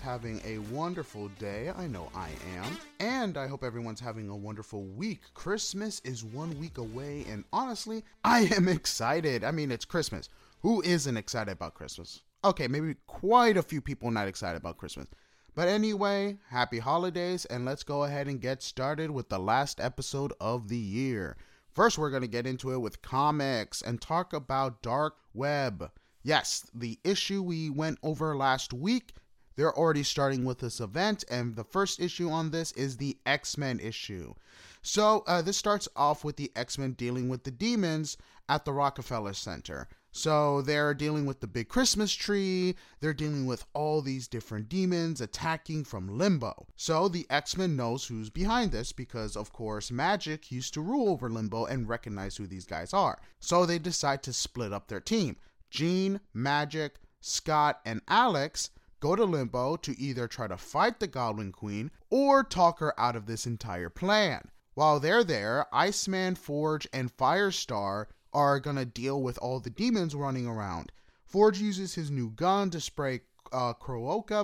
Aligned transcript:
having 0.00 0.40
a 0.44 0.58
wonderful 0.72 1.28
day. 1.38 1.70
I 1.76 1.86
know 1.86 2.10
I 2.14 2.30
am. 2.56 2.78
And 2.98 3.36
I 3.36 3.46
hope 3.46 3.62
everyone's 3.62 4.00
having 4.00 4.28
a 4.28 4.36
wonderful 4.36 4.84
week. 4.84 5.20
Christmas 5.34 6.00
is 6.04 6.24
one 6.24 6.58
week 6.58 6.78
away, 6.78 7.24
and 7.28 7.44
honestly, 7.52 8.04
I 8.24 8.50
am 8.56 8.68
excited. 8.76 9.44
I 9.44 9.50
mean, 9.50 9.70
it's 9.70 9.84
Christmas. 9.84 10.28
Who 10.62 10.82
isn't 10.82 11.16
excited 11.16 11.52
about 11.52 11.74
Christmas? 11.74 12.20
Okay, 12.44 12.68
maybe 12.68 12.96
quite 13.06 13.56
a 13.56 13.62
few 13.62 13.80
people 13.80 14.10
not 14.10 14.28
excited 14.28 14.56
about 14.56 14.78
Christmas. 14.78 15.06
But 15.54 15.68
anyway, 15.68 16.38
happy 16.48 16.78
holidays, 16.78 17.44
and 17.44 17.64
let's 17.64 17.82
go 17.82 18.04
ahead 18.04 18.28
and 18.28 18.40
get 18.40 18.62
started 18.62 19.10
with 19.10 19.28
the 19.28 19.38
last 19.38 19.80
episode 19.80 20.32
of 20.40 20.68
the 20.68 20.78
year. 20.78 21.36
First, 21.72 21.98
we're 21.98 22.10
going 22.10 22.22
to 22.22 22.28
get 22.28 22.46
into 22.46 22.72
it 22.72 22.78
with 22.78 23.02
comics 23.02 23.82
and 23.82 24.00
talk 24.00 24.32
about 24.32 24.82
Dark 24.82 25.16
Web. 25.34 25.90
Yes, 26.22 26.66
the 26.74 26.98
issue 27.04 27.42
we 27.42 27.70
went 27.70 27.98
over 28.02 28.36
last 28.36 28.72
week, 28.72 29.14
they're 29.60 29.76
already 29.76 30.02
starting 30.02 30.46
with 30.46 30.60
this 30.60 30.80
event, 30.80 31.22
and 31.30 31.54
the 31.54 31.64
first 31.64 32.00
issue 32.00 32.30
on 32.30 32.50
this 32.50 32.72
is 32.72 32.96
the 32.96 33.18
X 33.26 33.58
Men 33.58 33.78
issue. 33.78 34.32
So, 34.80 35.22
uh, 35.26 35.42
this 35.42 35.58
starts 35.58 35.86
off 35.94 36.24
with 36.24 36.36
the 36.36 36.50
X 36.56 36.78
Men 36.78 36.92
dealing 36.92 37.28
with 37.28 37.44
the 37.44 37.50
demons 37.50 38.16
at 38.48 38.64
the 38.64 38.72
Rockefeller 38.72 39.34
Center. 39.34 39.86
So 40.12 40.62
they're 40.62 40.94
dealing 40.94 41.26
with 41.26 41.40
the 41.40 41.46
big 41.46 41.68
Christmas 41.68 42.14
tree, 42.14 42.74
they're 43.00 43.12
dealing 43.12 43.44
with 43.44 43.66
all 43.74 44.00
these 44.00 44.28
different 44.28 44.70
demons 44.70 45.20
attacking 45.20 45.84
from 45.84 46.16
limbo. 46.16 46.66
So 46.74 47.08
the 47.08 47.26
X 47.28 47.54
Men 47.58 47.76
knows 47.76 48.06
who's 48.06 48.30
behind 48.30 48.72
this 48.72 48.92
because, 48.92 49.36
of 49.36 49.52
course, 49.52 49.90
Magik 49.90 50.50
used 50.50 50.72
to 50.72 50.80
rule 50.80 51.10
over 51.10 51.28
limbo 51.28 51.66
and 51.66 51.86
recognize 51.86 52.38
who 52.38 52.46
these 52.46 52.64
guys 52.64 52.94
are. 52.94 53.20
So 53.40 53.66
they 53.66 53.78
decide 53.78 54.22
to 54.22 54.32
split 54.32 54.72
up 54.72 54.88
their 54.88 55.00
team. 55.00 55.36
Jean, 55.68 56.20
Magik, 56.34 56.92
Scott, 57.20 57.82
and 57.84 58.00
Alex 58.08 58.70
go 59.00 59.16
to 59.16 59.24
limbo 59.24 59.76
to 59.76 59.98
either 59.98 60.28
try 60.28 60.46
to 60.46 60.56
fight 60.56 61.00
the 61.00 61.06
Goblin 61.06 61.52
Queen 61.52 61.90
or 62.10 62.44
talk 62.44 62.78
her 62.78 62.98
out 63.00 63.16
of 63.16 63.26
this 63.26 63.46
entire 63.46 63.90
plan. 63.90 64.50
While 64.74 65.00
they're 65.00 65.24
there, 65.24 65.66
Iceman, 65.72 66.36
Forge, 66.36 66.86
and 66.92 67.14
Firestar 67.14 68.06
are 68.32 68.60
gonna 68.60 68.84
deal 68.84 69.22
with 69.22 69.38
all 69.38 69.60
the 69.60 69.70
demons 69.70 70.14
running 70.14 70.46
around. 70.46 70.92
Forge 71.24 71.58
uses 71.58 71.94
his 71.94 72.10
new 72.10 72.30
gun 72.30 72.70
to 72.70 72.80
spray 72.80 73.20
uh, 73.52 73.72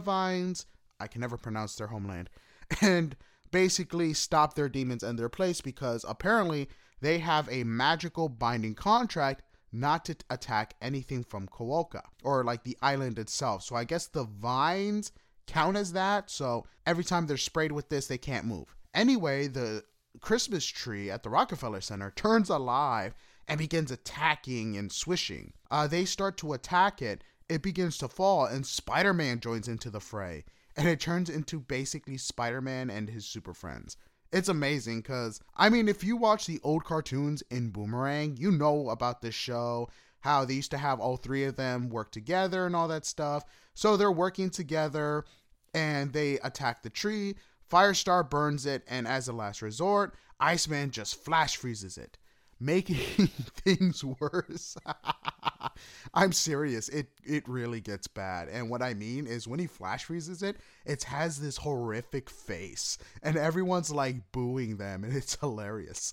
vines. 0.01 0.67
I 0.99 1.07
can 1.07 1.21
never 1.21 1.37
pronounce 1.37 1.77
their 1.77 1.87
homeland, 1.87 2.31
and 2.81 3.17
basically 3.51 4.13
stop 4.13 4.55
their 4.55 4.69
demons 4.69 5.03
in 5.03 5.17
their 5.17 5.29
place 5.29 5.61
because 5.61 6.05
apparently 6.09 6.69
they 7.01 7.19
have 7.19 7.49
a 7.49 7.65
magical 7.65 8.29
binding 8.29 8.75
contract 8.75 9.43
not 9.81 10.05
to 10.07 10.17
attack 10.31 10.75
anything 10.81 11.23
from 11.23 11.49
Kooka 11.49 12.03
or 12.23 12.45
like 12.45 12.65
the 12.65 12.79
island 12.83 13.19
itself. 13.19 13.63
So 13.63 13.77
I 13.77 13.85
guess 13.85 14.07
the 14.07 14.25
vines 14.25 15.13
count 15.47 15.77
as 15.77 15.93
that. 15.93 16.31
So 16.31 16.67
every 16.87 17.05
time 17.05 17.27
they're 17.27 17.37
sprayed 17.37 17.73
with 17.73 17.89
this, 17.89 18.07
they 18.07 18.19
can't 18.19 18.47
move. 18.47 18.75
Anyway, 18.95 19.47
the 19.47 19.85
Christmas 20.21 20.65
tree 20.65 21.11
at 21.11 21.23
the 21.23 21.31
Rockefeller 21.31 21.81
Center 21.81 22.11
turns 22.11 22.49
alive 22.49 23.15
and 23.49 23.59
begins 23.59 23.91
attacking 23.91 24.77
and 24.77 24.91
swishing. 24.91 25.53
Uh, 25.71 25.87
they 25.87 26.05
start 26.05 26.37
to 26.39 26.53
attack 26.53 27.03
it. 27.03 27.23
It 27.49 27.63
begins 27.63 27.97
to 27.99 28.09
fall, 28.09 28.47
and 28.47 28.67
Spider 28.67 29.15
Man 29.15 29.39
joins 29.39 29.69
into 29.69 29.91
the 29.91 30.01
fray. 30.01 30.45
And 30.77 30.89
it 30.89 31.01
turns 31.01 31.31
into 31.31 31.61
basically 31.61 32.19
Spider 32.19 32.61
Man 32.61 32.91
and 32.91 33.09
his 33.09 33.25
super 33.25 33.55
friends. 33.55 33.97
It's 34.33 34.49
amazing 34.49 35.01
because, 35.01 35.41
I 35.55 35.69
mean, 35.69 35.89
if 35.89 36.03
you 36.03 36.17
watch 36.17 36.47
the 36.47 36.61
old 36.63 36.85
cartoons 36.85 37.43
in 37.51 37.71
Boomerang, 37.71 38.37
you 38.37 38.51
know 38.51 38.91
about 38.91 39.23
this 39.23 39.35
show, 39.35 39.89
how 40.21 40.45
they 40.45 40.55
used 40.55 40.73
to 40.73 40.79
have 40.79 40.99
all 41.01 41.17
three 41.17 41.45
of 41.45 41.57
them 41.57 41.89
work 41.89 42.11
together 42.11 42.67
and 42.67 42.75
all 42.75 42.89
that 42.89 43.07
stuff. 43.07 43.45
So 43.75 43.97
they're 43.97 44.11
working 44.11 44.51
together 44.51 45.25
and 45.73 46.13
they 46.13 46.39
attack 46.41 46.83
the 46.83 46.91
tree. 46.91 47.37
Firestar 47.71 48.29
burns 48.29 48.67
it, 48.67 48.85
and 48.89 49.09
as 49.09 49.29
a 49.29 49.33
last 49.33 49.63
resort, 49.63 50.15
Iceman 50.39 50.91
just 50.91 51.23
flash 51.25 51.57
freezes 51.57 51.99
it 51.99 52.19
making 52.61 53.27
things 53.29 54.03
worse. 54.05 54.77
I'm 56.15 56.33
serious. 56.33 56.89
It 56.89 57.09
it 57.25 57.49
really 57.49 57.81
gets 57.81 58.07
bad. 58.07 58.49
And 58.49 58.71
what 58.71 58.83
I 58.83 58.95
mean 58.95 59.27
is 59.27 59.49
when 59.49 59.61
he 59.61 59.67
flash 59.67 60.05
freezes 60.05 60.43
it, 60.43 60.57
it 60.85 61.05
has 61.05 61.41
this 61.41 61.59
horrific 61.59 62.31
face 62.31 62.99
and 63.23 63.37
everyone's 63.37 63.91
like 63.91 64.33
booing 64.33 64.77
them 64.77 65.05
and 65.05 65.15
it's 65.15 65.37
hilarious. 65.37 66.13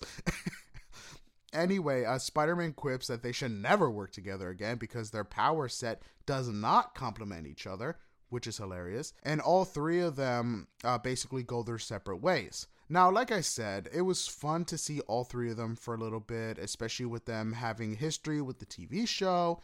anyway, 1.54 2.06
uh, 2.06 2.18
Spider-Man 2.18 2.74
quips 2.74 3.08
that 3.08 3.24
they 3.24 3.32
should 3.32 3.52
never 3.52 3.90
work 3.90 4.12
together 4.12 4.50
again 4.50 4.78
because 4.78 5.12
their 5.12 5.24
power 5.24 5.68
set 5.68 6.02
does 6.26 6.48
not 6.50 6.96
complement 6.96 7.48
each 7.48 7.68
other, 7.68 7.98
which 8.30 8.48
is 8.48 8.58
hilarious. 8.58 9.14
And 9.24 9.42
all 9.42 9.66
three 9.66 10.00
of 10.00 10.16
them 10.16 10.68
uh, 10.84 10.98
basically 10.98 11.44
go 11.44 11.64
their 11.64 11.80
separate 11.80 12.18
ways. 12.22 12.68
Now, 12.90 13.10
like 13.10 13.32
I 13.32 13.42
said, 13.42 13.90
it 13.94 14.02
was 14.02 14.28
fun 14.28 14.66
to 14.66 14.78
see 14.78 15.00
all 15.02 15.24
three 15.24 15.50
of 15.50 15.58
them 15.58 15.76
for 15.76 15.96
a 15.96 15.98
little 15.98 16.20
bit, 16.20 16.58
especially 16.58 17.06
with 17.06 17.26
them 17.26 17.54
having 17.54 17.96
history 17.96 18.42
with 18.42 18.60
the 18.60 18.66
TV 18.66 19.08
show. 19.08 19.62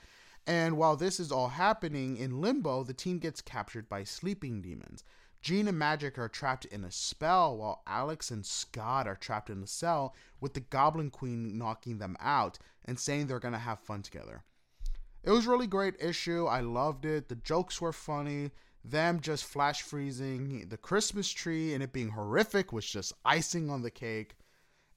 And 0.48 0.78
while 0.78 0.96
this 0.96 1.20
is 1.20 1.32
all 1.32 1.50
happening 1.50 2.18
in 2.18 2.42
limbo, 2.42 2.84
the 2.84 2.94
team 2.94 3.20
gets 3.20 3.42
captured 3.42 3.90
by 3.90 4.04
sleeping 4.04 4.62
demons. 4.62 5.04
Jean 5.42 5.68
and 5.68 5.80
Magik 5.80 6.18
are 6.18 6.28
trapped 6.28 6.66
in 6.66 6.84
a 6.84 6.92
spell, 6.92 7.58
while 7.58 7.84
Alex 7.88 8.32
and 8.32 8.46
Scott 8.46 9.08
are 9.08 9.16
trapped 9.16 9.50
in 9.50 9.64
a 9.64 9.68
cell, 9.68 10.16
with 10.42 10.54
the 10.54 10.60
Goblin 10.60 11.12
Queen 11.12 11.58
knocking 11.58 11.98
them 11.98 12.18
out 12.20 12.58
and 12.86 13.00
saying 13.00 13.28
they're 13.28 13.40
gonna 13.40 13.60
have 13.60 13.80
fun 13.80 14.02
together. 14.02 14.44
It 15.24 15.32
was 15.32 15.48
really 15.48 15.68
great 15.68 15.96
issue. 16.02 16.46
I 16.46 16.62
loved 16.62 17.06
it. 17.06 17.28
The 17.28 17.36
jokes 17.36 17.82
were 17.82 17.94
funny 17.94 18.52
them 18.84 19.20
just 19.20 19.46
flash 19.46 19.82
freezing 19.82 20.68
the 20.70 20.78
Christmas 20.78 21.30
tree 21.30 21.74
and 21.74 21.84
it 21.84 21.92
being 21.92 22.10
horrific 22.10 22.72
was 22.72 22.86
just 22.86 23.14
icing 23.26 23.70
on 23.70 23.82
the 23.82 23.92
cake. 23.92 24.36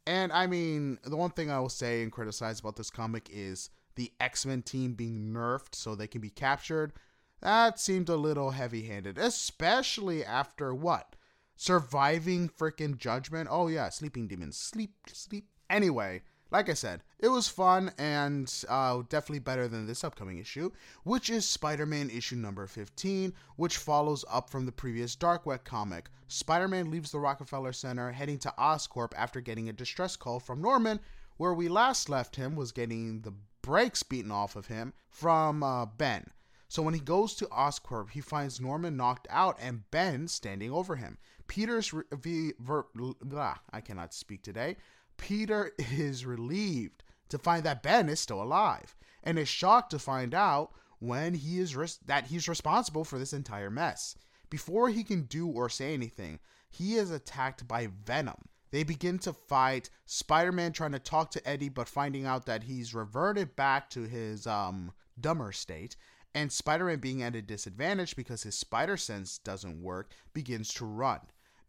And 0.07 0.33
I 0.33 0.47
mean, 0.47 0.99
the 1.05 1.17
one 1.17 1.31
thing 1.31 1.51
I 1.51 1.61
will 1.61 1.69
say 1.69 2.03
and 2.03 2.11
criticize 2.11 2.61
about 2.61 2.77
this 2.77 2.91
comic 2.91 3.29
is 3.33 3.71
the 3.95 4.13
X 4.21 4.47
Men 4.47 4.63
team 4.63 4.95
being 4.95 5.33
nerfed 5.33 5.75
so 5.75 5.95
they 5.95 6.07
can 6.07 6.21
be 6.21 6.31
captured. 6.31 6.93
That 7.41 7.81
seemed 7.81 8.09
a 8.09 8.17
little 8.17 8.53
heavy 8.53 8.83
handed, 8.87 9.19
especially 9.19 10.25
after 10.25 10.73
what? 10.75 11.17
Surviving 11.57 12.49
freaking 12.49 12.97
Judgment? 12.97 13.49
Oh, 13.51 13.69
yeah, 13.69 13.89
Sleeping 13.89 14.29
Demons. 14.29 14.57
Sleep, 14.57 14.95
sleep. 15.13 15.49
Anyway, 15.69 16.23
like 16.53 16.69
I 16.69 16.75
said, 16.75 17.03
it 17.19 17.29
was 17.29 17.49
fun 17.49 17.93
and 17.97 18.53
uh, 18.69 19.03
definitely 19.09 19.39
better 19.39 19.67
than 19.67 19.87
this 19.87 20.05
upcoming 20.05 20.39
issue, 20.39 20.71
which 21.03 21.31
is 21.31 21.49
Spider 21.49 21.87
Man 21.87 22.11
issue 22.11 22.37
number 22.37 22.67
15, 22.67 23.33
which 23.57 23.79
follows 23.79 24.23
up 24.31 24.51
from 24.51 24.67
the 24.67 24.73
previous 24.73 25.17
Dark 25.17 25.47
Web 25.47 25.65
comic. 25.65 26.11
Spider 26.29 26.69
Man 26.69 26.91
leaves 26.91 27.11
the 27.11 27.19
Rockefeller 27.19 27.73
Center 27.73 28.13
heading 28.13 28.39
to 28.41 28.53
Oscorp 28.59 29.13
after 29.17 29.41
getting 29.41 29.71
a 29.71 29.73
distress 29.73 30.15
call 30.15 30.39
from 30.39 30.61
Norman, 30.61 31.01
where 31.39 31.55
we 31.55 31.69
last 31.69 32.11
left 32.11 32.37
him 32.37 32.55
was 32.55 32.71
getting 32.71 33.23
the 33.23 33.33
brakes 33.63 34.03
beaten 34.03 34.31
off 34.31 34.55
of 34.55 34.67
him 34.67 34.93
from 35.09 35.63
uh, 35.63 35.87
Ben. 35.87 36.27
So 36.69 36.83
when 36.83 36.95
he 36.95 37.01
goes 37.01 37.35
to 37.37 37.47
Oscorp, 37.47 38.11
he 38.11 38.21
finds 38.21 38.61
Norman 38.61 38.97
knocked 38.97 39.27
out 39.31 39.59
and 39.61 39.91
Ben 39.91 40.29
standing 40.29 40.71
over 40.71 40.97
him. 40.97 41.17
Peter's 41.47 41.93
re- 41.93 42.05
v- 42.13 42.55
ver- 42.59 42.87
blah, 42.95 43.57
I 43.73 43.81
cannot 43.81 44.15
speak 44.15 44.43
today. 44.43 44.77
Peter 45.23 45.71
is 45.79 46.27
relieved 46.27 47.05
to 47.29 47.39
find 47.39 47.63
that 47.63 47.83
Ben 47.83 48.09
is 48.09 48.19
still 48.19 48.43
alive 48.43 48.97
and 49.23 49.39
is 49.39 49.49
shocked 49.49 49.91
to 49.93 49.99
find 50.01 50.35
out 50.35 50.73
when 50.99 51.35
he 51.35 51.61
is 51.61 51.77
res- 51.77 52.01
that 52.05 52.27
he's 52.27 52.49
responsible 52.49 53.05
for 53.05 53.21
this 53.21 53.33
entire 53.33 53.71
mess. 53.71 54.17
Before 54.51 54.89
he 54.89 55.05
can 55.05 55.23
do 55.23 55.47
or 55.47 55.69
say 55.69 55.95
anything, 55.95 56.41
he 56.69 56.97
is 56.97 57.13
attacked 57.13 57.69
by 57.69 57.89
Venom. 58.05 58.49
They 58.73 58.83
begin 58.83 59.21
to 59.21 59.33
fight, 59.33 59.91
Spider-Man 60.07 60.73
trying 60.73 60.93
to 60.93 60.99
talk 60.99 61.31
to 61.31 61.49
Eddie 61.49 61.69
but 61.69 61.89
finding 61.89 62.27
out 62.27 62.45
that 62.47 62.65
he's 62.65 62.93
reverted 62.93 63.55
back 63.55 63.91
to 63.91 64.03
his 64.03 64.45
um 64.45 64.91
dumber 65.21 65.53
state 65.53 65.95
and 66.35 66.51
Spider-Man 66.51 66.99
being 66.99 67.23
at 67.23 67.37
a 67.37 67.43
disadvantage 67.43 68.17
because 68.17 68.43
his 68.43 68.59
spider 68.59 68.97
sense 68.97 69.39
doesn't 69.39 69.83
work 69.83 70.11
begins 70.35 70.75
to 70.75 70.85
run. 70.85 71.21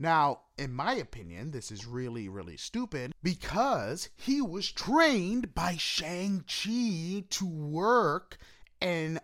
Now, 0.03 0.41
in 0.57 0.73
my 0.73 0.95
opinion, 0.95 1.51
this 1.51 1.71
is 1.71 1.85
really, 1.85 2.27
really 2.27 2.57
stupid 2.57 3.13
because 3.23 4.09
he 4.17 4.41
was 4.41 4.69
trained 4.69 5.55
by 5.55 5.77
Shang-Chi 5.77 7.23
to 7.29 7.45
work 7.45 8.37
and 8.81 9.21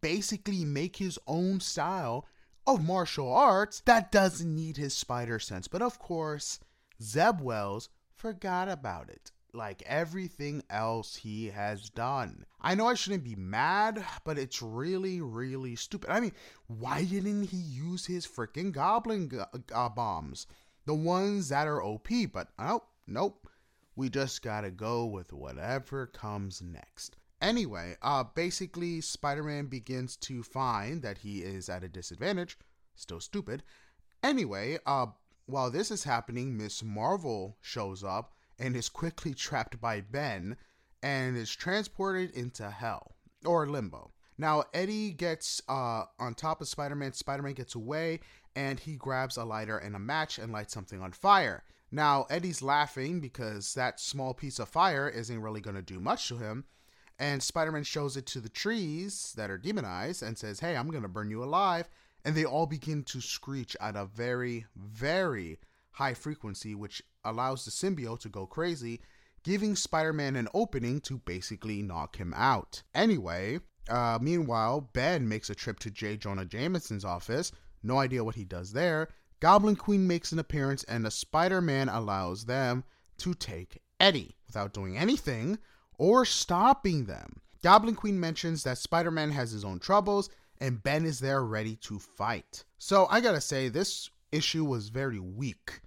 basically 0.00 0.64
make 0.64 0.96
his 0.96 1.18
own 1.26 1.60
style 1.60 2.26
of 2.66 2.82
martial 2.82 3.30
arts 3.30 3.82
that 3.84 4.10
doesn't 4.10 4.54
need 4.54 4.78
his 4.78 4.96
spider 4.96 5.38
sense. 5.38 5.68
But 5.68 5.82
of 5.82 5.98
course, 5.98 6.60
Zeb 7.02 7.42
Wells 7.42 7.90
forgot 8.14 8.70
about 8.70 9.10
it 9.10 9.32
like 9.56 9.82
everything 9.86 10.62
else 10.68 11.16
he 11.16 11.46
has 11.46 11.88
done. 11.90 12.44
I 12.60 12.74
know 12.74 12.86
I 12.86 12.94
shouldn't 12.94 13.24
be 13.24 13.34
mad, 13.34 14.04
but 14.24 14.38
it's 14.38 14.60
really, 14.60 15.20
really 15.20 15.74
stupid. 15.76 16.10
I 16.10 16.20
mean, 16.20 16.32
why 16.66 17.04
didn't 17.04 17.44
he 17.44 17.56
use 17.56 18.06
his 18.06 18.26
freaking 18.26 18.70
goblin 18.70 19.30
uh, 19.74 19.88
bombs? 19.88 20.46
The 20.84 20.94
ones 20.94 21.48
that 21.48 21.66
are 21.66 21.82
OP, 21.82 22.08
but 22.32 22.48
oh, 22.58 22.84
nope. 23.06 23.48
We 23.96 24.10
just 24.10 24.42
gotta 24.42 24.70
go 24.70 25.06
with 25.06 25.32
whatever 25.32 26.06
comes 26.06 26.60
next. 26.60 27.16
Anyway, 27.40 27.96
uh, 28.02 28.24
basically, 28.24 29.00
Spider 29.00 29.42
Man 29.42 29.66
begins 29.66 30.16
to 30.18 30.42
find 30.42 31.02
that 31.02 31.18
he 31.18 31.40
is 31.40 31.68
at 31.68 31.82
a 31.82 31.88
disadvantage. 31.88 32.58
Still 32.94 33.20
stupid. 33.20 33.62
Anyway, 34.22 34.78
uh, 34.86 35.06
while 35.46 35.70
this 35.70 35.90
is 35.90 36.04
happening, 36.04 36.56
Miss 36.56 36.82
Marvel 36.82 37.56
shows 37.60 38.04
up 38.04 38.35
and 38.58 38.76
is 38.76 38.88
quickly 38.88 39.34
trapped 39.34 39.80
by 39.80 40.00
Ben 40.00 40.56
and 41.02 41.36
is 41.36 41.54
transported 41.54 42.30
into 42.30 42.70
hell 42.70 43.16
or 43.44 43.66
limbo. 43.66 44.12
Now, 44.38 44.64
Eddie 44.74 45.12
gets 45.12 45.62
uh, 45.68 46.04
on 46.18 46.34
top 46.34 46.60
of 46.60 46.68
Spider 46.68 46.94
Man. 46.94 47.12
Spider 47.12 47.42
Man 47.42 47.54
gets 47.54 47.74
away 47.74 48.20
and 48.54 48.78
he 48.78 48.96
grabs 48.96 49.36
a 49.36 49.44
lighter 49.44 49.78
and 49.78 49.96
a 49.96 50.00
match 50.00 50.38
and 50.38 50.52
lights 50.52 50.74
something 50.74 51.00
on 51.00 51.12
fire. 51.12 51.64
Now, 51.90 52.26
Eddie's 52.28 52.62
laughing 52.62 53.20
because 53.20 53.74
that 53.74 54.00
small 54.00 54.34
piece 54.34 54.58
of 54.58 54.68
fire 54.68 55.08
isn't 55.08 55.40
really 55.40 55.60
going 55.60 55.76
to 55.76 55.82
do 55.82 56.00
much 56.00 56.28
to 56.28 56.36
him. 56.36 56.64
And 57.18 57.42
Spider 57.42 57.72
Man 57.72 57.84
shows 57.84 58.16
it 58.16 58.26
to 58.26 58.40
the 58.40 58.48
trees 58.48 59.32
that 59.36 59.50
are 59.50 59.56
demonized 59.56 60.22
and 60.22 60.36
says, 60.36 60.60
Hey, 60.60 60.76
I'm 60.76 60.90
going 60.90 61.02
to 61.02 61.08
burn 61.08 61.30
you 61.30 61.42
alive. 61.42 61.88
And 62.24 62.34
they 62.34 62.44
all 62.44 62.66
begin 62.66 63.04
to 63.04 63.20
screech 63.20 63.76
at 63.80 63.96
a 63.96 64.04
very, 64.04 64.66
very 64.74 65.58
high 65.96 66.12
frequency, 66.12 66.74
which 66.74 67.02
allows 67.24 67.64
the 67.64 67.70
symbiote 67.70 68.20
to 68.20 68.28
go 68.28 68.44
crazy, 68.44 69.00
giving 69.42 69.74
Spider 69.74 70.12
Man 70.12 70.36
an 70.36 70.46
opening 70.52 71.00
to 71.00 71.16
basically 71.18 71.80
knock 71.80 72.16
him 72.16 72.34
out. 72.36 72.82
Anyway, 72.94 73.60
uh, 73.88 74.18
meanwhile, 74.20 74.90
Ben 74.92 75.26
makes 75.26 75.48
a 75.48 75.54
trip 75.54 75.78
to 75.78 75.90
J. 75.90 76.18
Jonah 76.18 76.44
Jameson's 76.44 77.04
office. 77.04 77.50
No 77.82 77.98
idea 77.98 78.22
what 78.22 78.34
he 78.34 78.44
does 78.44 78.72
there. 78.72 79.08
Goblin 79.40 79.74
Queen 79.74 80.06
makes 80.06 80.32
an 80.32 80.38
appearance, 80.38 80.84
and 80.84 81.10
Spider 81.10 81.62
Man 81.62 81.88
allows 81.88 82.44
them 82.44 82.84
to 83.18 83.32
take 83.32 83.80
Eddie 83.98 84.36
without 84.46 84.74
doing 84.74 84.98
anything 84.98 85.58
or 85.96 86.26
stopping 86.26 87.06
them. 87.06 87.40
Goblin 87.62 87.94
Queen 87.94 88.20
mentions 88.20 88.64
that 88.64 88.76
Spider 88.76 89.10
Man 89.10 89.30
has 89.30 89.50
his 89.50 89.64
own 89.64 89.78
troubles, 89.78 90.28
and 90.60 90.82
Ben 90.82 91.06
is 91.06 91.20
there 91.20 91.42
ready 91.42 91.76
to 91.76 91.98
fight. 91.98 92.64
So 92.76 93.06
I 93.08 93.22
gotta 93.22 93.40
say, 93.40 93.70
this 93.70 94.10
issue 94.30 94.64
was 94.66 94.90
very 94.90 95.18
weak 95.18 95.80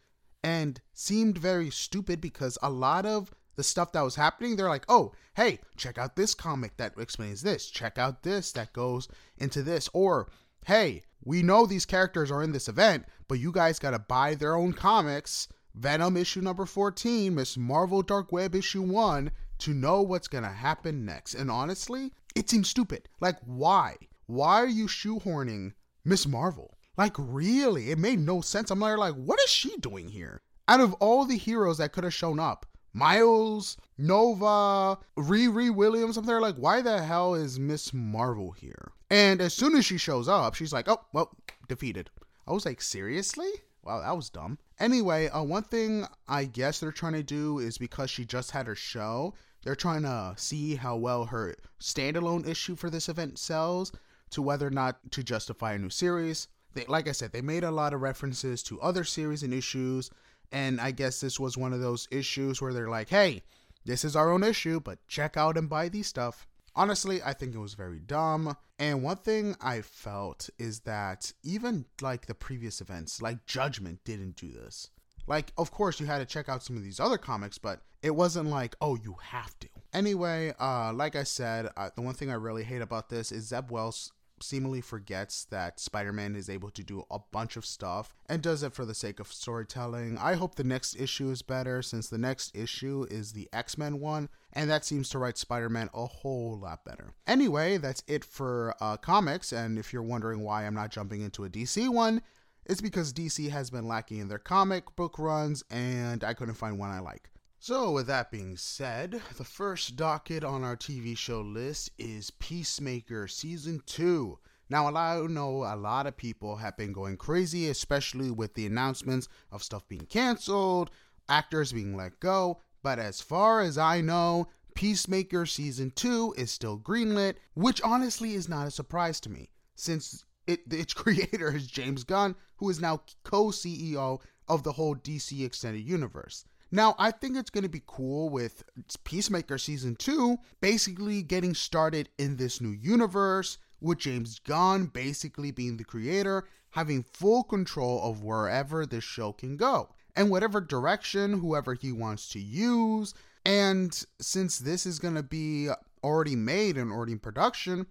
and 0.43 0.81
seemed 0.93 1.37
very 1.37 1.69
stupid 1.69 2.21
because 2.21 2.57
a 2.61 2.69
lot 2.69 3.05
of 3.05 3.33
the 3.55 3.63
stuff 3.63 3.91
that 3.91 4.01
was 4.01 4.15
happening, 4.15 4.55
they're 4.55 4.69
like, 4.69 4.85
oh, 4.87 5.11
hey, 5.35 5.59
check 5.75 5.97
out 5.97 6.15
this 6.15 6.33
comic 6.33 6.77
that 6.77 6.93
explains 6.97 7.41
this. 7.41 7.69
Check 7.69 7.97
out 7.97 8.23
this 8.23 8.53
that 8.53 8.71
goes 8.71 9.09
into 9.37 9.61
this. 9.61 9.89
Or, 9.93 10.29
hey, 10.65 11.03
we 11.23 11.43
know 11.43 11.65
these 11.65 11.85
characters 11.85 12.31
are 12.31 12.41
in 12.41 12.53
this 12.53 12.69
event, 12.69 13.05
but 13.27 13.39
you 13.39 13.51
guys 13.51 13.79
got 13.79 13.91
to 13.91 13.99
buy 13.99 14.35
their 14.35 14.55
own 14.55 14.71
comics. 14.71 15.49
Venom 15.75 16.15
issue 16.15 16.41
number 16.41 16.65
14, 16.65 17.35
Miss 17.35 17.57
Marvel 17.57 18.01
Dark 18.01 18.31
Web 18.31 18.55
issue 18.55 18.81
1, 18.81 19.31
to 19.59 19.73
know 19.73 20.01
what's 20.01 20.29
going 20.29 20.45
to 20.45 20.49
happen 20.49 21.05
next. 21.05 21.33
And 21.33 21.51
honestly, 21.51 22.13
it 22.35 22.49
seems 22.49 22.69
stupid. 22.69 23.09
Like, 23.19 23.37
why? 23.45 23.97
Why 24.25 24.61
are 24.61 24.67
you 24.67 24.87
shoehorning 24.87 25.73
Miss 26.05 26.25
Marvel? 26.25 26.77
Like, 26.99 27.15
really? 27.17 27.91
It 27.91 27.97
made 27.97 28.19
no 28.19 28.41
sense. 28.41 28.71
I'm 28.71 28.81
like, 28.81 29.15
what 29.15 29.39
is 29.39 29.49
she 29.49 29.77
doing 29.77 30.09
here? 30.09 30.41
Out 30.67 30.81
of 30.81 30.91
all 30.95 31.23
the 31.23 31.37
heroes 31.37 31.77
that 31.77 31.93
could 31.93 32.03
have 32.03 32.13
shown 32.13 32.41
up, 32.41 32.65
Miles, 32.91 33.77
Nova, 33.97 34.97
Riri 35.17 35.73
Williams, 35.73 36.17
I'm 36.17 36.25
there 36.25 36.41
like, 36.41 36.57
why 36.57 36.81
the 36.81 37.01
hell 37.01 37.35
is 37.35 37.57
Miss 37.57 37.93
Marvel 37.93 38.51
here? 38.51 38.91
And 39.09 39.39
as 39.39 39.53
soon 39.53 39.77
as 39.77 39.85
she 39.85 39.97
shows 39.97 40.27
up, 40.27 40.55
she's 40.55 40.73
like, 40.73 40.89
oh, 40.89 40.99
well, 41.13 41.31
defeated. 41.69 42.09
I 42.45 42.51
was 42.51 42.65
like, 42.65 42.81
seriously? 42.81 43.47
Wow, 43.81 44.01
that 44.01 44.17
was 44.17 44.29
dumb. 44.29 44.57
Anyway, 44.77 45.29
uh, 45.29 45.41
one 45.41 45.63
thing 45.63 46.05
I 46.27 46.43
guess 46.43 46.81
they're 46.81 46.91
trying 46.91 47.13
to 47.13 47.23
do 47.23 47.59
is 47.59 47.77
because 47.77 48.09
she 48.09 48.25
just 48.25 48.51
had 48.51 48.67
her 48.67 48.75
show, 48.75 49.33
they're 49.63 49.73
trying 49.73 50.01
to 50.01 50.33
see 50.35 50.75
how 50.75 50.97
well 50.97 51.23
her 51.23 51.55
standalone 51.79 52.45
issue 52.45 52.75
for 52.75 52.89
this 52.89 53.07
event 53.07 53.39
sells 53.39 53.93
to 54.31 54.41
whether 54.41 54.67
or 54.67 54.71
not 54.71 54.99
to 55.11 55.23
justify 55.23 55.75
a 55.75 55.79
new 55.79 55.89
series 55.89 56.49
they, 56.73 56.85
like 56.85 57.07
I 57.07 57.13
said, 57.13 57.31
they 57.31 57.41
made 57.41 57.63
a 57.63 57.71
lot 57.71 57.93
of 57.93 58.01
references 58.01 58.63
to 58.63 58.81
other 58.81 59.03
series 59.03 59.43
and 59.43 59.53
issues, 59.53 60.09
and 60.51 60.79
I 60.79 60.91
guess 60.91 61.19
this 61.19 61.39
was 61.39 61.57
one 61.57 61.73
of 61.73 61.81
those 61.81 62.07
issues 62.11 62.61
where 62.61 62.73
they're 62.73 62.89
like, 62.89 63.09
"Hey, 63.09 63.43
this 63.85 64.03
is 64.03 64.15
our 64.15 64.31
own 64.31 64.43
issue, 64.43 64.79
but 64.79 65.05
check 65.07 65.37
out 65.37 65.57
and 65.57 65.69
buy 65.69 65.89
these 65.89 66.07
stuff." 66.07 66.47
Honestly, 66.75 67.21
I 67.23 67.33
think 67.33 67.55
it 67.55 67.59
was 67.59 67.73
very 67.73 67.99
dumb. 67.99 68.55
And 68.77 69.03
one 69.03 69.17
thing 69.17 69.55
I 69.59 69.81
felt 69.81 70.49
is 70.57 70.81
that 70.81 71.33
even 71.43 71.85
like 72.01 72.27
the 72.27 72.35
previous 72.35 72.79
events, 72.79 73.21
like 73.21 73.45
Judgment 73.45 73.99
didn't 74.05 74.37
do 74.37 74.51
this. 74.51 74.89
Like, 75.27 75.51
of 75.57 75.71
course, 75.71 75.99
you 75.99 76.05
had 76.05 76.19
to 76.19 76.25
check 76.25 76.49
out 76.49 76.63
some 76.63 76.77
of 76.77 76.83
these 76.83 76.99
other 76.99 77.17
comics, 77.17 77.57
but 77.57 77.81
it 78.01 78.11
wasn't 78.11 78.49
like, 78.49 78.75
oh, 78.81 78.95
you 78.95 79.15
have 79.21 79.57
to. 79.59 79.67
Anyway, 79.93 80.53
uh, 80.59 80.93
like 80.93 81.15
I 81.15 81.23
said, 81.23 81.69
uh, 81.75 81.89
the 81.95 82.01
one 82.01 82.15
thing 82.15 82.31
I 82.31 82.35
really 82.35 82.63
hate 82.63 82.81
about 82.81 83.09
this 83.09 83.31
is 83.31 83.47
Zeb 83.47 83.69
Wells 83.69 84.11
seemingly 84.43 84.81
forgets 84.81 85.45
that 85.45 85.79
Spider 85.79 86.13
Man 86.13 86.35
is 86.35 86.49
able 86.49 86.69
to 86.71 86.83
do 86.83 87.05
a 87.09 87.19
bunch 87.31 87.57
of 87.57 87.65
stuff 87.65 88.15
and 88.27 88.41
does 88.41 88.63
it 88.63 88.73
for 88.73 88.85
the 88.85 88.93
sake 88.93 89.19
of 89.19 89.31
storytelling. 89.31 90.17
I 90.17 90.35
hope 90.35 90.55
the 90.55 90.63
next 90.63 90.95
issue 90.95 91.29
is 91.29 91.41
better 91.41 91.81
since 91.81 92.09
the 92.09 92.17
next 92.17 92.55
issue 92.55 93.05
is 93.09 93.33
the 93.33 93.49
X 93.53 93.77
Men 93.77 93.99
one, 93.99 94.29
and 94.53 94.69
that 94.69 94.85
seems 94.85 95.09
to 95.09 95.19
write 95.19 95.37
Spider 95.37 95.69
Man 95.69 95.89
a 95.93 96.05
whole 96.05 96.57
lot 96.57 96.85
better. 96.85 97.13
Anyway, 97.27 97.77
that's 97.77 98.03
it 98.07 98.23
for 98.23 98.75
uh, 98.81 98.97
comics, 98.97 99.51
and 99.51 99.77
if 99.77 99.93
you're 99.93 100.03
wondering 100.03 100.41
why 100.41 100.65
I'm 100.65 100.75
not 100.75 100.91
jumping 100.91 101.21
into 101.21 101.45
a 101.45 101.49
DC 101.49 101.89
one, 101.89 102.21
it's 102.65 102.81
because 102.81 103.13
DC 103.13 103.49
has 103.49 103.69
been 103.69 103.87
lacking 103.87 104.19
in 104.19 104.27
their 104.27 104.37
comic 104.37 104.95
book 104.95 105.17
runs, 105.17 105.63
and 105.71 106.23
I 106.23 106.33
couldn't 106.33 106.55
find 106.55 106.77
one 106.77 106.91
I 106.91 106.99
like. 106.99 107.29
So, 107.61 107.91
with 107.91 108.07
that 108.07 108.31
being 108.31 108.55
said, 108.55 109.21
the 109.35 109.43
first 109.43 109.97
docket 109.97 110.45
on 110.45 110.63
our 110.63 110.77
TV 110.77 111.17
show 111.17 111.41
list 111.41 111.91
is 111.97 112.31
Peacemaker 112.31 113.27
Season 113.27 113.81
2. 113.85 114.39
Now, 114.69 114.87
I 114.95 115.19
know 115.27 115.65
a 115.65 115.75
lot 115.75 116.07
of 116.07 116.15
people 116.15 116.55
have 116.55 116.77
been 116.77 116.93
going 116.93 117.17
crazy, 117.17 117.67
especially 117.67 118.31
with 118.31 118.53
the 118.53 118.65
announcements 118.65 119.27
of 119.51 119.61
stuff 119.61 119.85
being 119.89 120.05
canceled, 120.05 120.89
actors 121.27 121.73
being 121.73 121.97
let 121.97 122.21
go, 122.21 122.61
but 122.81 122.97
as 122.97 123.19
far 123.19 123.59
as 123.59 123.77
I 123.77 123.99
know, 123.99 124.47
Peacemaker 124.73 125.45
Season 125.45 125.91
2 125.93 126.35
is 126.37 126.51
still 126.51 126.79
greenlit, 126.79 127.35
which 127.55 127.81
honestly 127.81 128.35
is 128.35 128.47
not 128.47 128.67
a 128.67 128.71
surprise 128.71 129.19
to 129.19 129.29
me, 129.29 129.49
since 129.75 130.23
it, 130.47 130.61
its 130.71 130.93
creator 130.93 131.53
is 131.53 131.67
James 131.67 132.05
Gunn, 132.05 132.37
who 132.55 132.69
is 132.69 132.79
now 132.79 133.01
co 133.23 133.47
CEO 133.47 134.21
of 134.47 134.63
the 134.63 134.71
whole 134.71 134.95
DC 134.95 135.45
Extended 135.45 135.83
Universe. 135.83 136.45
Now, 136.71 136.95
I 136.99 137.11
think 137.11 137.35
it's 137.35 137.49
going 137.49 137.63
to 137.63 137.69
be 137.69 137.81
cool 137.87 138.29
with 138.29 138.63
Peacemaker 139.03 139.57
Season 139.57 139.95
2 139.95 140.37
basically 140.61 141.23
getting 141.23 141.55
started 141.55 142.09
in 142.17 142.37
this 142.37 142.61
new 142.61 142.69
universe, 142.69 143.57
with 143.81 143.99
James 143.99 144.39
Gunn 144.39 144.87
basically 144.87 145.51
being 145.51 145.77
the 145.77 145.83
creator, 145.83 146.45
having 146.71 147.03
full 147.03 147.43
control 147.43 148.01
of 148.03 148.23
wherever 148.23 148.85
this 148.85 149.03
show 149.03 149.33
can 149.33 149.57
go 149.57 149.89
and 150.15 150.29
whatever 150.29 150.61
direction 150.61 151.39
whoever 151.39 151.73
he 151.73 151.91
wants 151.91 152.29
to 152.29 152.39
use. 152.39 153.13
And 153.45 153.93
since 154.19 154.59
this 154.59 154.85
is 154.85 154.99
going 154.99 155.15
to 155.15 155.23
be 155.23 155.69
already 156.03 156.35
made 156.35 156.77
and 156.77 156.91
already 156.91 157.13
in 157.13 157.19
production, 157.19 157.87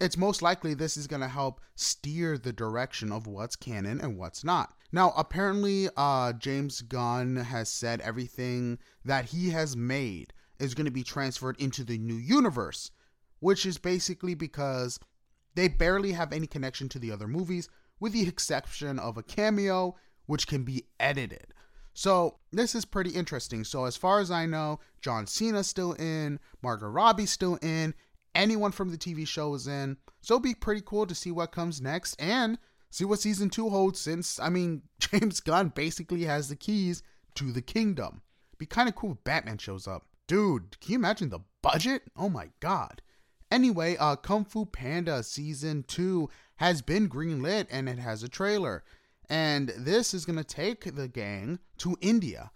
it's 0.00 0.16
most 0.16 0.42
likely 0.42 0.74
this 0.74 0.96
is 0.96 1.06
going 1.06 1.22
to 1.22 1.28
help 1.28 1.60
steer 1.74 2.38
the 2.38 2.52
direction 2.52 3.12
of 3.12 3.26
what's 3.26 3.56
canon 3.56 4.00
and 4.00 4.18
what's 4.18 4.44
not. 4.44 4.74
Now, 4.92 5.12
apparently, 5.16 5.88
uh, 5.96 6.32
James 6.34 6.80
Gunn 6.82 7.36
has 7.36 7.68
said 7.68 8.00
everything 8.00 8.78
that 9.04 9.26
he 9.26 9.50
has 9.50 9.76
made 9.76 10.32
is 10.58 10.74
going 10.74 10.86
to 10.86 10.90
be 10.90 11.02
transferred 11.02 11.60
into 11.60 11.84
the 11.84 11.98
new 11.98 12.14
universe, 12.14 12.90
which 13.40 13.66
is 13.66 13.78
basically 13.78 14.34
because 14.34 14.98
they 15.54 15.68
barely 15.68 16.12
have 16.12 16.32
any 16.32 16.46
connection 16.46 16.88
to 16.90 16.98
the 16.98 17.10
other 17.10 17.26
movies, 17.26 17.68
with 17.98 18.12
the 18.12 18.28
exception 18.28 18.98
of 18.98 19.16
a 19.16 19.22
cameo, 19.22 19.96
which 20.26 20.46
can 20.46 20.64
be 20.64 20.84
edited. 21.00 21.52
So 21.94 22.38
this 22.52 22.74
is 22.74 22.84
pretty 22.84 23.10
interesting. 23.10 23.64
So 23.64 23.86
as 23.86 23.96
far 23.96 24.20
as 24.20 24.30
I 24.30 24.44
know, 24.44 24.80
John 25.00 25.26
Cena's 25.26 25.66
still 25.66 25.94
in, 25.94 26.38
Margot 26.62 26.88
Robbie's 26.88 27.30
still 27.30 27.56
in, 27.62 27.94
anyone 28.34 28.72
from 28.72 28.90
the 28.90 28.98
TV 28.98 29.26
show 29.26 29.54
is 29.54 29.66
in. 29.66 29.96
So 30.20 30.34
it'll 30.34 30.42
be 30.42 30.54
pretty 30.54 30.82
cool 30.84 31.06
to 31.06 31.14
see 31.14 31.30
what 31.30 31.52
comes 31.52 31.80
next 31.80 32.14
and 32.20 32.58
see 32.90 33.04
what 33.04 33.20
season 33.20 33.50
two 33.50 33.68
holds 33.68 34.00
since, 34.00 34.38
I 34.38 34.48
mean, 34.48 34.82
James 34.98 35.40
Gunn 35.40 35.68
basically 35.68 36.24
has 36.24 36.48
the 36.48 36.56
keys 36.56 37.02
to 37.34 37.52
the 37.52 37.62
kingdom. 37.62 38.22
Be 38.58 38.66
kind 38.66 38.88
of 38.88 38.94
cool 38.94 39.12
if 39.12 39.24
Batman 39.24 39.58
shows 39.58 39.86
up. 39.86 40.06
Dude, 40.26 40.80
can 40.80 40.92
you 40.92 40.98
imagine 40.98 41.28
the 41.28 41.40
budget? 41.62 42.02
Oh 42.16 42.28
my 42.28 42.48
god. 42.60 43.02
Anyway, 43.50 43.96
uh, 43.98 44.16
Kung 44.16 44.44
Fu 44.44 44.64
Panda 44.64 45.22
season 45.22 45.84
two 45.86 46.28
has 46.56 46.82
been 46.82 47.08
greenlit 47.08 47.66
and 47.70 47.88
it 47.88 47.98
has 47.98 48.22
a 48.22 48.28
trailer. 48.28 48.82
And 49.28 49.68
this 49.76 50.14
is 50.14 50.24
going 50.24 50.38
to 50.38 50.44
take 50.44 50.96
the 50.96 51.08
gang 51.08 51.58
to 51.78 51.96
India. 52.00 52.50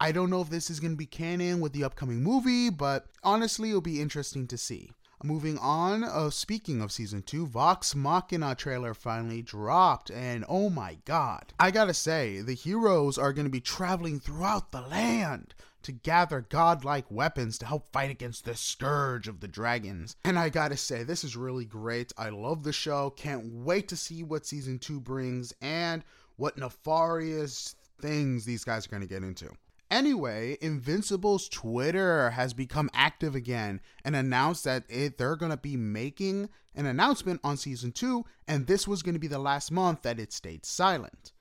I 0.00 0.12
don't 0.12 0.30
know 0.30 0.40
if 0.40 0.50
this 0.50 0.68
is 0.68 0.80
going 0.80 0.92
to 0.92 0.96
be 0.96 1.06
canon 1.06 1.60
with 1.60 1.72
the 1.72 1.84
upcoming 1.84 2.22
movie, 2.22 2.70
but 2.70 3.06
honestly, 3.22 3.70
it'll 3.70 3.80
be 3.80 4.00
interesting 4.00 4.46
to 4.48 4.58
see. 4.58 4.90
Moving 5.26 5.58
on, 5.58 6.04
uh, 6.04 6.30
speaking 6.30 6.80
of 6.80 6.92
season 6.92 7.22
two, 7.22 7.46
Vox 7.46 7.94
Machina 7.94 8.54
trailer 8.54 8.94
finally 8.94 9.42
dropped, 9.42 10.10
and 10.10 10.44
oh 10.48 10.70
my 10.70 10.98
god. 11.04 11.52
I 11.58 11.70
gotta 11.70 11.94
say, 11.94 12.40
the 12.40 12.54
heroes 12.54 13.18
are 13.18 13.32
gonna 13.32 13.48
be 13.48 13.60
traveling 13.60 14.20
throughout 14.20 14.70
the 14.70 14.82
land 14.82 15.54
to 15.82 15.92
gather 15.92 16.40
godlike 16.40 17.10
weapons 17.10 17.58
to 17.58 17.66
help 17.66 17.92
fight 17.92 18.10
against 18.10 18.44
the 18.44 18.54
scourge 18.54 19.28
of 19.28 19.40
the 19.40 19.48
dragons. 19.48 20.16
And 20.24 20.38
I 20.38 20.48
gotta 20.48 20.76
say, 20.76 21.02
this 21.02 21.24
is 21.24 21.36
really 21.36 21.64
great. 21.64 22.12
I 22.16 22.28
love 22.28 22.62
the 22.62 22.72
show. 22.72 23.10
Can't 23.10 23.52
wait 23.52 23.88
to 23.88 23.96
see 23.96 24.22
what 24.22 24.46
season 24.46 24.78
two 24.78 25.00
brings 25.00 25.52
and 25.60 26.04
what 26.36 26.56
nefarious 26.56 27.74
things 28.00 28.44
these 28.44 28.64
guys 28.64 28.86
are 28.86 28.90
gonna 28.90 29.06
get 29.06 29.22
into. 29.22 29.50
Anyway, 29.90 30.58
Invincible's 30.60 31.48
Twitter 31.48 32.30
has 32.30 32.52
become 32.52 32.90
active 32.92 33.36
again 33.36 33.80
and 34.04 34.16
announced 34.16 34.64
that 34.64 34.84
it, 34.88 35.16
they're 35.16 35.36
going 35.36 35.52
to 35.52 35.56
be 35.56 35.76
making 35.76 36.48
an 36.74 36.86
announcement 36.86 37.40
on 37.44 37.56
season 37.56 37.92
2 37.92 38.24
and 38.48 38.66
this 38.66 38.88
was 38.88 39.02
going 39.02 39.14
to 39.14 39.20
be 39.20 39.28
the 39.28 39.38
last 39.38 39.70
month 39.70 40.02
that 40.02 40.18
it 40.18 40.32
stayed 40.32 40.66
silent. 40.66 41.32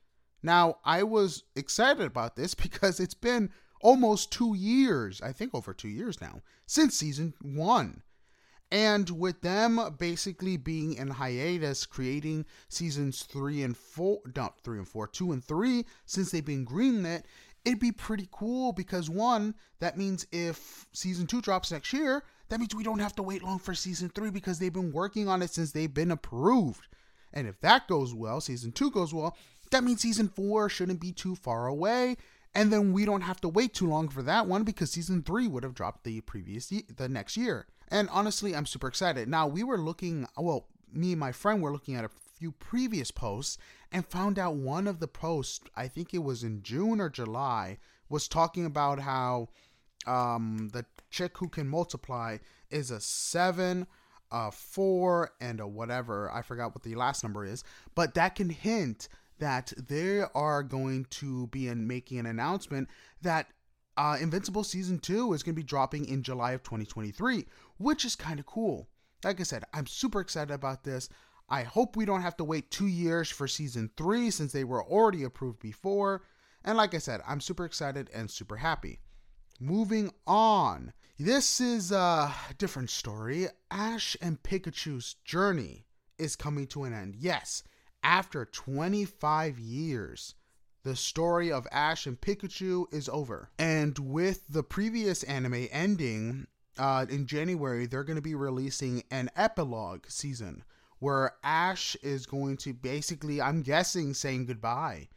Now, 0.43 0.77
I 0.85 1.01
was 1.01 1.43
excited 1.55 2.05
about 2.05 2.35
this 2.35 2.53
because 2.55 2.99
it's 2.99 3.15
been 3.15 3.49
almost 3.81 4.31
2 4.31 4.55
years, 4.55 5.21
I 5.21 5.31
think 5.31 5.55
over 5.55 5.73
2 5.73 5.87
years 5.87 6.21
now, 6.21 6.41
since 6.67 6.95
season 6.95 7.33
1. 7.41 8.03
And 8.71 9.09
with 9.11 9.41
them 9.41 9.79
basically 9.99 10.57
being 10.57 10.93
in 10.93 11.09
hiatus, 11.11 11.85
creating 11.85 12.45
seasons 12.67 13.23
three 13.23 13.61
and 13.61 13.77
four, 13.77 14.21
not 14.35 14.59
three 14.61 14.79
and 14.79 14.87
four, 14.87 15.07
two 15.07 15.31
and 15.31 15.43
three, 15.43 15.85
since 16.05 16.31
they've 16.31 16.43
been 16.43 16.65
greenlit, 16.65 17.23
it'd 17.65 17.79
be 17.79 17.91
pretty 17.91 18.29
cool 18.31 18.71
because 18.71 19.09
one, 19.09 19.55
that 19.79 19.97
means 19.97 20.25
if 20.31 20.85
season 20.93 21.27
two 21.27 21.41
drops 21.41 21.71
next 21.71 21.91
year, 21.91 22.23
that 22.49 22.59
means 22.59 22.75
we 22.75 22.83
don't 22.83 22.99
have 22.99 23.15
to 23.15 23.23
wait 23.23 23.43
long 23.43 23.59
for 23.59 23.73
season 23.73 24.09
three 24.09 24.29
because 24.29 24.59
they've 24.59 24.71
been 24.71 24.91
working 24.91 25.27
on 25.27 25.41
it 25.41 25.49
since 25.49 25.71
they've 25.71 25.93
been 25.93 26.11
approved. 26.11 26.87
And 27.33 27.47
if 27.47 27.59
that 27.61 27.87
goes 27.87 28.13
well, 28.13 28.39
season 28.39 28.71
two 28.71 28.91
goes 28.91 29.13
well, 29.13 29.35
that 29.71 29.83
means 29.83 30.01
season 30.01 30.29
four 30.29 30.69
shouldn't 30.69 31.01
be 31.01 31.11
too 31.11 31.35
far 31.35 31.67
away. 31.67 32.17
And 32.53 32.71
then 32.71 32.93
we 32.93 33.03
don't 33.03 33.21
have 33.21 33.41
to 33.41 33.49
wait 33.49 33.73
too 33.73 33.87
long 33.87 34.07
for 34.07 34.21
that 34.21 34.47
one 34.47 34.63
because 34.63 34.91
season 34.91 35.23
three 35.23 35.47
would 35.47 35.63
have 35.63 35.73
dropped 35.73 36.05
the 36.05 36.21
previous 36.21 36.71
the 36.95 37.09
next 37.09 37.35
year. 37.35 37.67
And 37.89 38.07
honestly, 38.11 38.55
I'm 38.55 38.65
super 38.65 38.87
excited. 38.87 39.27
Now 39.27 39.47
we 39.47 39.63
were 39.63 39.77
looking, 39.77 40.27
well, 40.37 40.67
me 40.93 41.11
and 41.11 41.19
my 41.19 41.31
friend 41.31 41.61
were 41.61 41.73
looking 41.73 41.95
at 41.95 42.05
a 42.05 42.09
few 42.37 42.51
previous 42.51 43.11
posts 43.11 43.57
and 43.91 44.05
found 44.05 44.37
out 44.37 44.55
one 44.55 44.87
of 44.87 44.99
the 44.99 45.07
posts, 45.07 45.61
I 45.75 45.87
think 45.87 46.13
it 46.13 46.23
was 46.23 46.43
in 46.43 46.63
June 46.63 46.99
or 46.99 47.09
July, 47.09 47.77
was 48.09 48.27
talking 48.27 48.65
about 48.65 48.99
how 48.99 49.49
um, 50.05 50.69
the 50.73 50.85
chick 51.09 51.37
who 51.37 51.49
can 51.49 51.67
multiply 51.67 52.37
is 52.69 52.91
a 52.91 52.99
seven, 52.99 53.87
a 54.31 54.51
four, 54.51 55.31
and 55.39 55.59
a 55.59 55.67
whatever. 55.67 56.31
I 56.31 56.41
forgot 56.41 56.75
what 56.75 56.83
the 56.83 56.95
last 56.95 57.23
number 57.23 57.45
is, 57.45 57.63
but 57.95 58.13
that 58.15 58.35
can 58.35 58.49
hint 58.49 59.07
that 59.39 59.73
they 59.77 60.23
are 60.33 60.63
going 60.63 61.05
to 61.09 61.47
be 61.47 61.67
in 61.67 61.87
making 61.87 62.19
an 62.19 62.25
announcement 62.25 62.89
that 63.21 63.47
uh, 63.97 64.17
Invincible 64.19 64.63
season 64.63 64.99
two 64.99 65.33
is 65.33 65.43
going 65.43 65.55
to 65.55 65.61
be 65.61 65.63
dropping 65.63 66.05
in 66.05 66.23
July 66.23 66.51
of 66.51 66.63
2023, 66.63 67.45
which 67.77 68.05
is 68.05 68.15
kind 68.15 68.39
of 68.39 68.45
cool. 68.45 68.87
Like 69.23 69.39
I 69.39 69.43
said, 69.43 69.63
I'm 69.73 69.87
super 69.87 70.19
excited 70.19 70.53
about 70.53 70.83
this. 70.83 71.09
I 71.47 71.63
hope 71.63 71.95
we 71.95 72.05
don't 72.05 72.23
have 72.23 72.37
to 72.37 72.43
wait 72.43 72.71
two 72.71 72.87
years 72.87 73.29
for 73.29 73.47
season 73.47 73.91
three 73.95 74.31
since 74.31 74.51
they 74.51 74.63
were 74.63 74.83
already 74.83 75.23
approved 75.23 75.59
before. 75.59 76.23
And 76.63 76.77
like 76.77 76.95
I 76.95 76.97
said, 76.97 77.21
I'm 77.27 77.41
super 77.41 77.65
excited 77.65 78.09
and 78.13 78.29
super 78.29 78.57
happy. 78.57 78.99
Moving 79.59 80.11
on. 80.25 80.93
This 81.19 81.61
is 81.61 81.91
a 81.91 82.33
different 82.57 82.89
story. 82.89 83.47
Ash 83.69 84.17
and 84.21 84.41
Pikachu's 84.41 85.15
journey 85.23 85.85
is 86.17 86.35
coming 86.35 86.67
to 86.67 86.83
an 86.83 86.93
end. 86.93 87.15
Yes, 87.17 87.63
after 88.03 88.45
25 88.45 89.59
years, 89.59 90.35
the 90.83 90.95
story 90.95 91.51
of 91.51 91.67
Ash 91.71 92.05
and 92.05 92.19
Pikachu 92.19 92.91
is 92.91 93.07
over. 93.07 93.49
And 93.59 93.97
with 93.99 94.43
the 94.49 94.63
previous 94.63 95.23
anime 95.23 95.67
ending, 95.71 96.47
uh, 96.77 97.05
in 97.09 97.25
January, 97.25 97.85
they're 97.85 98.03
going 98.03 98.17
to 98.17 98.21
be 98.21 98.35
releasing 98.35 99.03
an 99.09 99.29
epilogue 99.35 100.05
season 100.09 100.63
where 100.99 101.33
Ash 101.43 101.95
is 102.01 102.25
going 102.25 102.57
to 102.57 102.73
basically, 102.73 103.41
I'm 103.41 103.61
guessing, 103.61 104.13
saying 104.13 104.45
goodbye. 104.45 105.09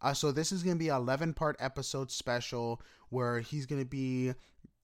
Uh, 0.00 0.12
so 0.12 0.30
this 0.30 0.52
is 0.52 0.62
going 0.62 0.76
to 0.76 0.78
be 0.78 0.90
an 0.90 0.96
11 0.96 1.34
part 1.34 1.56
episode 1.58 2.10
special 2.10 2.80
where 3.08 3.40
he's 3.40 3.66
going 3.66 3.80
to 3.80 3.88
be, 3.88 4.32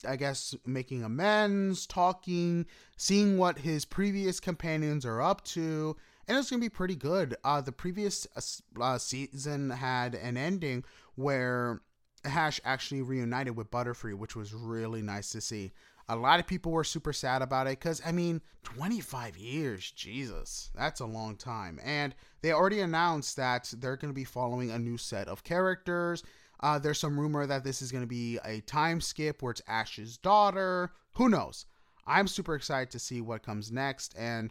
I 0.08 0.16
guess, 0.16 0.54
making 0.64 1.04
amends, 1.04 1.86
talking, 1.86 2.66
seeing 2.96 3.36
what 3.36 3.58
his 3.58 3.84
previous 3.84 4.40
companions 4.40 5.04
are 5.04 5.20
up 5.20 5.44
to, 5.46 5.96
and 6.26 6.38
it's 6.38 6.48
going 6.48 6.60
to 6.60 6.64
be 6.64 6.70
pretty 6.70 6.96
good. 6.96 7.36
Uh, 7.44 7.60
the 7.60 7.72
previous 7.72 8.26
uh, 8.36 8.82
uh, 8.82 8.98
season 8.98 9.70
had 9.70 10.14
an 10.14 10.36
ending 10.36 10.84
where 11.16 11.82
Ash 12.24 12.60
actually 12.64 13.02
reunited 13.02 13.56
with 13.56 13.70
Butterfree, 13.70 14.14
which 14.14 14.36
was 14.36 14.54
really 14.54 15.02
nice 15.02 15.30
to 15.30 15.40
see. 15.40 15.72
A 16.10 16.16
lot 16.16 16.40
of 16.40 16.46
people 16.48 16.72
were 16.72 16.82
super 16.82 17.12
sad 17.12 17.40
about 17.40 17.68
it 17.68 17.78
because, 17.78 18.02
I 18.04 18.10
mean, 18.10 18.40
25 18.64 19.38
years, 19.38 19.92
Jesus, 19.92 20.70
that's 20.74 20.98
a 20.98 21.06
long 21.06 21.36
time. 21.36 21.78
And 21.84 22.16
they 22.42 22.50
already 22.50 22.80
announced 22.80 23.36
that 23.36 23.72
they're 23.78 23.96
going 23.96 24.12
to 24.12 24.18
be 24.18 24.24
following 24.24 24.72
a 24.72 24.78
new 24.78 24.98
set 24.98 25.28
of 25.28 25.44
characters. 25.44 26.24
Uh, 26.58 26.80
there's 26.80 26.98
some 26.98 27.18
rumor 27.18 27.46
that 27.46 27.62
this 27.62 27.80
is 27.80 27.92
going 27.92 28.02
to 28.02 28.08
be 28.08 28.40
a 28.44 28.60
time 28.62 29.00
skip 29.00 29.40
where 29.40 29.52
it's 29.52 29.62
Ash's 29.68 30.16
daughter. 30.16 30.90
Who 31.14 31.28
knows? 31.28 31.66
I'm 32.08 32.26
super 32.26 32.56
excited 32.56 32.90
to 32.90 32.98
see 32.98 33.20
what 33.20 33.44
comes 33.44 33.70
next. 33.70 34.12
And 34.18 34.50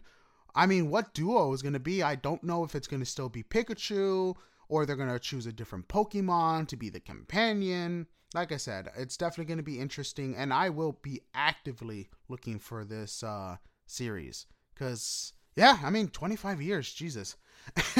I 0.54 0.64
mean, 0.64 0.88
what 0.88 1.12
duo 1.12 1.52
is 1.52 1.60
going 1.60 1.74
to 1.74 1.78
be? 1.78 2.02
I 2.02 2.14
don't 2.14 2.42
know 2.42 2.64
if 2.64 2.74
it's 2.74 2.88
going 2.88 3.00
to 3.00 3.06
still 3.06 3.28
be 3.28 3.42
Pikachu 3.42 4.34
or 4.70 4.86
they're 4.86 4.96
going 4.96 5.12
to 5.12 5.18
choose 5.18 5.44
a 5.44 5.52
different 5.52 5.88
Pokemon 5.88 6.68
to 6.68 6.76
be 6.76 6.88
the 6.88 7.00
companion 7.00 8.06
like 8.34 8.52
I 8.52 8.58
said, 8.58 8.88
it's 8.96 9.16
definitely 9.16 9.46
going 9.46 9.58
to 9.58 9.64
be 9.64 9.80
interesting, 9.80 10.36
and 10.36 10.52
I 10.52 10.70
will 10.70 10.98
be 11.02 11.20
actively 11.34 12.08
looking 12.28 12.58
for 12.58 12.84
this 12.84 13.22
uh, 13.22 13.56
series 13.86 14.46
because, 14.72 15.32
yeah, 15.56 15.78
I 15.82 15.90
mean, 15.90 16.08
25 16.08 16.62
years, 16.62 16.92
Jesus. 16.92 17.36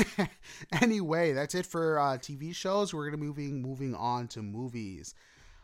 anyway, 0.80 1.32
that's 1.32 1.54
it 1.54 1.66
for 1.66 1.98
uh, 1.98 2.16
TV 2.16 2.54
shows. 2.54 2.94
We're 2.94 3.10
gonna 3.10 3.22
moving 3.22 3.60
moving 3.60 3.94
on 3.94 4.28
to 4.28 4.42
movies. 4.42 5.14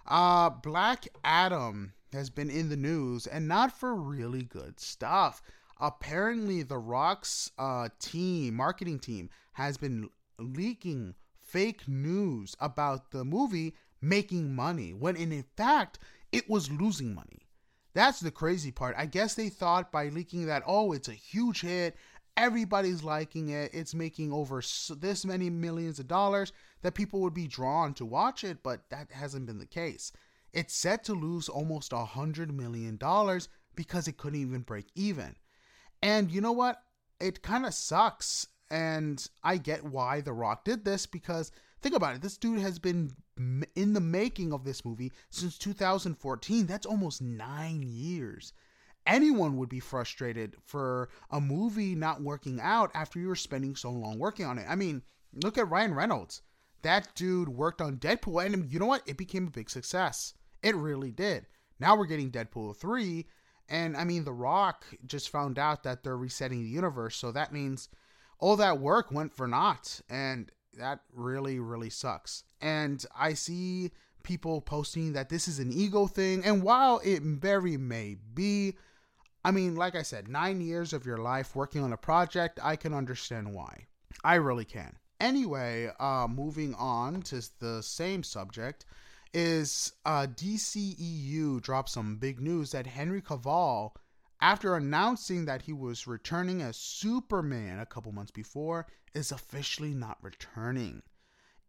Uh, 0.07 0.51
Black 0.51 1.09
Adam 1.25 1.95
has 2.13 2.29
been 2.29 2.51
in 2.51 2.69
the 2.69 2.77
news, 2.77 3.27
and 3.27 3.49
not 3.49 3.73
for 3.73 3.95
really 3.95 4.43
good 4.43 4.79
stuff. 4.81 5.43
Apparently, 5.81 6.63
The 6.63 6.79
Rock's 6.79 7.51
uh, 7.59 7.89
team, 7.99 8.55
marketing 8.55 8.99
team, 8.99 9.31
has 9.53 9.77
been 9.77 10.11
leaking 10.39 11.15
fake 11.35 11.87
news 11.87 12.57
about 12.61 13.11
the 13.11 13.25
movie 13.25 13.75
making 14.01 14.55
money 14.55 14.93
when 14.93 15.17
in 15.17 15.45
fact 15.57 15.99
it 16.33 16.49
was 16.51 16.71
losing 16.71 17.15
money. 17.15 17.47
That's 17.95 18.21
the 18.21 18.31
crazy 18.31 18.71
part. 18.71 18.95
I 18.99 19.07
guess 19.07 19.35
they 19.35 19.49
thought 19.49 19.91
by 19.91 20.09
leaking 20.09 20.47
that, 20.47 20.63
oh, 20.67 20.93
it's 20.93 21.09
a 21.09 21.13
huge 21.13 21.63
hit, 21.63 21.97
everybody's 22.37 23.03
liking 23.03 23.49
it, 23.49 23.71
it's 23.73 23.95
making 23.95 24.33
over 24.33 24.63
this 24.99 25.25
many 25.25 25.49
millions 25.49 25.99
of 25.99 26.07
dollars, 26.07 26.53
that 26.83 26.95
people 26.95 27.21
would 27.21 27.33
be 27.33 27.47
drawn 27.47 27.95
to 27.95 28.05
watch 28.05 28.45
it, 28.45 28.63
but 28.63 28.83
that 28.91 29.11
hasn't 29.11 29.47
been 29.47 29.59
the 29.59 29.67
case. 29.67 30.13
It's 30.53 30.75
set 30.75 31.05
to 31.05 31.15
lose 31.15 31.49
almost 31.49 31.93
a 31.93 32.05
hundred 32.05 32.55
million 32.55 32.97
dollars 32.97 33.49
because 33.75 34.09
it 34.09 34.19
couldn't 34.19 34.41
even 34.41 34.61
break 34.61 34.87
even. 34.95 35.37
And 36.03 36.31
you 36.31 36.41
know 36.41 36.53
what? 36.53 36.83
It 37.19 37.43
kind 37.43 37.65
of 37.65 37.73
sucks. 37.73 38.47
And 38.71 39.25
I 39.45 39.59
get 39.59 39.85
why 39.85 40.21
The 40.21 40.33
Rock 40.33 40.65
did 40.65 40.85
this 40.85 41.07
because 41.07 41.53
think 41.83 41.95
about 41.95 42.17
it. 42.17 42.23
This 42.23 42.37
dude 42.37 42.61
has 42.61 42.79
been 42.79 43.13
in 43.75 43.93
the 43.93 44.01
making 44.01 44.53
of 44.53 44.65
this 44.65 44.85
movie 44.85 45.13
since 45.31 45.59
2014. 45.59 46.67
That's 46.67 46.87
almost 46.87 47.23
nine 47.23 47.83
years. 47.85 48.53
Anyone 49.07 49.57
would 49.57 49.69
be 49.69 49.79
frustrated 49.79 50.57
for 50.65 51.09
a 51.31 51.41
movie 51.41 51.95
not 51.95 52.23
working 52.23 52.61
out 52.61 52.91
after 52.93 53.21
you 53.21 53.29
were 53.29 53.37
spending 53.37 53.77
so 53.77 53.91
long 53.91 54.19
working 54.19 54.47
on 54.47 54.59
it. 54.59 54.67
I 54.69 54.75
mean, 54.75 55.03
look 55.45 55.59
at 55.59 55.71
Ryan 55.71 55.95
Reynolds. 55.95 56.43
That 56.83 57.15
dude 57.15 57.49
worked 57.49 57.81
on 57.81 57.99
Deadpool, 57.99 58.45
and 58.45 58.73
you 58.73 58.79
know 58.79 58.87
what? 58.87 59.03
It 59.07 59.17
became 59.17 59.47
a 59.47 59.51
big 59.51 59.71
success. 59.71 60.35
It 60.63 60.75
really 60.75 61.13
did. 61.13 61.47
Now 61.79 61.97
we're 61.97 62.07
getting 62.07 62.31
Deadpool 62.31 62.77
3, 62.77 63.27
and 63.69 63.97
I 63.97 64.05
mean, 64.05 64.25
The 64.25 64.33
Rock 64.33 64.85
just 65.05 65.31
found 65.31 65.59
out 65.59 65.83
that 65.85 66.03
they're 66.03 66.17
resetting 66.17 66.63
the 66.63 66.69
universe, 66.69 67.17
so 67.17 67.31
that 67.33 67.53
means 67.53 67.89
all 68.39 68.57
that 68.57 68.79
work 68.79 69.11
went 69.11 69.33
for 69.33 69.47
naught. 69.47 70.01
And 70.09 70.51
that 70.79 71.01
really, 71.13 71.59
really 71.59 71.91
sucks. 71.91 72.45
And 72.61 73.05
I 73.19 73.35
see 73.35 73.93
people 74.23 74.61
posting 74.61 75.13
that 75.13 75.29
this 75.29 75.49
is 75.49 75.59
an 75.59 75.73
ego 75.73 76.07
thing. 76.07 76.45
And 76.45 76.63
while 76.63 77.01
it 77.05 77.23
very 77.23 77.77
may 77.77 78.17
be, 78.35 78.75
I 79.45 79.53
mean, 79.53 79.77
like 79.77 79.95
I 79.95 80.03
said, 80.03 80.29
nine 80.29 80.61
years 80.61 80.93
of 80.93 81.07
your 81.07 81.19
life 81.19 81.55
working 81.55 81.83
on 81.83 81.93
a 81.93 81.97
project, 81.97 82.59
I 82.63 82.77
can 82.77 82.93
understand 82.93 83.55
why. 83.55 83.87
I 84.25 84.35
really 84.35 84.65
can. 84.65 84.97
Anyway, 85.21 85.91
uh, 86.01 86.27
moving 86.29 86.75
on 86.75 87.23
to 87.23 87.41
the 87.61 87.83
same 87.83 88.23
subject, 88.23 88.85
is 89.33 89.93
uh, 90.05 90.27
DCEU 90.27 91.61
dropped 91.61 91.91
some 91.91 92.17
big 92.17 92.41
news 92.41 92.73
that 92.73 92.87
Henry 92.87 93.21
Cavill 93.21 93.93
after 94.47 94.77
announcing 94.77 95.45
that 95.45 95.63
he 95.63 95.73
was 95.73 96.07
returning 96.07 96.63
as 96.63 96.77
Superman 96.77 97.81
a 97.81 97.85
couple 97.85 98.13
months 98.13 98.31
before, 98.31 98.87
is 99.13 99.33
officially 99.33 99.93
not 99.93 100.19
returning. 100.23 101.03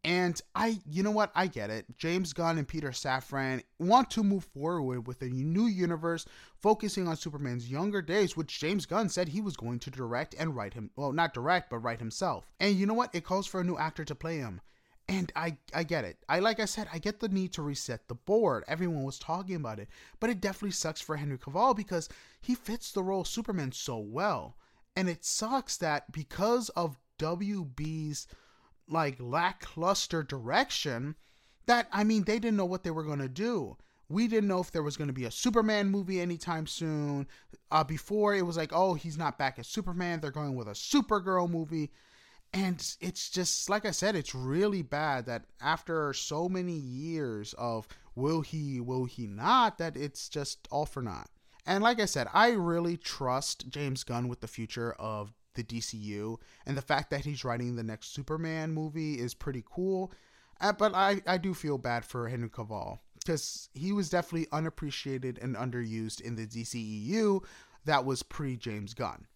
And 0.03 0.39
I, 0.53 0.79
you 0.87 1.01
know 1.01 1.09
what? 1.09 1.31
I 1.33 1.47
get 1.47 1.71
it. 1.71 1.87
James 1.97 2.33
Gunn 2.33 2.59
and 2.59 2.67
Peter 2.67 2.91
Safran 2.91 3.63
want 3.79 4.11
to 4.11 4.23
move 4.23 4.43
forward 4.43 5.07
with 5.07 5.23
a 5.23 5.25
new 5.25 5.65
universe 5.65 6.27
focusing 6.61 7.07
on 7.07 7.17
Superman's 7.17 7.67
younger 7.67 8.03
days, 8.03 8.37
which 8.37 8.59
James 8.59 8.85
Gunn 8.85 9.09
said 9.09 9.29
he 9.29 9.41
was 9.41 9.57
going 9.57 9.79
to 9.79 9.89
direct 9.89 10.35
and 10.37 10.55
write 10.55 10.75
him. 10.75 10.91
Well, 10.95 11.11
not 11.13 11.33
direct, 11.33 11.71
but 11.71 11.79
write 11.79 11.97
himself. 11.97 12.45
And 12.59 12.75
you 12.75 12.85
know 12.85 12.93
what? 12.93 13.15
It 13.15 13.23
calls 13.23 13.47
for 13.47 13.59
a 13.59 13.63
new 13.63 13.79
actor 13.79 14.05
to 14.05 14.13
play 14.13 14.37
him. 14.37 14.61
And 15.09 15.31
I, 15.35 15.57
I 15.73 15.83
get 15.83 16.03
it. 16.03 16.17
I 16.27 16.39
like 16.39 16.59
I 16.59 16.65
said, 16.65 16.89
I 16.91 16.99
get 16.99 17.21
the 17.21 17.29
need 17.29 17.53
to 17.53 17.61
reset 17.61 18.07
the 18.07 18.15
board. 18.15 18.65
Everyone 18.67 19.03
was 19.03 19.17
talking 19.17 19.55
about 19.55 19.79
it, 19.79 19.87
but 20.19 20.29
it 20.29 20.41
definitely 20.41 20.71
sucks 20.71 20.99
for 20.99 21.15
Henry 21.15 21.37
Cavill 21.37 21.75
because 21.75 22.09
he 22.41 22.55
fits 22.55 22.91
the 22.91 23.03
role 23.03 23.23
Superman 23.23 23.71
so 23.71 23.97
well. 23.97 24.57
And 24.97 25.07
it 25.07 25.23
sucks 25.23 25.77
that 25.77 26.11
because 26.11 26.69
of 26.69 26.97
WB's 27.19 28.27
like 28.89 29.15
lackluster 29.19 30.23
direction 30.23 31.15
that 31.65 31.87
I 31.91 32.03
mean 32.03 32.23
they 32.23 32.39
didn't 32.39 32.57
know 32.57 32.65
what 32.65 32.83
they 32.83 32.91
were 32.91 33.15
to 33.17 33.29
do. 33.29 33.77
We 34.09 34.27
didn't 34.27 34.47
know 34.47 34.59
if 34.59 34.71
there 34.71 34.83
was 34.83 34.95
going 34.95 35.09
to 35.09 35.13
be 35.13 35.25
a 35.25 35.31
Superman 35.31 35.89
movie 35.89 36.21
anytime 36.21 36.65
soon. 36.65 37.27
Uh, 37.69 37.83
before 37.83 38.33
it 38.35 38.45
was 38.45 38.55
like, 38.55 38.71
oh, 38.71 38.93
he's 38.93 39.17
not 39.17 39.37
back 39.37 39.59
as 39.59 39.67
Superman. 39.67 40.21
They're 40.21 40.31
going 40.31 40.55
with 40.55 40.69
a 40.69 40.71
Supergirl 40.71 41.49
movie. 41.49 41.91
And 42.53 42.95
it's 43.01 43.29
just, 43.29 43.69
like 43.69 43.85
I 43.85 43.91
said, 43.91 44.15
it's 44.15 44.33
really 44.33 44.81
bad 44.81 45.25
that 45.25 45.45
after 45.61 46.13
so 46.13 46.47
many 46.47 46.73
years 46.73 47.53
of 47.57 47.87
will 48.15 48.41
he, 48.41 48.79
will 48.79 49.05
he 49.05 49.27
not, 49.27 49.77
that 49.77 49.95
it's 49.97 50.29
just 50.29 50.67
all 50.71 50.85
for 50.85 51.01
naught. 51.01 51.29
And 51.65 51.83
like 51.83 51.99
I 51.99 52.05
said, 52.05 52.27
I 52.33 52.51
really 52.51 52.95
trust 52.95 53.69
James 53.69 54.03
Gunn 54.03 54.29
with 54.29 54.39
the 54.39 54.47
future 54.47 54.93
of 54.93 55.33
the 55.55 55.63
DCU, 55.63 56.37
and 56.65 56.77
the 56.77 56.81
fact 56.81 57.09
that 57.09 57.25
he's 57.25 57.43
writing 57.43 57.75
the 57.75 57.83
next 57.83 58.13
Superman 58.13 58.73
movie 58.73 59.15
is 59.15 59.33
pretty 59.33 59.63
cool. 59.69 60.13
Uh, 60.61 60.71
but 60.71 60.95
I, 60.95 61.21
I 61.27 61.37
do 61.37 61.53
feel 61.53 61.77
bad 61.77 62.05
for 62.05 62.29
Henry 62.29 62.49
Cavill 62.49 62.99
because 63.19 63.69
he 63.73 63.91
was 63.91 64.09
definitely 64.09 64.47
unappreciated 64.51 65.39
and 65.41 65.55
underused 65.55 66.21
in 66.21 66.35
the 66.35 66.47
DCEU 66.47 67.43
that 67.85 68.05
was 68.05 68.23
pre 68.23 68.55
James 68.55 68.93
Gunn. 68.93 69.27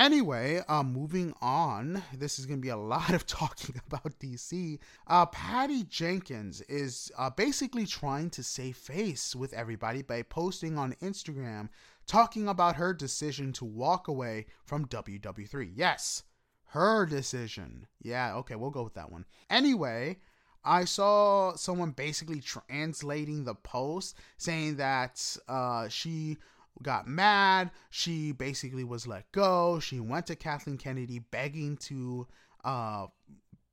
Anyway, 0.00 0.62
um, 0.66 0.94
moving 0.94 1.34
on. 1.42 2.02
This 2.14 2.38
is 2.38 2.46
going 2.46 2.58
to 2.58 2.62
be 2.62 2.70
a 2.70 2.76
lot 2.78 3.10
of 3.10 3.26
talking 3.26 3.78
about 3.86 4.18
DC. 4.18 4.78
Uh, 5.06 5.26
Patty 5.26 5.84
Jenkins 5.84 6.62
is 6.70 7.12
uh, 7.18 7.28
basically 7.28 7.84
trying 7.84 8.30
to 8.30 8.42
save 8.42 8.78
face 8.78 9.36
with 9.36 9.52
everybody 9.52 10.00
by 10.00 10.22
posting 10.22 10.78
on 10.78 10.94
Instagram 11.02 11.68
talking 12.06 12.48
about 12.48 12.76
her 12.76 12.94
decision 12.94 13.52
to 13.52 13.66
walk 13.66 14.08
away 14.08 14.46
from 14.64 14.86
WW3. 14.86 15.70
Yes, 15.74 16.22
her 16.68 17.04
decision. 17.04 17.86
Yeah, 18.00 18.36
okay, 18.36 18.54
we'll 18.54 18.70
go 18.70 18.84
with 18.84 18.94
that 18.94 19.12
one. 19.12 19.26
Anyway, 19.50 20.16
I 20.64 20.86
saw 20.86 21.56
someone 21.56 21.90
basically 21.90 22.40
translating 22.40 23.44
the 23.44 23.54
post 23.54 24.16
saying 24.38 24.76
that 24.76 25.36
uh, 25.46 25.88
she 25.88 26.38
got 26.82 27.06
mad. 27.06 27.70
She 27.90 28.32
basically 28.32 28.84
was 28.84 29.06
let 29.06 29.30
go. 29.32 29.80
She 29.80 30.00
went 30.00 30.26
to 30.26 30.36
Kathleen 30.36 30.78
Kennedy 30.78 31.18
begging 31.18 31.76
to, 31.78 32.26
uh, 32.64 33.06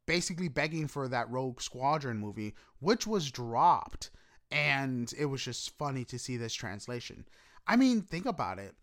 basically 0.06 0.48
begging 0.48 0.88
for 0.88 1.08
that 1.08 1.30
Rogue 1.30 1.62
Squadron 1.62 2.18
movie, 2.18 2.56
which 2.80 3.08
was 3.08 3.32
dropped. 3.32 4.12
And 4.52 5.12
it 5.18 5.26
was 5.26 5.44
just 5.44 5.78
funny 5.78 6.06
to 6.06 6.18
see 6.18 6.38
this 6.38 6.54
translation. 6.54 7.26
I 7.68 7.76
mean, 7.76 8.02
think 8.02 8.26
about 8.26 8.60
it. 8.60 8.76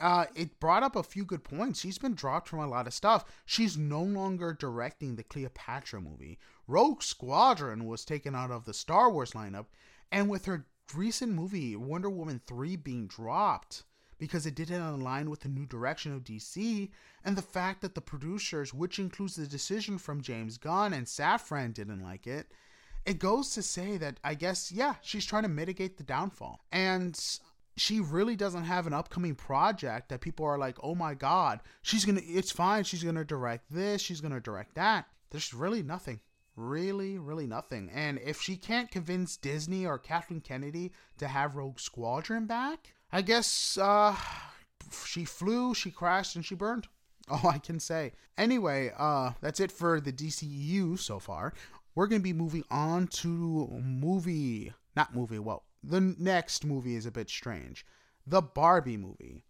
Uh, 0.00 0.24
it 0.34 0.58
brought 0.60 0.82
up 0.82 0.96
a 0.96 1.02
few 1.02 1.24
good 1.24 1.44
points. 1.44 1.80
She's 1.80 1.98
been 1.98 2.14
dropped 2.14 2.48
from 2.48 2.60
a 2.60 2.66
lot 2.66 2.86
of 2.86 2.94
stuff. 2.94 3.24
She's 3.44 3.76
no 3.76 4.02
longer 4.02 4.56
directing 4.58 5.16
the 5.16 5.22
Cleopatra 5.22 6.00
movie. 6.00 6.38
Rogue 6.66 7.02
Squadron 7.02 7.84
was 7.84 8.04
taken 8.04 8.34
out 8.34 8.50
of 8.50 8.64
the 8.64 8.72
Star 8.72 9.10
Wars 9.10 9.32
lineup, 9.32 9.66
and 10.10 10.30
with 10.30 10.46
her 10.46 10.66
recent 10.94 11.32
movie 11.32 11.76
Wonder 11.76 12.10
Woman 12.10 12.40
3 12.46 12.76
being 12.76 13.06
dropped 13.06 13.84
because 14.20 14.44
it 14.46 14.54
didn't 14.54 14.82
align 14.82 15.30
with 15.30 15.40
the 15.40 15.48
new 15.48 15.66
direction 15.66 16.12
of 16.14 16.22
DC, 16.22 16.90
and 17.24 17.36
the 17.36 17.42
fact 17.42 17.80
that 17.80 17.94
the 17.94 18.00
producers, 18.02 18.72
which 18.72 18.98
includes 18.98 19.34
the 19.34 19.46
decision 19.46 19.96
from 19.96 20.20
James 20.20 20.58
Gunn 20.58 20.92
and 20.92 21.06
Safran, 21.06 21.72
didn't 21.72 22.02
like 22.02 22.26
it, 22.26 22.52
it 23.06 23.18
goes 23.18 23.50
to 23.54 23.62
say 23.62 23.96
that 23.96 24.20
I 24.22 24.34
guess, 24.34 24.70
yeah, 24.70 24.94
she's 25.00 25.24
trying 25.24 25.44
to 25.44 25.48
mitigate 25.48 25.96
the 25.96 26.04
downfall. 26.04 26.60
And 26.70 27.18
she 27.76 28.00
really 28.00 28.36
doesn't 28.36 28.64
have 28.64 28.86
an 28.86 28.92
upcoming 28.92 29.34
project 29.34 30.10
that 30.10 30.20
people 30.20 30.44
are 30.44 30.58
like, 30.58 30.76
oh 30.82 30.94
my 30.94 31.14
god, 31.14 31.60
she's 31.80 32.04
gonna, 32.04 32.20
it's 32.22 32.50
fine, 32.50 32.84
she's 32.84 33.02
gonna 33.02 33.24
direct 33.24 33.72
this, 33.72 34.02
she's 34.02 34.20
gonna 34.20 34.40
direct 34.40 34.74
that. 34.74 35.06
There's 35.30 35.54
really 35.54 35.82
nothing. 35.82 36.20
Really, 36.56 37.18
really 37.18 37.46
nothing. 37.46 37.90
And 37.92 38.18
if 38.18 38.40
she 38.40 38.56
can't 38.56 38.90
convince 38.90 39.36
Disney 39.36 39.86
or 39.86 39.98
Kathleen 39.98 40.40
Kennedy 40.40 40.92
to 41.18 41.28
have 41.28 41.56
Rogue 41.56 41.78
Squadron 41.78 42.46
back, 42.46 42.92
I 43.12 43.22
guess 43.22 43.78
uh, 43.78 44.16
she 45.04 45.24
flew, 45.24 45.74
she 45.74 45.90
crashed, 45.90 46.36
and 46.36 46.44
she 46.44 46.54
burned. 46.54 46.88
All 47.28 47.48
I 47.48 47.58
can 47.58 47.78
say. 47.78 48.12
Anyway, 48.36 48.92
uh, 48.98 49.32
that's 49.40 49.60
it 49.60 49.70
for 49.70 50.00
the 50.00 50.12
DCU 50.12 50.98
so 50.98 51.18
far. 51.18 51.52
We're 51.94 52.06
gonna 52.06 52.20
be 52.20 52.32
moving 52.32 52.64
on 52.70 53.06
to 53.08 53.68
movie, 53.82 54.72
not 54.96 55.14
movie. 55.14 55.38
Well, 55.38 55.64
the 55.82 56.00
next 56.00 56.64
movie 56.64 56.96
is 56.96 57.06
a 57.06 57.10
bit 57.10 57.28
strange. 57.28 57.84
The 58.26 58.42
Barbie 58.42 58.96
movie. 58.96 59.44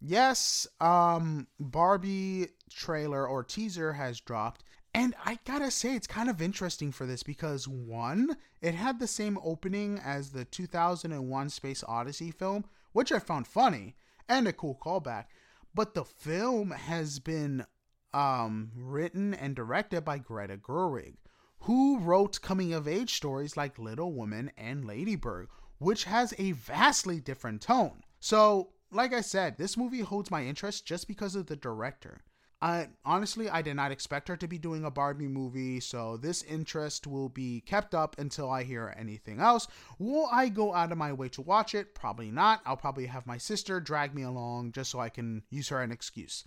Yes, 0.00 0.66
um, 0.80 1.46
Barbie 1.58 2.48
trailer 2.70 3.26
or 3.26 3.42
teaser 3.42 3.92
has 3.94 4.20
dropped. 4.20 4.62
And 4.96 5.14
I 5.26 5.38
gotta 5.44 5.70
say, 5.70 5.94
it's 5.94 6.06
kind 6.06 6.30
of 6.30 6.40
interesting 6.40 6.90
for 6.90 7.04
this 7.04 7.22
because 7.22 7.68
one, 7.68 8.38
it 8.62 8.74
had 8.74 8.98
the 8.98 9.06
same 9.06 9.38
opening 9.44 9.98
as 10.02 10.30
the 10.30 10.46
2001 10.46 11.50
Space 11.50 11.84
Odyssey 11.86 12.30
film, 12.30 12.64
which 12.92 13.12
I 13.12 13.18
found 13.18 13.46
funny 13.46 13.94
and 14.26 14.48
a 14.48 14.54
cool 14.54 14.74
callback. 14.74 15.26
But 15.74 15.92
the 15.92 16.06
film 16.06 16.70
has 16.70 17.18
been 17.18 17.66
um, 18.14 18.70
written 18.74 19.34
and 19.34 19.54
directed 19.54 20.02
by 20.02 20.16
Greta 20.16 20.56
Gerwig, 20.56 21.16
who 21.58 21.98
wrote 21.98 22.40
coming 22.40 22.72
of 22.72 22.88
age 22.88 23.12
stories 23.12 23.54
like 23.54 23.78
Little 23.78 24.14
Women 24.14 24.50
and 24.56 24.86
Ladybird, 24.86 25.48
which 25.76 26.04
has 26.04 26.32
a 26.38 26.52
vastly 26.52 27.20
different 27.20 27.60
tone. 27.60 28.02
So, 28.18 28.70
like 28.90 29.12
I 29.12 29.20
said, 29.20 29.58
this 29.58 29.76
movie 29.76 30.00
holds 30.00 30.30
my 30.30 30.46
interest 30.46 30.86
just 30.86 31.06
because 31.06 31.34
of 31.34 31.48
the 31.48 31.56
director. 31.56 32.22
I 32.62 32.88
honestly 33.04 33.50
I 33.50 33.62
did 33.62 33.74
not 33.74 33.92
expect 33.92 34.28
her 34.28 34.36
to 34.36 34.48
be 34.48 34.58
doing 34.58 34.84
a 34.84 34.90
Barbie 34.90 35.28
movie, 35.28 35.80
so 35.80 36.16
this 36.16 36.42
interest 36.42 37.06
will 37.06 37.28
be 37.28 37.60
kept 37.60 37.94
up 37.94 38.18
until 38.18 38.50
I 38.50 38.64
hear 38.64 38.94
anything 38.96 39.40
else. 39.40 39.68
Will 39.98 40.28
I 40.32 40.48
go 40.48 40.74
out 40.74 40.92
of 40.92 40.98
my 40.98 41.12
way 41.12 41.28
to 41.30 41.42
watch 41.42 41.74
it? 41.74 41.94
Probably 41.94 42.30
not. 42.30 42.62
I'll 42.64 42.76
probably 42.76 43.06
have 43.06 43.26
my 43.26 43.36
sister 43.36 43.80
drag 43.80 44.14
me 44.14 44.22
along 44.22 44.72
just 44.72 44.90
so 44.90 45.00
I 45.00 45.10
can 45.10 45.42
use 45.50 45.68
her 45.68 45.82
an 45.82 45.92
excuse. 45.92 46.44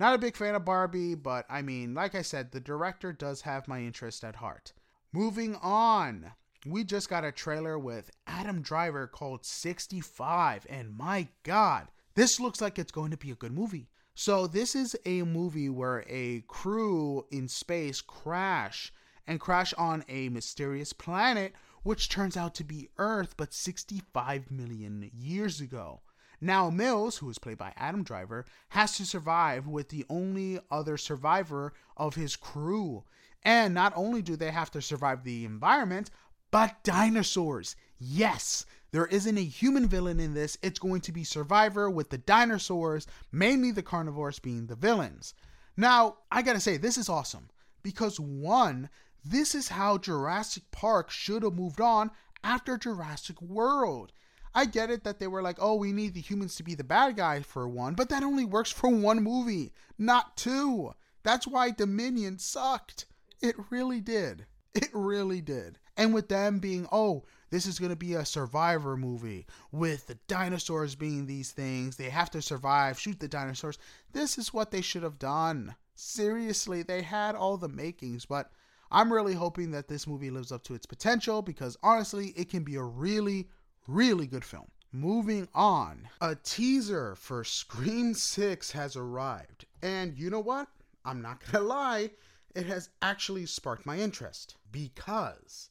Not 0.00 0.14
a 0.14 0.18
big 0.18 0.36
fan 0.36 0.54
of 0.54 0.64
Barbie, 0.64 1.14
but 1.14 1.46
I 1.48 1.62
mean, 1.62 1.94
like 1.94 2.14
I 2.14 2.22
said, 2.22 2.50
the 2.50 2.60
director 2.60 3.12
does 3.12 3.42
have 3.42 3.68
my 3.68 3.80
interest 3.80 4.24
at 4.24 4.36
heart. 4.36 4.72
Moving 5.12 5.56
on 5.56 6.32
we 6.66 6.82
just 6.84 7.08
got 7.08 7.24
a 7.24 7.32
trailer 7.32 7.78
with 7.78 8.10
Adam 8.26 8.62
Driver 8.62 9.06
called 9.06 9.44
65, 9.44 10.66
and 10.68 10.96
my 10.96 11.28
god, 11.42 11.88
this 12.14 12.40
looks 12.40 12.60
like 12.60 12.78
it's 12.78 12.92
going 12.92 13.10
to 13.10 13.16
be 13.16 13.30
a 13.30 13.36
good 13.36 13.52
movie. 13.52 13.90
So, 14.16 14.46
this 14.46 14.76
is 14.76 14.96
a 15.04 15.24
movie 15.24 15.68
where 15.68 16.04
a 16.08 16.44
crew 16.46 17.26
in 17.32 17.48
space 17.48 18.00
crash 18.00 18.92
and 19.26 19.40
crash 19.40 19.74
on 19.74 20.04
a 20.08 20.28
mysterious 20.28 20.92
planet, 20.92 21.52
which 21.82 22.08
turns 22.08 22.36
out 22.36 22.54
to 22.54 22.64
be 22.64 22.90
Earth, 22.96 23.34
but 23.36 23.52
65 23.52 24.52
million 24.52 25.10
years 25.12 25.60
ago. 25.60 26.00
Now, 26.40 26.70
Mills, 26.70 27.16
who 27.16 27.28
is 27.28 27.38
played 27.38 27.58
by 27.58 27.72
Adam 27.76 28.04
Driver, 28.04 28.44
has 28.68 28.96
to 28.98 29.04
survive 29.04 29.66
with 29.66 29.88
the 29.88 30.04
only 30.08 30.60
other 30.70 30.96
survivor 30.96 31.72
of 31.96 32.14
his 32.14 32.36
crew. 32.36 33.02
And 33.42 33.74
not 33.74 33.92
only 33.96 34.22
do 34.22 34.36
they 34.36 34.52
have 34.52 34.70
to 34.72 34.82
survive 34.82 35.24
the 35.24 35.44
environment, 35.44 36.10
but 36.52 36.84
dinosaurs. 36.84 37.74
Yes, 37.98 38.64
there 38.94 39.06
isn't 39.06 39.38
a 39.38 39.44
human 39.44 39.88
villain 39.88 40.20
in 40.20 40.34
this. 40.34 40.56
It's 40.62 40.78
going 40.78 41.00
to 41.00 41.10
be 41.10 41.24
Survivor 41.24 41.90
with 41.90 42.10
the 42.10 42.18
dinosaurs, 42.18 43.08
mainly 43.32 43.72
the 43.72 43.82
carnivores 43.82 44.38
being 44.38 44.68
the 44.68 44.76
villains. 44.76 45.34
Now, 45.76 46.18
I 46.30 46.42
gotta 46.42 46.60
say, 46.60 46.76
this 46.76 46.96
is 46.96 47.08
awesome 47.08 47.50
because 47.82 48.20
one, 48.20 48.88
this 49.24 49.52
is 49.52 49.66
how 49.66 49.98
Jurassic 49.98 50.62
Park 50.70 51.10
should 51.10 51.42
have 51.42 51.54
moved 51.54 51.80
on 51.80 52.12
after 52.44 52.78
Jurassic 52.78 53.42
World. 53.42 54.12
I 54.54 54.64
get 54.64 54.90
it 54.90 55.02
that 55.02 55.18
they 55.18 55.26
were 55.26 55.42
like, 55.42 55.56
oh, 55.58 55.74
we 55.74 55.90
need 55.90 56.14
the 56.14 56.20
humans 56.20 56.54
to 56.54 56.62
be 56.62 56.76
the 56.76 56.84
bad 56.84 57.16
guy 57.16 57.40
for 57.40 57.66
one, 57.66 57.94
but 57.94 58.10
that 58.10 58.22
only 58.22 58.44
works 58.44 58.70
for 58.70 58.90
one 58.90 59.24
movie, 59.24 59.72
not 59.98 60.36
two. 60.36 60.92
That's 61.24 61.48
why 61.48 61.72
Dominion 61.72 62.38
sucked. 62.38 63.06
It 63.42 63.56
really 63.70 64.00
did. 64.00 64.46
It 64.72 64.90
really 64.92 65.40
did. 65.40 65.80
And 65.96 66.14
with 66.14 66.28
them 66.28 66.60
being, 66.60 66.86
oh, 66.92 67.24
this 67.54 67.66
is 67.66 67.78
going 67.78 67.90
to 67.90 67.96
be 67.96 68.14
a 68.14 68.24
survivor 68.24 68.96
movie 68.96 69.46
with 69.70 70.08
the 70.08 70.18
dinosaurs 70.26 70.96
being 70.96 71.24
these 71.24 71.52
things. 71.52 71.94
They 71.94 72.10
have 72.10 72.28
to 72.32 72.42
survive, 72.42 72.98
shoot 72.98 73.20
the 73.20 73.28
dinosaurs. 73.28 73.78
This 74.12 74.38
is 74.38 74.52
what 74.52 74.72
they 74.72 74.80
should 74.80 75.04
have 75.04 75.20
done. 75.20 75.76
Seriously, 75.94 76.82
they 76.82 77.02
had 77.02 77.36
all 77.36 77.56
the 77.56 77.68
makings, 77.68 78.26
but 78.26 78.50
I'm 78.90 79.12
really 79.12 79.34
hoping 79.34 79.70
that 79.70 79.86
this 79.86 80.08
movie 80.08 80.32
lives 80.32 80.50
up 80.50 80.64
to 80.64 80.74
its 80.74 80.84
potential 80.84 81.42
because 81.42 81.76
honestly, 81.80 82.34
it 82.36 82.50
can 82.50 82.64
be 82.64 82.74
a 82.74 82.82
really, 82.82 83.48
really 83.86 84.26
good 84.26 84.44
film. 84.44 84.66
Moving 84.90 85.46
on, 85.54 86.08
a 86.20 86.34
teaser 86.34 87.14
for 87.14 87.44
Scream 87.44 88.14
6 88.14 88.72
has 88.72 88.96
arrived. 88.96 89.64
And 89.80 90.18
you 90.18 90.28
know 90.28 90.40
what? 90.40 90.66
I'm 91.04 91.22
not 91.22 91.40
gonna 91.52 91.64
lie, 91.64 92.10
it 92.56 92.66
has 92.66 92.88
actually 93.00 93.46
sparked 93.46 93.86
my 93.86 93.98
interest 93.98 94.56
because, 94.72 95.70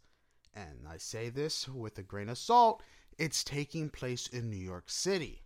and 0.55 0.87
I 0.87 0.97
say 0.97 1.29
this 1.29 1.67
with 1.67 1.97
a 1.97 2.03
grain 2.03 2.29
of 2.29 2.37
salt, 2.37 2.83
it's 3.17 3.43
taking 3.43 3.89
place 3.89 4.27
in 4.27 4.49
New 4.49 4.57
York 4.57 4.85
City. 4.87 5.43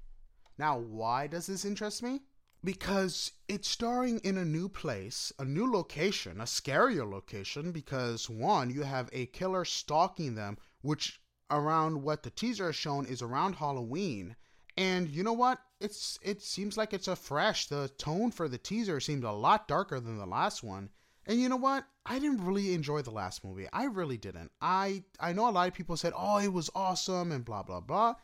Now, 0.57 0.77
why 0.77 1.27
does 1.27 1.47
this 1.47 1.65
interest 1.65 2.01
me? 2.01 2.21
Because 2.63 3.31
it's 3.47 3.69
starring 3.69 4.19
in 4.19 4.37
a 4.37 4.45
new 4.45 4.67
place, 4.67 5.31
a 5.37 5.45
new 5.45 5.71
location, 5.71 6.41
a 6.41 6.45
scarier 6.45 7.09
location, 7.09 7.71
because 7.71 8.29
one, 8.29 8.69
you 8.69 8.83
have 8.83 9.09
a 9.13 9.27
killer 9.27 9.63
stalking 9.63 10.35
them, 10.35 10.57
which 10.81 11.21
around 11.49 12.01
what 12.01 12.23
the 12.23 12.29
teaser 12.29 12.65
has 12.65 12.75
shown 12.75 13.05
is 13.05 13.21
around 13.21 13.55
Halloween. 13.55 14.35
And 14.75 15.09
you 15.09 15.23
know 15.23 15.33
what? 15.33 15.59
It's 15.79 16.19
it 16.21 16.41
seems 16.41 16.77
like 16.77 16.93
it's 16.93 17.07
a 17.07 17.15
fresh. 17.15 17.67
The 17.67 17.89
tone 17.97 18.31
for 18.31 18.47
the 18.47 18.57
teaser 18.57 18.99
seemed 18.99 19.23
a 19.23 19.31
lot 19.31 19.67
darker 19.67 19.99
than 19.99 20.17
the 20.17 20.25
last 20.25 20.63
one. 20.63 20.89
And 21.27 21.39
you 21.39 21.49
know 21.49 21.57
what? 21.57 21.85
I 22.05 22.17
didn't 22.17 22.43
really 22.43 22.73
enjoy 22.73 23.03
the 23.03 23.11
last 23.11 23.43
movie. 23.43 23.67
I 23.71 23.83
really 23.83 24.17
didn't. 24.17 24.51
I 24.61 25.03
I 25.19 25.33
know 25.33 25.47
a 25.47 25.51
lot 25.51 25.67
of 25.67 25.75
people 25.75 25.95
said, 25.95 26.13
"Oh, 26.15 26.37
it 26.37 26.53
was 26.53 26.71
awesome" 26.73 27.31
and 27.31 27.45
blah 27.45 27.61
blah 27.61 27.81
blah. 27.81 28.15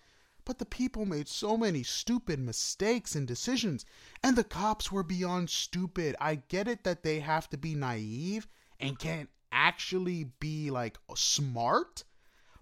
But 0.46 0.58
the 0.58 0.66
people 0.66 1.06
made 1.06 1.28
so 1.28 1.56
many 1.56 1.84
stupid 1.84 2.40
mistakes 2.40 3.14
and 3.14 3.28
decisions, 3.28 3.86
and 4.24 4.36
the 4.36 4.44
cops 4.44 4.92
were 4.92 5.04
beyond 5.04 5.52
stupid. 5.52 6.16
I 6.20 6.36
get 6.36 6.68
it 6.68 6.84
that 6.86 7.04
they 7.04 7.20
have 7.20 7.50
to 7.50 7.58
be 7.58 7.76
naive 7.76 8.48
and 8.80 8.98
can't 8.98 9.30
actually 9.52 10.24
be 10.40 10.72
like 10.72 10.98
smart, 11.16 12.04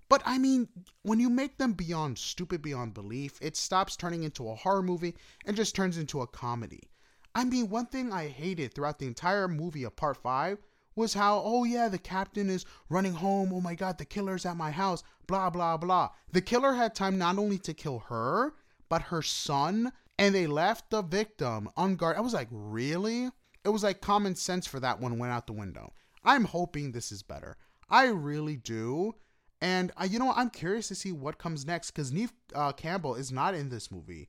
but 0.10 0.22
I 0.26 0.38
mean, 0.38 0.68
when 1.04 1.22
you 1.22 1.30
make 1.30 1.58
them 1.58 1.74
beyond 1.74 2.20
stupid 2.20 2.62
beyond 2.62 2.94
belief, 2.94 3.38
it 3.42 3.56
stops 3.56 3.96
turning 3.96 4.24
into 4.24 4.50
a 4.50 4.56
horror 4.56 4.84
movie 4.84 5.16
and 5.46 5.56
just 5.56 5.74
turns 5.74 5.98
into 5.98 6.20
a 6.20 6.28
comedy. 6.28 6.91
I 7.34 7.46
mean, 7.46 7.70
one 7.70 7.86
thing 7.86 8.12
I 8.12 8.28
hated 8.28 8.74
throughout 8.74 9.00
the 9.00 9.08
entire 9.08 9.48
movie 9.48 9.84
of 9.84 9.96
part 9.96 10.17
5 10.17 10.58
was 10.96 11.13
how, 11.13 11.41
oh 11.44 11.63
yeah, 11.63 11.88
the 11.88 11.98
captain 11.98 12.50
is 12.50 12.65
running 12.89 13.13
home. 13.13 13.52
Oh 13.54 13.62
my 13.62 13.76
god, 13.76 13.98
the 13.98 14.06
killer's 14.06 14.46
at 14.46 14.58
my 14.58 14.72
house. 14.72 15.04
Blah, 15.28 15.50
blah, 15.50 15.78
blah. 15.78 16.10
The 16.32 16.41
killer 16.41 16.74
had 16.74 16.94
time 16.94 17.17
not 17.17 17.38
only 17.38 17.58
to 17.60 17.74
kill 17.74 18.00
her, 18.00 18.54
but 18.89 19.04
her 19.04 19.22
son, 19.22 19.94
and 20.20 20.36
they 20.36 20.48
left 20.48 20.89
the 20.89 21.02
victim 21.02 21.70
unguarded. 21.78 22.17
I 22.17 22.22
was 22.22 22.34
like, 22.34 22.50
really? 22.52 23.30
It 23.63 23.70
was 23.70 23.84
like 23.84 24.02
common 24.02 24.36
sense 24.36 24.67
for 24.67 24.80
that 24.80 25.00
one 25.00 25.17
went 25.17 25.32
out 25.32 25.48
the 25.48 25.54
window. 25.54 25.94
I'm 26.24 26.46
hoping 26.46 26.91
this 26.91 27.12
is 27.12 27.24
better. 27.24 27.58
I 27.89 28.08
really 28.08 28.58
do. 28.58 29.15
And 29.62 29.91
uh, 29.96 30.08
you 30.10 30.20
know, 30.20 30.34
I'm 30.36 30.50
curious 30.50 30.88
to 30.89 30.96
see 30.96 31.12
what 31.12 31.38
comes 31.38 31.65
next 31.65 31.91
because 31.91 32.12
Neve 32.12 32.34
uh, 32.54 32.74
Campbell 32.74 33.15
is 33.15 33.32
not 33.32 33.54
in 33.54 33.70
this 33.70 33.91
movie. 33.91 34.28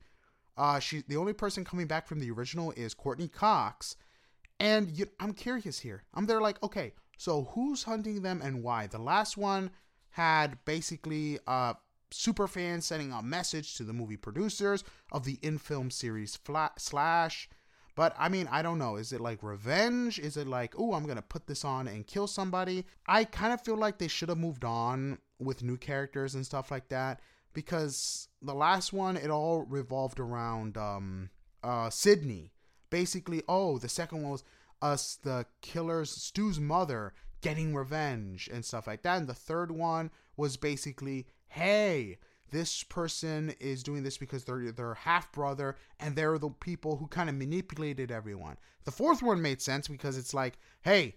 Uh, 0.57 0.79
she 0.79 1.03
the 1.09 1.17
only 1.17 1.33
person 1.33 1.65
coming 1.65 1.87
back 1.87 2.07
from 2.07 2.21
the 2.21 2.31
original 2.31 2.73
is 2.73 2.95
Courteney 2.95 3.29
Cox, 3.29 3.97
and 4.61 4.91
you, 4.91 5.07
I'm 5.19 5.33
curious 5.33 5.81
here. 5.81 6.03
I'm 6.15 6.27
there 6.27 6.41
like, 6.41 6.63
okay, 6.63 6.93
so 7.17 7.45
who's 7.55 7.85
hunting 7.85 8.23
them 8.23 8.41
and 8.43 8.63
why? 8.63 8.87
The 8.87 8.99
last 8.99 9.37
one 9.37 9.71
had 10.11 10.59
basically 10.65 11.39
uh 11.47 11.75
super 12.11 12.47
fans 12.47 12.85
sending 12.85 13.13
a 13.13 13.23
message 13.23 13.75
to 13.77 13.85
the 13.85 13.95
movie 13.95 14.19
producers 14.19 14.85
of 15.11 15.25
the 15.25 15.39
in 15.41 15.57
film 15.57 15.91
series 15.91 16.37
Flat 16.37 16.81
Slash 16.81 17.49
but 17.95 18.15
I 18.19 18.29
mean, 18.29 18.49
I 18.51 18.63
don't 18.63 18.79
know. 18.79 18.97
Is 18.97 19.13
it 19.13 19.21
like 19.21 19.43
revenge? 19.43 20.19
Is 20.19 20.37
it 20.37 20.47
like, 20.47 20.75
oh, 20.79 20.95
I'm 20.95 21.05
to 21.17 21.23
put 21.23 21.47
this 21.47 21.65
on 21.65 21.87
and 21.87 22.07
kill 22.07 22.27
somebody? 22.27 22.87
I 23.07 23.25
kind 23.25 23.53
of 23.53 23.61
feel 23.61 23.77
like 23.77 23.99
they 23.99 24.09
should 24.09 24.31
have 24.31 24.39
moved 24.39 24.65
on 24.65 25.19
with 25.39 25.63
new 25.63 25.77
characters 25.77 26.35
and 26.35 26.47
stuff 26.47 26.71
like 26.71 26.89
that 26.89 27.21
because 27.53 28.29
the 28.41 28.55
last 28.55 28.93
one, 28.93 29.17
it 29.17 29.31
all 29.31 29.63
revolved 29.63 30.21
around 30.21 30.77
um, 30.77 31.31
uh, 31.63 31.91
Sidney. 31.91 32.53
Basically, 32.91 33.43
oh, 33.49 33.79
the 33.79 33.89
second 33.89 34.23
one 34.23 34.33
was 34.33 34.45
us, 34.83 35.17
the 35.23 35.47
killer's 35.61 36.11
Stu's 36.11 36.61
mother 36.61 37.15
getting 37.41 37.75
revenge 37.75 38.49
and 38.53 38.65
stuff 38.65 38.87
like 38.87 39.03
that. 39.03 39.19
And 39.19 39.27
the 39.27 39.35
third 39.35 39.71
one 39.71 40.11
was 40.37 40.57
basically, 40.57 41.27
hey, 41.49 42.19
this 42.51 42.85
person 42.85 43.55
is 43.61 43.83
doing 43.83 44.03
this 44.03 44.19
because 44.19 44.45
they're 44.45 44.73
their 44.73 44.95
half 44.95 45.33
brother 45.33 45.77
and 45.99 46.15
they're 46.15 46.39
the 46.39 46.51
people 46.51 46.97
who 46.97 47.07
kind 47.07 47.29
of 47.29 47.35
manipulated 47.35 48.11
everyone. 48.11 48.59
The 48.85 48.93
fourth 48.93 49.23
one 49.23 49.41
made 49.41 49.63
sense 49.63 49.89
because 49.89 50.19
it's 50.19 50.35
like, 50.35 50.59
hey, 50.83 51.17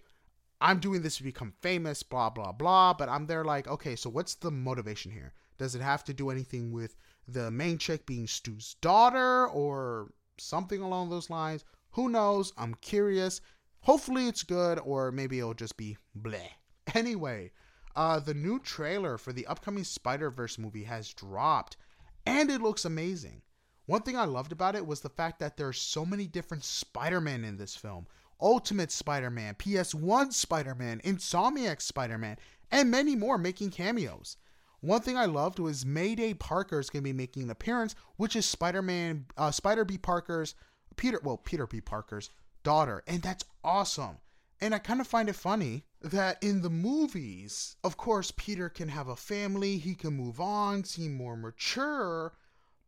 I'm 0.60 0.80
doing 0.80 1.02
this 1.02 1.18
to 1.18 1.22
become 1.22 1.52
famous, 1.60 2.02
blah 2.02 2.30
blah 2.30 2.52
blah. 2.52 2.94
But 2.94 3.08
I'm 3.08 3.26
there 3.26 3.44
like, 3.44 3.68
okay, 3.68 3.96
so 3.96 4.08
what's 4.08 4.34
the 4.34 4.50
motivation 4.50 5.12
here? 5.12 5.34
Does 5.58 5.74
it 5.74 5.82
have 5.82 6.04
to 6.04 6.14
do 6.14 6.30
anything 6.30 6.72
with 6.72 6.96
the 7.26 7.50
main 7.50 7.78
chick 7.78 8.06
being 8.06 8.26
Stu's 8.26 8.76
daughter 8.80 9.46
or 9.48 10.12
something 10.38 10.80
along 10.80 11.10
those 11.10 11.30
lines? 11.30 11.64
Who 11.92 12.08
knows? 12.08 12.52
I'm 12.58 12.74
curious. 12.74 13.40
Hopefully 13.80 14.26
it's 14.26 14.42
good, 14.42 14.78
or 14.80 15.12
maybe 15.12 15.38
it'll 15.38 15.54
just 15.54 15.76
be 15.76 15.96
bleh. 16.18 16.50
Anyway, 16.94 17.50
uh, 17.96 18.20
the 18.20 18.34
new 18.34 18.60
trailer 18.60 19.18
for 19.18 19.32
the 19.32 19.46
upcoming 19.46 19.82
Spider 19.82 20.30
Verse 20.30 20.56
movie 20.56 20.84
has 20.84 21.12
dropped, 21.12 21.76
and 22.24 22.48
it 22.50 22.60
looks 22.60 22.84
amazing. 22.84 23.42
One 23.86 24.02
thing 24.02 24.16
I 24.16 24.24
loved 24.24 24.52
about 24.52 24.76
it 24.76 24.86
was 24.86 25.00
the 25.00 25.08
fact 25.08 25.38
that 25.38 25.56
there 25.56 25.68
are 25.68 25.72
so 25.72 26.04
many 26.04 26.26
different 26.26 26.64
Spider 26.64 27.20
Man 27.20 27.44
in 27.44 27.56
this 27.56 27.74
film. 27.74 28.06
Ultimate 28.40 28.92
Spider 28.92 29.30
Man, 29.30 29.54
PS1 29.54 30.32
Spider 30.32 30.74
Man, 30.74 31.00
Insomniac 31.04 31.80
Spider 31.80 32.18
Man, 32.18 32.36
and 32.70 32.90
many 32.90 33.16
more 33.16 33.38
making 33.38 33.70
cameos. 33.70 34.36
One 34.80 35.00
thing 35.00 35.16
I 35.16 35.24
loved 35.24 35.58
was 35.58 35.86
Mayday 35.86 36.34
Parker 36.34 36.78
is 36.78 36.90
going 36.90 37.02
to 37.02 37.08
be 37.08 37.12
making 37.12 37.44
an 37.44 37.50
appearance, 37.50 37.94
which 38.16 38.36
is 38.36 38.46
Spider 38.46 38.82
Man, 38.82 39.26
uh, 39.36 39.50
Spider 39.50 39.84
B 39.84 39.98
Parker's, 39.98 40.54
Peter, 40.96 41.20
well, 41.22 41.38
Peter 41.38 41.66
B 41.66 41.80
Parker's 41.80 42.30
daughter, 42.62 43.02
and 43.06 43.22
that's 43.22 43.44
awesome. 43.64 44.18
And 44.60 44.74
I 44.74 44.78
kind 44.78 45.00
of 45.00 45.06
find 45.06 45.28
it 45.28 45.36
funny 45.36 45.84
that 46.00 46.42
in 46.42 46.62
the 46.62 46.70
movies, 46.70 47.76
of 47.84 47.96
course, 47.96 48.32
Peter 48.36 48.68
can 48.68 48.88
have 48.88 49.08
a 49.08 49.16
family, 49.16 49.76
he 49.78 49.94
can 49.94 50.14
move 50.14 50.40
on, 50.40 50.84
seem 50.84 51.14
more 51.14 51.36
mature. 51.36 52.32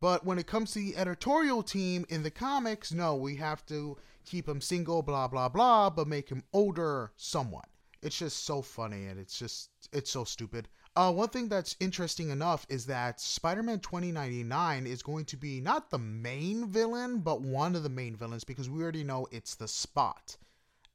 But 0.00 0.24
when 0.24 0.38
it 0.38 0.46
comes 0.46 0.72
to 0.72 0.78
the 0.78 0.96
editorial 0.96 1.62
team 1.62 2.06
in 2.08 2.22
the 2.22 2.30
comics, 2.30 2.92
no, 2.92 3.16
we 3.16 3.36
have 3.36 3.66
to 3.66 3.98
keep 4.24 4.48
him 4.48 4.60
single, 4.60 5.02
blah, 5.02 5.28
blah, 5.28 5.48
blah, 5.48 5.90
but 5.90 6.06
make 6.06 6.28
him 6.28 6.44
older 6.52 7.12
somewhat. 7.16 7.68
It's 8.02 8.18
just 8.18 8.44
so 8.44 8.62
funny 8.62 9.06
and 9.06 9.18
it's 9.18 9.38
just, 9.38 9.70
it's 9.92 10.10
so 10.10 10.24
stupid. 10.24 10.68
Uh, 10.96 11.12
one 11.12 11.28
thing 11.28 11.48
that's 11.48 11.76
interesting 11.80 12.30
enough 12.30 12.66
is 12.68 12.86
that 12.86 13.20
Spider 13.20 13.62
Man 13.62 13.78
2099 13.80 14.86
is 14.86 15.02
going 15.02 15.24
to 15.26 15.36
be 15.36 15.60
not 15.60 15.90
the 15.90 15.98
main 15.98 16.68
villain, 16.68 17.20
but 17.20 17.40
one 17.40 17.76
of 17.76 17.82
the 17.82 17.88
main 17.88 18.16
villains 18.16 18.44
because 18.44 18.68
we 18.68 18.82
already 18.82 19.04
know 19.04 19.26
it's 19.30 19.54
the 19.54 19.68
Spot. 19.68 20.36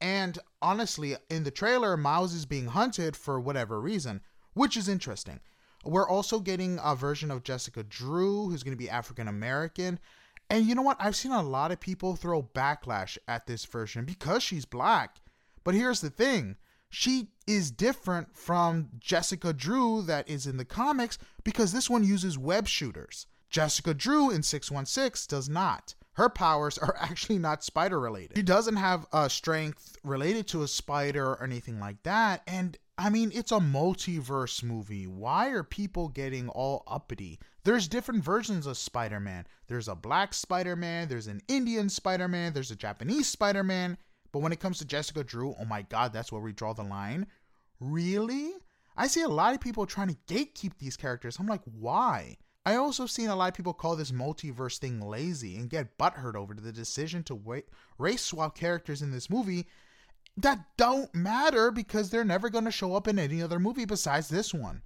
And 0.01 0.37
honestly, 0.61 1.15
in 1.29 1.45
the 1.45 1.51
trailer, 1.51 1.95
Miles 1.95 2.33
is 2.33 2.45
being 2.45 2.67
hunted 2.67 3.15
for 3.15 3.39
whatever 3.39 3.79
reason, 3.79 4.21
which 4.53 4.75
is 4.75 4.89
interesting. 4.89 5.39
We're 5.85 6.09
also 6.09 6.39
getting 6.39 6.79
a 6.83 6.95
version 6.95 7.31
of 7.31 7.43
Jessica 7.43 7.83
Drew 7.83 8.49
who's 8.49 8.63
going 8.63 8.75
to 8.75 8.83
be 8.83 8.89
African 8.89 9.27
American. 9.27 9.99
And 10.49 10.65
you 10.65 10.75
know 10.75 10.81
what? 10.81 10.97
I've 10.99 11.15
seen 11.15 11.31
a 11.31 11.41
lot 11.41 11.71
of 11.71 11.79
people 11.79 12.15
throw 12.15 12.43
backlash 12.43 13.17
at 13.27 13.47
this 13.47 13.65
version 13.65 14.03
because 14.03 14.43
she's 14.43 14.65
black. 14.65 15.17
But 15.63 15.75
here's 15.75 16.01
the 16.01 16.09
thing 16.09 16.57
she 16.93 17.29
is 17.47 17.71
different 17.71 18.35
from 18.35 18.89
Jessica 18.99 19.53
Drew 19.53 20.01
that 20.03 20.29
is 20.29 20.47
in 20.47 20.57
the 20.57 20.65
comics 20.65 21.17
because 21.43 21.73
this 21.73 21.89
one 21.89 22.03
uses 22.03 22.37
web 22.37 22.67
shooters. 22.67 23.27
Jessica 23.49 23.93
Drew 23.93 24.31
in 24.31 24.43
616 24.43 25.27
does 25.29 25.49
not 25.49 25.95
her 26.13 26.29
powers 26.29 26.77
are 26.77 26.95
actually 26.99 27.39
not 27.39 27.63
spider 27.63 27.99
related. 27.99 28.37
She 28.37 28.43
doesn't 28.43 28.75
have 28.75 29.05
a 29.11 29.29
strength 29.29 29.97
related 30.03 30.47
to 30.49 30.63
a 30.63 30.67
spider 30.67 31.25
or 31.25 31.43
anything 31.43 31.79
like 31.79 32.01
that. 32.03 32.41
And 32.47 32.77
I 32.97 33.09
mean, 33.09 33.31
it's 33.33 33.51
a 33.51 33.55
multiverse 33.55 34.63
movie. 34.63 35.07
Why 35.07 35.49
are 35.49 35.63
people 35.63 36.09
getting 36.09 36.49
all 36.49 36.83
uppity? 36.87 37.39
There's 37.63 37.87
different 37.87 38.23
versions 38.23 38.67
of 38.67 38.77
Spider 38.77 39.19
Man. 39.19 39.47
There's 39.67 39.87
a 39.87 39.95
black 39.95 40.33
Spider 40.33 40.75
Man, 40.75 41.07
there's 41.07 41.27
an 41.27 41.41
Indian 41.47 41.89
Spider 41.89 42.27
Man, 42.27 42.53
there's 42.53 42.71
a 42.71 42.75
Japanese 42.75 43.27
Spider 43.27 43.63
Man. 43.63 43.97
But 44.33 44.41
when 44.41 44.51
it 44.51 44.59
comes 44.59 44.79
to 44.79 44.85
Jessica 44.85 45.23
Drew, 45.23 45.55
oh 45.57 45.65
my 45.65 45.83
god, 45.83 46.11
that's 46.11 46.31
where 46.31 46.41
we 46.41 46.51
draw 46.51 46.73
the 46.73 46.83
line. 46.83 47.27
Really? 47.79 48.51
I 48.97 49.07
see 49.07 49.21
a 49.21 49.29
lot 49.29 49.53
of 49.53 49.61
people 49.61 49.85
trying 49.85 50.09
to 50.09 50.33
gatekeep 50.33 50.73
these 50.79 50.97
characters. 50.97 51.37
I'm 51.39 51.47
like, 51.47 51.61
why? 51.63 52.37
I 52.65 52.75
also 52.75 53.05
seen 53.05 53.29
a 53.29 53.35
lot 53.35 53.49
of 53.49 53.53
people 53.53 53.73
call 53.73 53.95
this 53.95 54.11
multiverse 54.11 54.79
thing 54.79 54.99
lazy 54.99 55.55
and 55.57 55.69
get 55.69 55.97
butthurt 55.97 56.35
over 56.35 56.53
the 56.53 56.71
decision 56.71 57.23
to 57.23 57.35
wait, 57.35 57.65
race 57.97 58.21
swap 58.21 58.57
characters 58.57 59.01
in 59.01 59.11
this 59.11 59.29
movie 59.29 59.67
that 60.37 60.65
don't 60.77 61.13
matter 61.13 61.71
because 61.71 62.09
they're 62.09 62.23
never 62.23 62.49
going 62.49 62.65
to 62.65 62.71
show 62.71 62.95
up 62.95 63.07
in 63.07 63.19
any 63.19 63.41
other 63.41 63.59
movie 63.59 63.85
besides 63.85 64.29
this 64.29 64.53
one. 64.53 64.81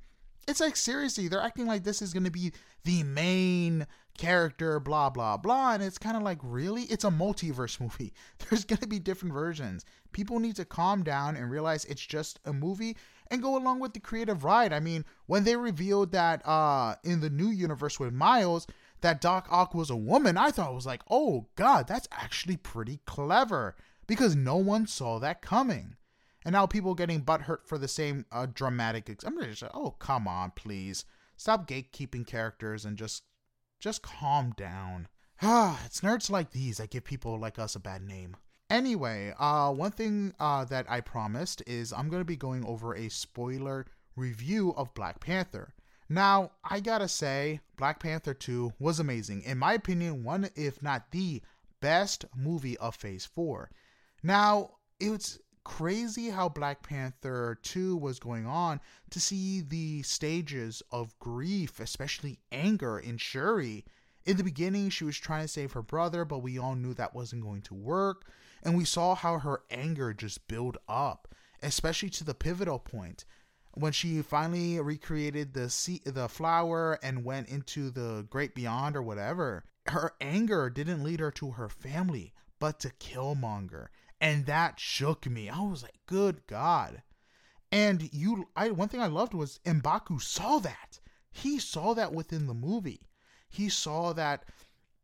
It's 0.47 0.59
like 0.59 0.75
seriously, 0.75 1.27
they're 1.27 1.41
acting 1.41 1.65
like 1.67 1.83
this 1.83 2.01
is 2.01 2.13
gonna 2.13 2.31
be 2.31 2.53
the 2.83 3.03
main 3.03 3.85
character, 4.17 4.79
blah 4.79 5.09
blah 5.09 5.37
blah, 5.37 5.73
and 5.73 5.83
it's 5.83 5.97
kind 5.97 6.17
of 6.17 6.23
like 6.23 6.39
really, 6.41 6.83
it's 6.83 7.03
a 7.03 7.09
multiverse 7.09 7.79
movie. 7.81 8.13
There's 8.39 8.65
gonna 8.65 8.87
be 8.87 8.99
different 8.99 9.33
versions. 9.33 9.85
People 10.11 10.39
need 10.39 10.55
to 10.55 10.65
calm 10.65 11.03
down 11.03 11.35
and 11.35 11.51
realize 11.51 11.85
it's 11.85 12.05
just 12.05 12.39
a 12.45 12.53
movie 12.53 12.95
and 13.29 13.41
go 13.41 13.57
along 13.57 13.79
with 13.79 13.93
the 13.93 13.99
creative 13.99 14.43
ride. 14.43 14.71
I 14.71 14.79
mean, 14.79 15.03
when 15.25 15.43
they 15.43 15.55
revealed 15.55 16.11
that 16.13 16.45
uh 16.47 16.95
in 17.03 17.19
the 17.19 17.29
new 17.29 17.49
universe 17.49 17.99
with 17.99 18.13
Miles 18.13 18.67
that 19.01 19.21
Doc 19.21 19.47
Ock 19.51 19.75
was 19.75 19.89
a 19.89 19.95
woman, 19.95 20.37
I 20.37 20.51
thought 20.51 20.71
it 20.71 20.75
was 20.75 20.85
like, 20.85 21.03
oh 21.09 21.47
god, 21.55 21.87
that's 21.87 22.07
actually 22.11 22.57
pretty 22.57 22.99
clever 23.05 23.75
because 24.07 24.35
no 24.35 24.55
one 24.55 24.87
saw 24.87 25.19
that 25.19 25.41
coming. 25.41 25.95
And 26.47 26.53
now 26.53 26.65
people 26.65 26.95
getting 26.95 27.25
butthurt 27.25 27.65
for 27.65 27.77
the 27.77 27.89
same 27.89 28.25
uh, 28.31 28.45
dramatic. 28.45 29.09
Ex- 29.09 29.25
I'm 29.25 29.37
oh 29.73 29.91
come 29.99 30.29
on, 30.29 30.51
please 30.51 31.03
stop 31.35 31.67
gatekeeping 31.67 32.25
characters 32.25 32.85
and 32.85 32.97
just 32.97 33.23
just 33.81 34.01
calm 34.01 34.53
down. 34.55 35.09
Ah, 35.41 35.77
it's 35.85 35.99
nerds 35.99 36.29
like 36.29 36.51
these 36.51 36.77
that 36.77 36.91
give 36.91 37.03
people 37.03 37.37
like 37.37 37.59
us 37.59 37.75
a 37.75 37.81
bad 37.81 38.01
name. 38.01 38.37
Anyway, 38.69 39.33
uh, 39.37 39.73
one 39.73 39.91
thing 39.91 40.33
uh, 40.39 40.63
that 40.63 40.89
I 40.89 41.01
promised 41.01 41.63
is 41.67 41.91
I'm 41.91 42.09
to 42.09 42.23
be 42.23 42.37
going 42.37 42.63
over 42.63 42.95
a 42.95 43.09
spoiler 43.09 43.85
review 44.15 44.73
of 44.77 44.93
Black 44.93 45.19
Panther. 45.19 45.73
Now, 46.07 46.51
I 46.63 46.79
gotta 46.79 47.09
say, 47.09 47.59
Black 47.75 47.99
Panther 47.99 48.33
2 48.33 48.71
was 48.79 49.01
amazing. 49.01 49.41
In 49.41 49.57
my 49.57 49.73
opinion, 49.73 50.23
one, 50.23 50.49
if 50.55 50.81
not 50.81 51.11
the 51.11 51.41
best 51.81 52.23
movie 52.33 52.77
of 52.77 52.95
Phase 52.95 53.25
4. 53.25 53.69
Now, 54.23 54.75
it's 55.01 55.39
crazy 55.67 56.29
how 56.29 56.47
Black 56.47 56.81
Panther 56.81 57.59
2 57.61 57.97
was 57.97 58.19
going 58.19 58.47
on 58.47 58.79
to 59.09 59.19
see 59.19 59.59
the 59.59 60.01
stages 60.01 60.81
of 60.93 61.19
grief, 61.19 61.81
especially 61.81 62.39
anger 62.53 62.97
in 62.97 63.17
Shuri. 63.17 63.83
In 64.25 64.37
the 64.37 64.45
beginning, 64.45 64.89
she 64.89 65.03
was 65.03 65.17
trying 65.17 65.43
to 65.43 65.47
save 65.49 65.73
her 65.73 65.81
brother, 65.81 66.23
but 66.23 66.39
we 66.39 66.57
all 66.57 66.75
knew 66.75 66.93
that 66.93 67.13
wasn't 67.13 67.43
going 67.43 67.63
to 67.63 67.73
work. 67.73 68.31
And 68.63 68.77
we 68.77 68.85
saw 68.85 69.13
how 69.13 69.39
her 69.39 69.61
anger 69.69 70.13
just 70.13 70.47
built 70.47 70.77
up, 70.87 71.35
especially 71.61 72.11
to 72.11 72.23
the 72.23 72.33
pivotal 72.33 72.79
point 72.79 73.25
when 73.73 73.91
she 73.91 74.21
finally 74.21 74.79
recreated 74.79 75.53
the 75.53 75.69
sea, 75.69 76.01
the 76.05 76.29
flower 76.29 76.97
and 77.03 77.25
went 77.25 77.49
into 77.49 77.91
the 77.91 78.25
great 78.29 78.55
beyond 78.55 78.95
or 78.95 79.01
whatever, 79.01 79.65
her 79.87 80.13
anger 80.21 80.69
didn't 80.69 81.03
lead 81.03 81.19
her 81.19 81.31
to 81.31 81.51
her 81.51 81.67
family, 81.67 82.33
but 82.57 82.79
to 82.79 82.89
Killmonger. 82.89 83.87
And 84.19 84.45
that 84.45 84.79
shook 84.79 85.27
me. 85.27 85.49
I 85.49 85.61
was 85.61 85.83
like, 85.83 85.97
good 86.07 86.45
God. 86.47 87.03
And 87.71 88.09
you 88.13 88.47
I 88.55 88.71
one 88.71 88.87
thing 88.87 89.01
I 89.01 89.07
loved 89.07 89.33
was 89.33 89.59
Mbaku 89.65 90.21
saw 90.21 90.59
that. 90.59 90.99
He 91.29 91.59
saw 91.59 91.93
that 91.93 92.13
within 92.13 92.47
the 92.47 92.53
movie. 92.53 93.01
He 93.49 93.69
saw 93.69 94.13
that 94.13 94.45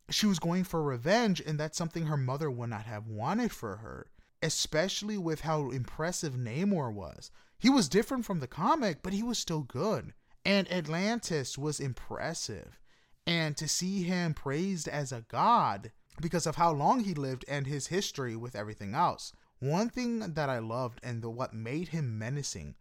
she 0.09 0.25
was 0.25 0.39
going 0.39 0.63
for 0.63 0.81
revenge 0.81 1.41
and 1.41 1.59
that's 1.59 1.77
something 1.77 2.05
her 2.05 2.17
mother 2.17 2.49
would 2.49 2.69
not 2.69 2.85
have 2.85 3.07
wanted 3.07 3.51
for 3.51 3.77
her, 3.77 4.07
especially 4.41 5.17
with 5.17 5.41
how 5.41 5.69
impressive 5.71 6.33
Namor 6.33 6.93
was. 6.93 7.31
He 7.59 7.69
was 7.69 7.87
different 7.89 8.25
from 8.25 8.39
the 8.39 8.47
comic, 8.47 9.01
but 9.03 9.13
he 9.13 9.23
was 9.23 9.37
still 9.37 9.61
good. 9.61 10.13
And 10.45 10.69
Atlantis 10.71 11.57
was 11.57 11.79
impressive. 11.79 12.79
And 13.25 13.55
to 13.57 13.67
see 13.67 14.03
him 14.03 14.33
praised 14.33 14.87
as 14.89 15.11
a 15.11 15.25
god 15.29 15.91
because 16.21 16.45
of 16.45 16.55
how 16.55 16.71
long 16.71 17.03
he 17.03 17.13
lived 17.13 17.45
and 17.47 17.67
his 17.67 17.87
history 17.87 18.35
with 18.35 18.55
everything 18.55 18.93
else. 18.93 19.33
One 19.59 19.89
thing 19.89 20.19
that 20.19 20.49
I 20.49 20.59
loved 20.59 20.99
and 21.03 21.21
the, 21.21 21.29
what 21.29 21.53
made 21.53 21.89
him 21.89 22.17
menacing 22.17 22.75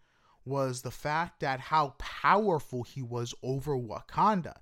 was 0.45 0.83
the 0.83 0.91
fact 0.91 1.41
that 1.41 1.61
how 1.61 1.95
powerful 1.99 2.83
he 2.83 3.03
was 3.03 3.35
over 3.43 3.77
Wakanda. 3.77 4.57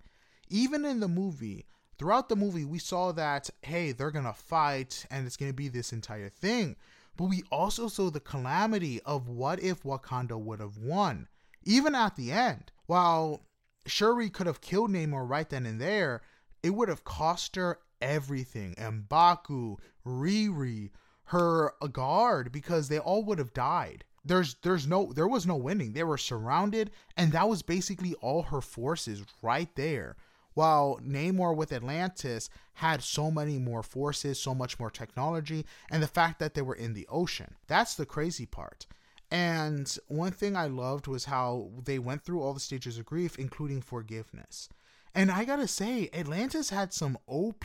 Even 0.49 0.85
in 0.85 1.01
the 1.01 1.09
movie, 1.09 1.67
throughout 1.99 2.29
the 2.29 2.37
movie, 2.37 2.65
we 2.65 2.79
saw 2.79 3.13
that, 3.13 3.49
hey, 3.63 3.93
they're 3.93 4.11
gonna 4.11 4.35
fight 4.35 5.07
and 5.11 5.27
it's 5.27 5.37
gonna 5.37 5.53
be 5.53 5.69
this 5.69 5.93
entire 5.93 6.29
thing. 6.29 6.77
But 7.17 7.25
we 7.25 7.43
also 7.51 7.89
saw 7.89 8.11
the 8.11 8.21
calamity 8.21 9.01
of 9.03 9.29
what 9.29 9.63
if 9.63 9.83
Wakanda 9.83 10.39
would 10.39 10.61
have 10.61 10.77
won. 10.77 11.29
Even 11.65 11.95
at 11.95 12.17
the 12.17 12.33
end, 12.33 12.73
while 12.87 13.47
Shuri 13.87 14.31
could 14.31 14.47
have 14.47 14.61
killed 14.61 14.91
Namor 14.91 15.29
right 15.29 15.49
then 15.49 15.67
and 15.67 15.81
there, 15.81 16.23
it 16.63 16.71
would 16.71 16.89
have 16.89 17.05
cost 17.05 17.57
her 17.57 17.79
everything. 18.01 18.75
Mbaku, 18.75 19.77
Riri, 20.07 20.91
her 21.25 21.73
guard, 21.93 22.53
because 22.53 22.89
they 22.89 22.99
all 22.99 23.25
would 23.25 23.39
have 23.39 23.53
died. 23.53 24.05
There's 24.25 24.57
there's 24.63 24.87
no 24.87 25.13
there 25.13 25.29
was 25.29 25.47
no 25.47 25.57
winning. 25.57 25.93
They 25.93 26.05
were 26.05 26.19
surrounded, 26.19 26.91
and 27.17 27.33
that 27.33 27.49
was 27.49 27.63
basically 27.63 28.15
all 28.15 28.43
her 28.43 28.61
forces 28.61 29.25
right 29.43 29.75
there 29.77 30.17
while 30.55 30.99
Namor 31.03 31.57
with 31.57 31.73
Atlantis 31.73 32.51
had 32.75 33.03
so 33.03 33.31
many 33.31 33.59
more 33.59 33.83
forces, 33.83 34.41
so 34.41 34.55
much 34.55 34.79
more 34.79 34.91
technology, 34.91 35.65
and 35.91 36.03
the 36.03 36.09
fact 36.09 36.39
that 36.39 36.55
they 36.55 36.63
were 36.63 36.75
in 36.75 36.95
the 36.95 37.07
ocean. 37.09 37.55
That's 37.67 37.95
the 37.95 38.07
crazy 38.07 38.47
part. 38.47 38.87
And 39.31 39.97
one 40.09 40.33
thing 40.33 40.57
I 40.57 40.67
loved 40.67 41.07
was 41.07 41.27
how 41.27 41.71
they 41.85 41.99
went 41.99 42.25
through 42.25 42.43
all 42.43 42.53
the 42.53 42.61
stages 42.61 42.99
of 42.99 43.07
grief, 43.07 43.39
including 43.39 43.81
forgiveness. 43.81 44.69
And 45.15 45.31
I 45.31 45.45
gotta 45.45 45.69
say, 45.69 46.09
Atlantis 46.13 46.71
had 46.71 46.93
some 46.93 47.19
OP 47.27 47.65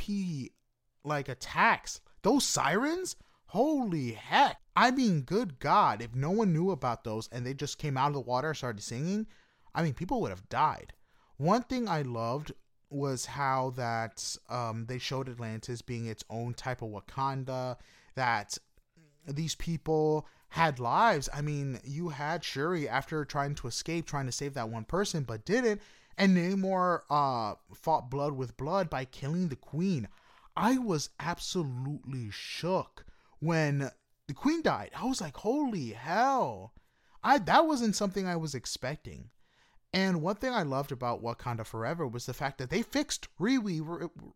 like 1.03 1.29
attacks. 1.29 2.01
Those 2.21 2.45
sirens? 2.45 3.15
Holy 3.47 4.13
heck. 4.13 4.57
I 4.75 4.91
mean, 4.91 5.21
good 5.21 5.59
God, 5.59 6.01
if 6.01 6.13
no 6.15 6.31
one 6.31 6.51
knew 6.51 6.71
about 6.71 7.03
those 7.03 7.29
and 7.31 7.45
they 7.45 7.53
just 7.53 7.77
came 7.77 7.97
out 7.97 8.09
of 8.09 8.13
the 8.13 8.19
water 8.21 8.49
and 8.49 8.57
started 8.57 8.83
singing, 8.83 9.27
I 9.73 9.83
mean, 9.83 9.93
people 9.93 10.21
would 10.21 10.31
have 10.31 10.49
died. 10.49 10.93
One 11.37 11.63
thing 11.63 11.87
I 11.87 12.01
loved 12.01 12.51
was 12.89 13.25
how 13.25 13.71
that 13.75 14.37
um, 14.49 14.85
they 14.87 14.97
showed 14.97 15.29
Atlantis 15.29 15.81
being 15.81 16.05
its 16.05 16.23
own 16.29 16.53
type 16.53 16.81
of 16.81 16.89
Wakanda, 16.89 17.77
that 18.15 18.57
these 19.27 19.55
people 19.55 20.27
had 20.49 20.79
lives. 20.79 21.27
I 21.33 21.41
mean, 21.41 21.79
you 21.83 22.09
had 22.09 22.43
Shuri 22.43 22.87
after 22.87 23.25
trying 23.25 23.55
to 23.55 23.67
escape, 23.67 24.05
trying 24.05 24.25
to 24.27 24.31
save 24.31 24.53
that 24.53 24.69
one 24.69 24.85
person, 24.85 25.23
but 25.23 25.45
didn't. 25.45 25.81
And 26.17 26.37
Namor 26.37 27.01
uh, 27.09 27.55
fought 27.73 28.09
blood 28.09 28.33
with 28.33 28.57
blood 28.57 28.89
by 28.89 29.05
killing 29.05 29.49
the 29.49 29.55
queen. 29.55 30.07
I 30.55 30.77
was 30.77 31.09
absolutely 31.19 32.29
shook 32.31 33.05
when 33.39 33.91
the 34.27 34.33
queen 34.33 34.61
died. 34.61 34.91
I 34.95 35.05
was 35.05 35.21
like, 35.21 35.37
holy 35.37 35.91
hell. 35.91 36.73
I 37.23 37.37
that 37.39 37.65
wasn't 37.65 37.95
something 37.95 38.27
I 38.27 38.37
was 38.37 38.55
expecting. 38.55 39.29
And 39.91 40.21
one 40.21 40.35
thing 40.35 40.53
I 40.53 40.63
loved 40.63 40.91
about 40.91 41.23
Wakanda 41.23 41.65
Forever 41.65 42.05
was 42.05 42.25
the 42.25 42.33
fact 42.33 42.57
that 42.57 42.69
they 42.69 42.81
fixed 42.81 43.27
Riri, 43.39 43.79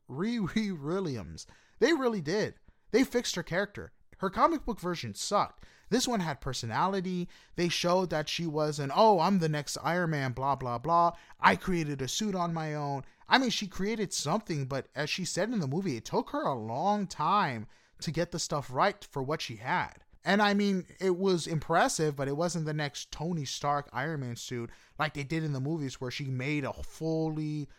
Riri 0.10 0.82
Williams. 0.82 1.46
They 1.80 1.94
really 1.94 2.22
did. 2.22 2.56
They 2.92 3.04
fixed 3.04 3.36
her 3.36 3.44
character. 3.44 3.92
Her 4.19 4.29
comic 4.29 4.65
book 4.65 4.79
version 4.79 5.13
sucked. 5.13 5.65
This 5.89 6.08
one 6.08 6.19
had 6.19 6.39
personality. 6.39 7.27
They 7.55 7.67
showed 7.67 8.12
that 8.12 8.29
she 8.29 8.45
was 8.45 8.79
an, 8.79 8.91
oh, 8.95 9.19
I'm 9.19 9.39
the 9.39 9.49
next 9.49 9.77
Iron 9.84 10.12
Man, 10.12 10.34
blah, 10.34 10.55
blah, 10.55 10.77
blah. 10.77 11.13
I 11.39 11.55
created 11.55 12.01
a 12.01 12.08
suit 12.08 12.36
on 12.36 12.53
my 12.53 12.75
own. 12.75 13.03
I 13.27 13.38
mean, 13.38 13.49
she 13.49 13.67
created 13.67 14.13
something, 14.13 14.65
but 14.65 14.88
as 14.95 15.10
she 15.10 15.25
said 15.25 15.51
in 15.51 15.60
the 15.60 15.67
movie, 15.67 15.97
it 15.97 16.05
took 16.05 16.29
her 16.29 16.43
a 16.43 16.53
long 16.53 17.08
time 17.08 17.67
to 18.01 18.12
get 18.12 18.32
the 18.32 18.39
stuff 18.39 18.69
right 18.71 19.05
for 19.12 19.23
what 19.23 19.41
she 19.41 19.58
had. 19.58 19.93
And 20.25 20.41
I 20.41 20.53
mean, 20.53 20.86
it 20.99 21.15
was 21.15 21.47
impressive, 21.47 22.15
but 22.15 22.27
it 22.27 22.36
wasn't 22.38 22.65
the 22.65 22.73
next 22.73 23.12
Tony 23.12 23.45
Stark 23.45 23.89
Iron 23.93 24.19
Man 24.21 24.36
suit 24.36 24.69
like 24.99 25.13
they 25.13 25.23
did 25.23 25.43
in 25.43 25.53
the 25.53 25.60
movies 25.60 25.99
where 26.01 26.12
she 26.12 26.25
made 26.25 26.65
a 26.65 26.73
fully 26.73 27.69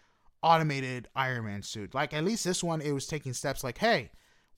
automated 0.43 1.09
Iron 1.15 1.45
Man 1.45 1.63
suit. 1.63 1.95
Like 1.95 2.15
at 2.15 2.25
least 2.25 2.45
this 2.45 2.65
one, 2.65 2.81
it 2.81 2.93
was 2.93 3.07
taking 3.07 3.35
steps 3.35 3.63
like, 3.63 3.79
hey, 3.79 4.11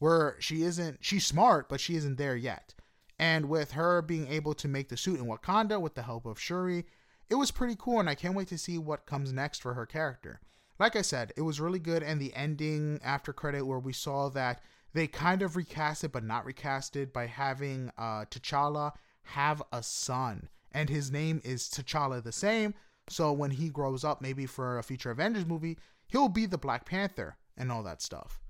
where 0.03 0.35
she 0.41 0.65
isn't, 0.65 0.99
she's 1.01 1.25
smart, 1.25 1.69
but 1.69 1.81
she 1.81 1.95
isn't 1.95 2.19
there 2.19 2.35
yet. 2.35 2.75
And 3.21 3.49
with 3.49 3.71
her 3.71 4.03
being 4.03 4.27
able 4.27 4.53
to 4.55 4.67
make 4.67 4.89
the 4.89 4.97
suit 4.97 5.21
in 5.21 5.27
Wakanda 5.27 5.81
with 5.81 5.95
the 5.95 6.03
help 6.03 6.27
of 6.27 6.41
Shuri, 6.41 6.87
it 7.31 7.37
was 7.37 7.53
pretty 7.53 7.77
cool, 7.79 8.01
and 8.01 8.11
I 8.11 8.17
can't 8.17 8.35
wait 8.35 8.49
to 8.49 8.59
see 8.59 8.79
what 8.79 9.07
comes 9.07 9.33
next 9.33 9.63
for 9.63 9.75
her 9.75 9.87
character. 9.87 10.41
Like 10.81 10.97
I 10.97 11.03
said, 11.03 11.33
it 11.37 11.43
was 11.43 11.61
really 11.61 11.79
good, 11.79 12.03
and 12.03 12.21
the 12.21 12.35
ending 12.35 12.99
after 13.05 13.33
credit 13.33 13.63
where 13.63 13.79
we 13.79 13.93
saw 13.93 14.29
that 14.31 14.61
they 14.93 15.07
kind 15.07 15.41
of 15.41 15.55
recast 15.55 16.03
it, 16.03 16.11
but 16.11 16.25
not 16.25 16.45
recasted 16.45 17.13
by 17.13 17.27
having 17.27 17.93
uh, 17.97 18.25
T'Challa 18.25 18.95
have 19.23 19.63
a 19.73 19.85
son, 19.85 20.49
and 20.73 20.91
his 20.91 21.13
name 21.13 21.41
is 21.45 21.69
T'Challa 21.69 22.21
the 22.25 22.33
same. 22.33 22.75
So 23.09 23.31
when 23.33 23.53
he 23.53 23.69
grows 23.69 24.03
up, 24.03 24.21
maybe 24.21 24.47
for 24.47 24.79
a 24.79 24.83
future 24.83 25.13
Avengers 25.13 25.47
movie, 25.47 25.79
he'll 26.09 26.29
be 26.29 26.47
the 26.47 26.59
Black 26.59 26.87
Panther 26.87 27.37
and 27.57 27.71
all 27.71 27.85
that 27.85 28.03
stuff. 28.03 28.42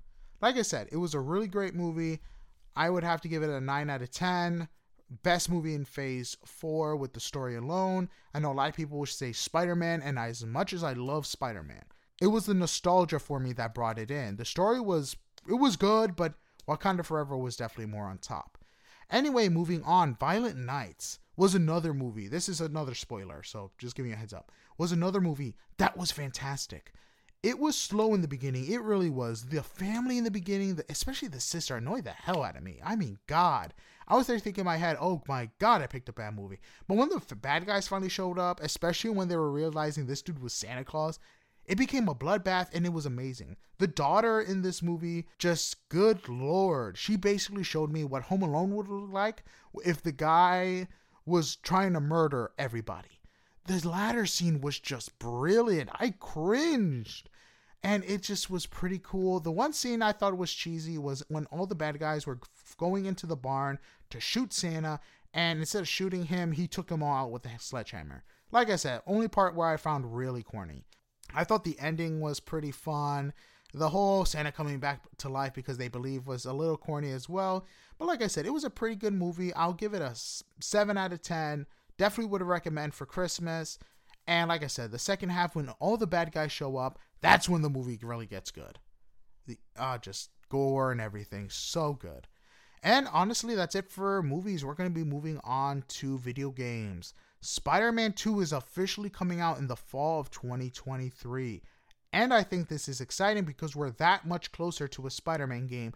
Like 0.43 0.57
I 0.57 0.61
said, 0.63 0.89
it 0.91 0.97
was 0.97 1.13
a 1.13 1.21
really 1.21 1.47
great 1.47 1.73
movie. 1.73 2.19
I 2.75 2.89
would 2.89 3.05
have 3.05 3.21
to 3.21 3.29
give 3.29 3.43
it 3.43 3.49
a 3.49 3.61
9 3.61 3.89
out 3.89 4.01
of 4.01 4.11
10. 4.11 4.67
Best 5.23 5.49
movie 5.49 5.73
in 5.73 5.85
phase 5.85 6.35
4 6.43 6.97
with 6.97 7.13
the 7.13 7.21
story 7.21 7.55
alone. 7.55 8.09
I 8.33 8.39
know 8.39 8.51
a 8.51 8.53
lot 8.53 8.67
of 8.67 8.75
people 8.75 8.99
would 8.99 9.07
say 9.07 9.31
Spider 9.31 9.73
Man, 9.73 10.01
and 10.01 10.19
as 10.19 10.43
much 10.43 10.73
as 10.73 10.83
I 10.83 10.91
love 10.91 11.25
Spider 11.25 11.63
Man, 11.63 11.85
it 12.21 12.27
was 12.27 12.45
the 12.45 12.53
nostalgia 12.53 13.19
for 13.19 13.39
me 13.39 13.53
that 13.53 13.73
brought 13.73 13.97
it 13.97 14.11
in. 14.11 14.35
The 14.35 14.43
story 14.43 14.81
was 14.81 15.15
it 15.47 15.53
was 15.53 15.77
good, 15.77 16.13
but 16.17 16.33
Wakanda 16.67 17.05
Forever 17.05 17.37
was 17.37 17.55
definitely 17.55 17.93
more 17.93 18.07
on 18.07 18.17
top. 18.17 18.57
Anyway, 19.09 19.47
moving 19.47 19.81
on, 19.83 20.17
Violent 20.19 20.57
Nights 20.57 21.19
was 21.37 21.55
another 21.55 21.93
movie. 21.93 22.27
This 22.27 22.49
is 22.49 22.59
another 22.59 22.95
spoiler, 22.95 23.43
so 23.43 23.71
just 23.77 23.95
giving 23.95 24.11
you 24.11 24.17
a 24.17 24.19
heads 24.19 24.33
up. 24.33 24.51
was 24.77 24.91
another 24.91 25.21
movie 25.21 25.55
that 25.77 25.95
was 25.95 26.11
fantastic. 26.11 26.91
It 27.43 27.59
was 27.59 27.77
slow 27.77 28.13
in 28.13 28.21
the 28.21 28.27
beginning. 28.29 28.71
It 28.71 28.81
really 28.81 29.09
was. 29.09 29.43
The 29.43 29.61
family 29.61 30.17
in 30.17 30.23
the 30.23 30.31
beginning, 30.31 30.79
especially 30.87 31.27
the 31.27 31.41
sister, 31.41 31.75
annoyed 31.75 32.05
the 32.05 32.11
hell 32.11 32.41
out 32.41 32.55
of 32.55 32.63
me. 32.63 32.79
I 32.81 32.95
mean, 32.95 33.19
God. 33.27 33.73
I 34.07 34.15
was 34.15 34.27
there 34.27 34.39
thinking 34.39 34.61
in 34.61 34.65
my 34.65 34.77
head, 34.77 34.95
oh 34.99 35.21
my 35.27 35.49
God, 35.59 35.81
I 35.81 35.87
picked 35.87 36.07
a 36.07 36.13
bad 36.13 36.35
movie. 36.35 36.59
But 36.87 36.95
when 36.95 37.09
the 37.09 37.35
bad 37.35 37.65
guys 37.65 37.85
finally 37.85 38.07
showed 38.07 38.39
up, 38.39 38.61
especially 38.61 39.09
when 39.09 39.27
they 39.27 39.35
were 39.35 39.51
realizing 39.51 40.05
this 40.05 40.21
dude 40.21 40.41
was 40.41 40.53
Santa 40.53 40.85
Claus, 40.85 41.19
it 41.65 41.77
became 41.77 42.07
a 42.07 42.15
bloodbath 42.15 42.69
and 42.73 42.85
it 42.85 42.93
was 42.93 43.05
amazing. 43.05 43.57
The 43.77 43.87
daughter 43.87 44.39
in 44.39 44.61
this 44.61 44.81
movie, 44.81 45.27
just 45.37 45.89
good 45.89 46.29
lord, 46.29 46.97
she 46.97 47.17
basically 47.17 47.63
showed 47.63 47.91
me 47.91 48.05
what 48.05 48.23
Home 48.23 48.43
Alone 48.43 48.73
would 48.75 48.87
look 48.87 49.11
like 49.11 49.43
if 49.83 50.01
the 50.01 50.13
guy 50.13 50.87
was 51.25 51.57
trying 51.57 51.91
to 51.93 51.99
murder 51.99 52.51
everybody. 52.57 53.21
The 53.65 53.85
latter 53.87 54.25
scene 54.25 54.61
was 54.61 54.79
just 54.79 55.17
brilliant. 55.19 55.89
I 55.93 56.11
cringed 56.19 57.29
and 57.83 58.03
it 58.05 58.21
just 58.21 58.49
was 58.49 58.65
pretty 58.65 58.99
cool. 59.03 59.39
The 59.39 59.51
one 59.51 59.73
scene 59.73 60.01
I 60.01 60.13
thought 60.13 60.37
was 60.37 60.53
cheesy 60.53 60.97
was 60.97 61.23
when 61.27 61.45
all 61.47 61.65
the 61.65 61.75
bad 61.75 61.99
guys 61.99 62.25
were 62.25 62.39
going 62.77 63.05
into 63.05 63.27
the 63.27 63.35
barn 63.35 63.77
to 64.09 64.19
shoot 64.19 64.53
Santa, 64.53 64.99
and 65.33 65.59
instead 65.59 65.81
of 65.81 65.87
shooting 65.87 66.25
him, 66.25 66.53
he 66.53 66.67
took 66.67 66.87
them 66.87 67.03
all 67.03 67.25
out 67.25 67.31
with 67.31 67.45
a 67.45 67.59
sledgehammer. 67.59 68.23
Like 68.51 68.69
I 68.69 68.77
said, 68.77 69.01
only 69.05 69.27
part 69.27 69.55
where 69.55 69.67
I 69.67 69.77
found 69.77 70.15
really 70.15 70.43
corny. 70.43 70.85
I 71.35 71.43
thought 71.43 71.63
the 71.63 71.79
ending 71.79 72.21
was 72.21 72.39
pretty 72.39 72.71
fun. 72.71 73.33
The 73.73 73.89
whole 73.89 74.23
Santa 74.23 74.51
coming 74.51 74.79
back 74.79 75.01
to 75.17 75.29
life 75.29 75.53
because 75.53 75.79
they 75.79 75.87
believe 75.87 76.27
was 76.27 76.45
a 76.45 76.53
little 76.53 76.77
corny 76.77 77.11
as 77.11 77.27
well. 77.27 77.65
But 77.97 78.07
like 78.07 78.21
I 78.21 78.27
said, 78.27 78.45
it 78.45 78.53
was 78.53 78.63
a 78.63 78.69
pretty 78.69 78.95
good 78.95 79.13
movie. 79.13 79.51
I'll 79.55 79.73
give 79.73 79.95
it 79.95 80.01
a 80.01 80.13
7 80.59 80.95
out 80.95 81.11
of 81.11 81.23
10. 81.23 81.65
Definitely 81.97 82.29
would 82.29 82.43
recommend 82.43 82.93
for 82.93 83.07
Christmas. 83.07 83.79
And 84.27 84.49
like 84.49 84.63
I 84.63 84.67
said, 84.67 84.91
the 84.91 84.99
second 84.99 85.29
half, 85.29 85.55
when 85.55 85.69
all 85.79 85.97
the 85.97 86.05
bad 86.05 86.31
guys 86.31 86.51
show 86.51 86.77
up, 86.77 86.99
that's 87.23 87.47
when 87.47 87.61
the 87.61 87.69
movie 87.69 87.97
really 88.03 88.25
gets 88.27 88.51
good. 88.51 88.77
The 89.47 89.57
uh, 89.77 89.97
just 89.97 90.29
gore 90.49 90.91
and 90.91 91.01
everything, 91.01 91.49
so 91.49 91.93
good. 91.93 92.27
And 92.83 93.07
honestly, 93.11 93.55
that's 93.55 93.75
it 93.75 93.89
for 93.89 94.21
movies. 94.21 94.65
We're 94.65 94.73
going 94.73 94.89
to 94.89 94.93
be 94.93 95.09
moving 95.09 95.39
on 95.43 95.85
to 95.87 96.19
video 96.19 96.51
games. 96.51 97.13
Spider 97.39 97.93
Man 97.93 98.11
2 98.11 98.41
is 98.41 98.51
officially 98.51 99.09
coming 99.09 99.39
out 99.39 99.57
in 99.57 99.67
the 99.67 99.75
fall 99.75 100.19
of 100.19 100.31
2023. 100.31 101.63
And 102.11 102.33
I 102.33 102.43
think 102.43 102.67
this 102.67 102.89
is 102.89 102.99
exciting 102.99 103.45
because 103.45 103.75
we're 103.75 103.91
that 103.91 104.27
much 104.27 104.51
closer 104.51 104.87
to 104.89 105.07
a 105.07 105.09
Spider 105.09 105.47
Man 105.47 105.65
game. 105.65 105.93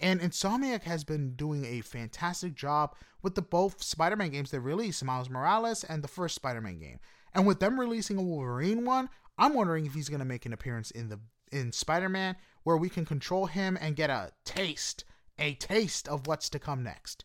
And 0.00 0.18
Insomniac 0.18 0.84
has 0.84 1.04
been 1.04 1.34
doing 1.34 1.66
a 1.66 1.82
fantastic 1.82 2.54
job 2.54 2.96
with 3.22 3.34
the 3.34 3.42
both 3.42 3.82
Spider 3.82 4.16
Man 4.16 4.30
games 4.30 4.50
they 4.50 4.58
released, 4.58 5.04
Miles 5.04 5.28
Morales 5.28 5.84
and 5.84 6.02
the 6.02 6.08
first 6.08 6.34
Spider 6.34 6.62
Man 6.62 6.78
game. 6.78 7.00
And 7.34 7.46
with 7.46 7.60
them 7.60 7.78
releasing 7.78 8.16
a 8.16 8.22
Wolverine 8.22 8.86
one, 8.86 9.10
I'm 9.38 9.54
wondering 9.54 9.86
if 9.86 9.94
he's 9.94 10.08
going 10.08 10.20
to 10.20 10.26
make 10.26 10.46
an 10.46 10.52
appearance 10.52 10.90
in 10.90 11.08
the 11.08 11.20
in 11.52 11.72
Spider-Man 11.72 12.36
where 12.62 12.76
we 12.76 12.88
can 12.88 13.04
control 13.04 13.46
him 13.46 13.76
and 13.80 13.96
get 13.96 14.10
a 14.10 14.30
taste, 14.44 15.04
a 15.38 15.54
taste 15.54 16.06
of 16.06 16.26
what's 16.26 16.48
to 16.50 16.58
come 16.58 16.82
next. 16.82 17.24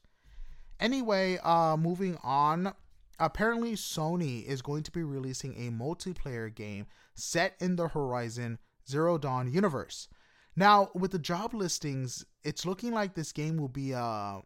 Anyway, 0.79 1.37
uh 1.43 1.77
moving 1.77 2.17
on, 2.23 2.73
apparently 3.19 3.73
Sony 3.73 4.45
is 4.45 4.61
going 4.61 4.83
to 4.83 4.91
be 4.91 5.03
releasing 5.03 5.53
a 5.53 5.71
multiplayer 5.71 6.53
game 6.53 6.87
set 7.13 7.55
in 7.59 7.75
the 7.75 7.89
Horizon 7.89 8.57
Zero 8.89 9.17
Dawn 9.17 9.51
universe. 9.51 10.07
Now, 10.55 10.89
with 10.95 11.11
the 11.11 11.19
job 11.19 11.53
listings, 11.53 12.25
it's 12.43 12.65
looking 12.65 12.93
like 12.93 13.13
this 13.13 13.31
game 13.31 13.57
will 13.57 13.67
be 13.67 13.91
a 13.91 14.41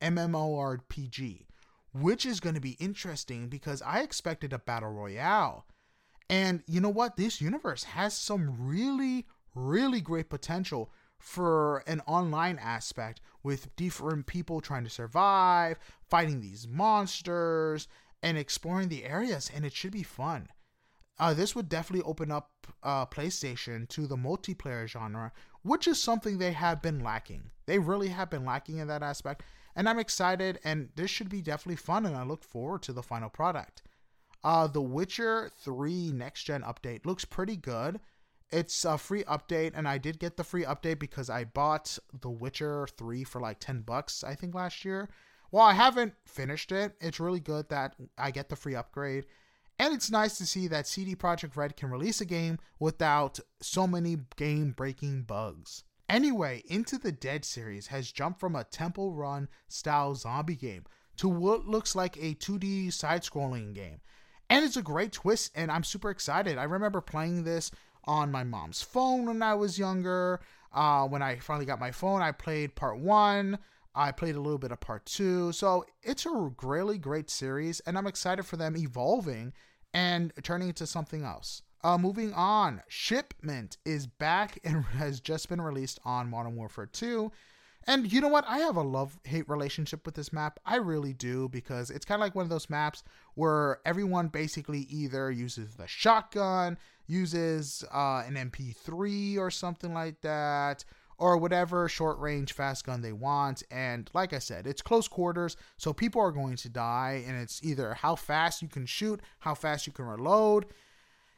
MMORPG 0.00 1.46
which 1.94 2.26
is 2.26 2.40
going 2.40 2.56
to 2.56 2.60
be 2.60 2.76
interesting 2.80 3.48
because 3.48 3.80
I 3.82 4.02
expected 4.02 4.52
a 4.52 4.58
battle 4.58 4.90
royale. 4.90 5.64
And 6.28 6.62
you 6.66 6.80
know 6.80 6.90
what? 6.90 7.16
This 7.16 7.40
universe 7.40 7.84
has 7.84 8.14
some 8.14 8.54
really, 8.58 9.26
really 9.54 10.00
great 10.00 10.30
potential 10.30 10.90
for 11.18 11.78
an 11.86 12.00
online 12.06 12.58
aspect 12.58 13.20
with 13.42 13.74
different 13.76 14.26
people 14.26 14.60
trying 14.60 14.84
to 14.84 14.90
survive, 14.90 15.78
fighting 16.08 16.40
these 16.40 16.66
monsters, 16.66 17.88
and 18.22 18.38
exploring 18.38 18.88
the 18.88 19.04
areas. 19.04 19.50
And 19.54 19.64
it 19.64 19.72
should 19.72 19.92
be 19.92 20.02
fun. 20.02 20.48
Uh, 21.18 21.32
this 21.32 21.54
would 21.54 21.68
definitely 21.68 22.04
open 22.04 22.32
up 22.32 22.50
uh, 22.82 23.06
PlayStation 23.06 23.88
to 23.88 24.06
the 24.06 24.16
multiplayer 24.16 24.88
genre, 24.88 25.30
which 25.62 25.86
is 25.86 26.02
something 26.02 26.38
they 26.38 26.52
have 26.52 26.82
been 26.82 27.00
lacking. 27.00 27.50
They 27.66 27.78
really 27.78 28.08
have 28.08 28.30
been 28.30 28.44
lacking 28.44 28.78
in 28.78 28.88
that 28.88 29.02
aspect 29.02 29.42
and 29.76 29.88
I'm 29.88 29.98
excited, 29.98 30.60
and 30.64 30.90
this 30.94 31.10
should 31.10 31.28
be 31.28 31.42
definitely 31.42 31.76
fun, 31.76 32.06
and 32.06 32.16
I 32.16 32.22
look 32.22 32.44
forward 32.44 32.82
to 32.82 32.92
the 32.92 33.02
final 33.02 33.28
product. 33.28 33.82
Uh, 34.44 34.66
the 34.66 34.82
Witcher 34.82 35.50
3 35.62 36.12
next 36.12 36.44
gen 36.44 36.62
update 36.62 37.06
looks 37.06 37.24
pretty 37.24 37.56
good. 37.56 37.98
It's 38.52 38.84
a 38.84 38.98
free 38.98 39.24
update, 39.24 39.72
and 39.74 39.88
I 39.88 39.96
did 39.96 40.18
get 40.18 40.36
the 40.36 40.44
free 40.44 40.64
update 40.64 40.98
because 40.98 41.30
I 41.30 41.44
bought 41.44 41.98
The 42.20 42.30
Witcher 42.30 42.86
3 42.96 43.24
for 43.24 43.40
like 43.40 43.58
10 43.58 43.80
bucks, 43.80 44.22
I 44.22 44.34
think, 44.34 44.54
last 44.54 44.84
year. 44.84 45.08
Well, 45.50 45.64
I 45.64 45.72
haven't 45.72 46.12
finished 46.26 46.72
it, 46.72 46.94
it's 47.00 47.18
really 47.18 47.40
good 47.40 47.70
that 47.70 47.94
I 48.18 48.30
get 48.30 48.50
the 48.50 48.56
free 48.56 48.74
upgrade. 48.74 49.24
And 49.78 49.94
it's 49.94 50.10
nice 50.10 50.36
to 50.38 50.46
see 50.46 50.68
that 50.68 50.86
CD 50.86 51.16
Projekt 51.16 51.56
Red 51.56 51.76
can 51.76 51.90
release 51.90 52.20
a 52.20 52.26
game 52.26 52.58
without 52.78 53.40
so 53.60 53.86
many 53.86 54.18
game 54.36 54.72
breaking 54.72 55.22
bugs. 55.22 55.84
Anyway, 56.08 56.62
Into 56.68 56.98
the 56.98 57.12
Dead 57.12 57.44
series 57.44 57.88
has 57.88 58.12
jumped 58.12 58.40
from 58.40 58.54
a 58.54 58.64
temple 58.64 59.14
run 59.14 59.48
style 59.68 60.14
zombie 60.14 60.54
game 60.54 60.84
to 61.16 61.28
what 61.28 61.66
looks 61.66 61.96
like 61.96 62.16
a 62.18 62.34
2D 62.34 62.92
side 62.92 63.22
scrolling 63.22 63.74
game. 63.74 64.00
And 64.50 64.64
it's 64.64 64.76
a 64.76 64.82
great 64.82 65.12
twist, 65.12 65.52
and 65.54 65.70
I'm 65.70 65.84
super 65.84 66.10
excited. 66.10 66.58
I 66.58 66.64
remember 66.64 67.00
playing 67.00 67.44
this 67.44 67.70
on 68.04 68.30
my 68.30 68.44
mom's 68.44 68.82
phone 68.82 69.26
when 69.26 69.42
I 69.42 69.54
was 69.54 69.78
younger. 69.78 70.40
Uh, 70.72 71.06
when 71.06 71.22
I 71.22 71.36
finally 71.38 71.66
got 71.66 71.80
my 71.80 71.90
phone, 71.90 72.20
I 72.20 72.32
played 72.32 72.74
part 72.74 72.98
one. 72.98 73.58
I 73.94 74.10
played 74.12 74.34
a 74.34 74.40
little 74.40 74.58
bit 74.58 74.72
of 74.72 74.80
part 74.80 75.06
two. 75.06 75.52
So 75.52 75.86
it's 76.02 76.26
a 76.26 76.50
really 76.62 76.98
great 76.98 77.30
series, 77.30 77.80
and 77.80 77.96
I'm 77.96 78.06
excited 78.06 78.44
for 78.44 78.56
them 78.56 78.76
evolving 78.76 79.52
and 79.92 80.32
turning 80.42 80.68
into 80.68 80.86
something 80.86 81.24
else. 81.24 81.62
Uh, 81.84 81.98
moving 81.98 82.32
on, 82.32 82.82
Shipment 82.88 83.76
is 83.84 84.06
back 84.06 84.58
and 84.64 84.84
has 84.98 85.20
just 85.20 85.48
been 85.48 85.60
released 85.60 86.00
on 86.04 86.30
Modern 86.30 86.56
Warfare 86.56 86.86
2. 86.86 87.30
And 87.86 88.10
you 88.10 88.20
know 88.20 88.28
what? 88.28 88.44
I 88.48 88.58
have 88.58 88.76
a 88.76 88.82
love 88.82 89.18
hate 89.24 89.48
relationship 89.48 90.06
with 90.06 90.14
this 90.14 90.32
map. 90.32 90.58
I 90.64 90.76
really 90.76 91.12
do 91.12 91.48
because 91.48 91.90
it's 91.90 92.04
kind 92.04 92.20
of 92.20 92.24
like 92.26 92.34
one 92.34 92.44
of 92.44 92.50
those 92.50 92.70
maps 92.70 93.02
where 93.34 93.80
everyone 93.84 94.28
basically 94.28 94.80
either 94.90 95.30
uses 95.30 95.74
the 95.74 95.86
shotgun, 95.86 96.78
uses 97.06 97.84
uh, 97.92 98.22
an 98.26 98.34
MP3 98.34 99.38
or 99.38 99.50
something 99.50 99.92
like 99.92 100.20
that, 100.22 100.84
or 101.18 101.36
whatever 101.36 101.88
short 101.88 102.18
range 102.18 102.52
fast 102.52 102.86
gun 102.86 103.02
they 103.02 103.12
want. 103.12 103.62
And 103.70 104.10
like 104.14 104.32
I 104.32 104.38
said, 104.38 104.66
it's 104.66 104.82
close 104.82 105.06
quarters, 105.06 105.56
so 105.76 105.92
people 105.92 106.20
are 106.22 106.32
going 106.32 106.56
to 106.56 106.68
die. 106.68 107.22
And 107.26 107.40
it's 107.40 107.60
either 107.62 107.94
how 107.94 108.16
fast 108.16 108.62
you 108.62 108.68
can 108.68 108.86
shoot, 108.86 109.20
how 109.40 109.54
fast 109.54 109.86
you 109.86 109.92
can 109.92 110.06
reload 110.06 110.66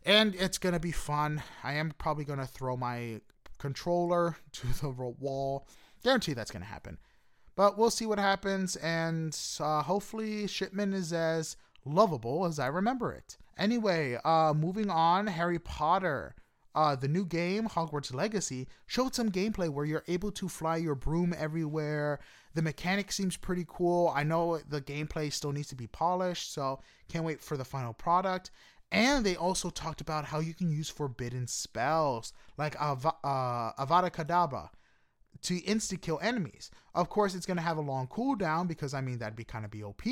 and 0.06 0.36
it's 0.36 0.56
gonna 0.56 0.80
be 0.80 0.92
fun. 0.92 1.42
I 1.64 1.74
am 1.74 1.92
probably 1.98 2.24
gonna 2.24 2.46
throw 2.46 2.76
my 2.76 3.20
controller 3.58 4.36
to 4.52 4.66
the 4.80 4.88
wall. 4.90 5.66
Guarantee 6.06 6.34
that's 6.34 6.52
gonna 6.52 6.66
happen. 6.66 6.98
But 7.56 7.76
we'll 7.76 7.90
see 7.90 8.06
what 8.06 8.20
happens, 8.20 8.76
and 8.76 9.36
uh, 9.58 9.82
hopefully, 9.82 10.46
Shipment 10.46 10.94
is 10.94 11.12
as 11.12 11.56
lovable 11.84 12.46
as 12.46 12.60
I 12.60 12.68
remember 12.68 13.12
it. 13.12 13.36
Anyway, 13.58 14.16
uh, 14.24 14.54
moving 14.56 14.88
on, 14.88 15.26
Harry 15.26 15.58
Potter. 15.58 16.36
Uh, 16.76 16.94
the 16.94 17.08
new 17.08 17.24
game, 17.24 17.66
Hogwarts 17.66 18.14
Legacy, 18.14 18.68
showed 18.86 19.16
some 19.16 19.32
gameplay 19.32 19.68
where 19.68 19.84
you're 19.84 20.04
able 20.06 20.30
to 20.30 20.48
fly 20.48 20.76
your 20.76 20.94
broom 20.94 21.34
everywhere. 21.36 22.20
The 22.54 22.62
mechanic 22.62 23.10
seems 23.10 23.36
pretty 23.36 23.66
cool. 23.66 24.12
I 24.14 24.22
know 24.22 24.58
the 24.58 24.80
gameplay 24.80 25.32
still 25.32 25.50
needs 25.50 25.70
to 25.70 25.74
be 25.74 25.88
polished, 25.88 26.52
so 26.52 26.78
can't 27.08 27.24
wait 27.24 27.42
for 27.42 27.56
the 27.56 27.64
final 27.64 27.92
product. 27.92 28.52
And 28.92 29.26
they 29.26 29.34
also 29.34 29.70
talked 29.70 30.02
about 30.02 30.26
how 30.26 30.38
you 30.38 30.54
can 30.54 30.70
use 30.70 30.88
forbidden 30.88 31.48
spells 31.48 32.32
like 32.56 32.80
uh, 32.80 32.94
Avada 32.94 34.08
Kedavra 34.12 34.68
to 35.42 35.60
insta 35.62 36.00
kill 36.00 36.18
enemies. 36.22 36.70
Of 36.94 37.08
course, 37.08 37.34
it's 37.34 37.46
going 37.46 37.56
to 37.56 37.62
have 37.62 37.76
a 37.76 37.82
long 37.82 38.06
cooldown 38.06 38.68
because 38.68 38.94
I 38.94 39.00
mean, 39.00 39.18
that'd 39.18 39.36
be 39.36 39.44
kind 39.44 39.64
of 39.64 39.70
BOP, 39.70 40.02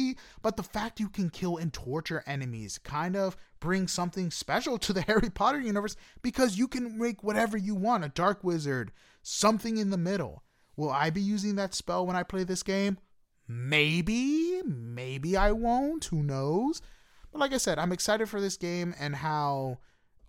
but 0.43 0.57
the 0.57 0.63
fact 0.63 1.01
you 1.01 1.09
can 1.09 1.31
kill 1.31 1.57
and 1.57 1.73
torture 1.73 2.23
enemies 2.27 2.79
kind 2.79 3.17
of 3.17 3.37
brings 3.61 3.93
something 3.93 4.31
special 4.31 4.79
to 4.79 4.93
the 4.93 5.01
Harry 5.09 5.31
Potter 5.31 5.61
universe 5.61 5.97
because 6.23 6.59
you 6.59 6.69
can 6.69 6.99
make 6.99 7.23
whatever 7.23 7.57
you 7.57 7.75
want 7.75 8.05
a 8.05 8.09
dark 8.09 8.45
wizard, 8.45 8.93
something 9.23 9.77
in 9.77 9.91
the 9.91 9.97
middle. 9.97 10.43
Will 10.77 10.91
I 10.91 11.11
be 11.11 11.21
using 11.21 11.57
that 11.57 11.75
spell 11.75 12.07
when 12.07 12.17
I 12.17 12.23
play 12.23 12.45
this 12.45 12.63
game? 12.63 12.99
Maybe, 13.47 14.63
maybe 14.65 15.37
I 15.37 15.53
won't, 15.53 16.07
who 16.07 16.23
knows? 16.23 16.83
But 17.31 17.41
like 17.41 17.53
I 17.53 17.59
said, 17.59 17.79
I'm 17.79 17.93
excited 17.93 18.29
for 18.29 18.41
this 18.41 18.57
game 18.57 18.95
and 18.99 19.17
how 19.17 19.79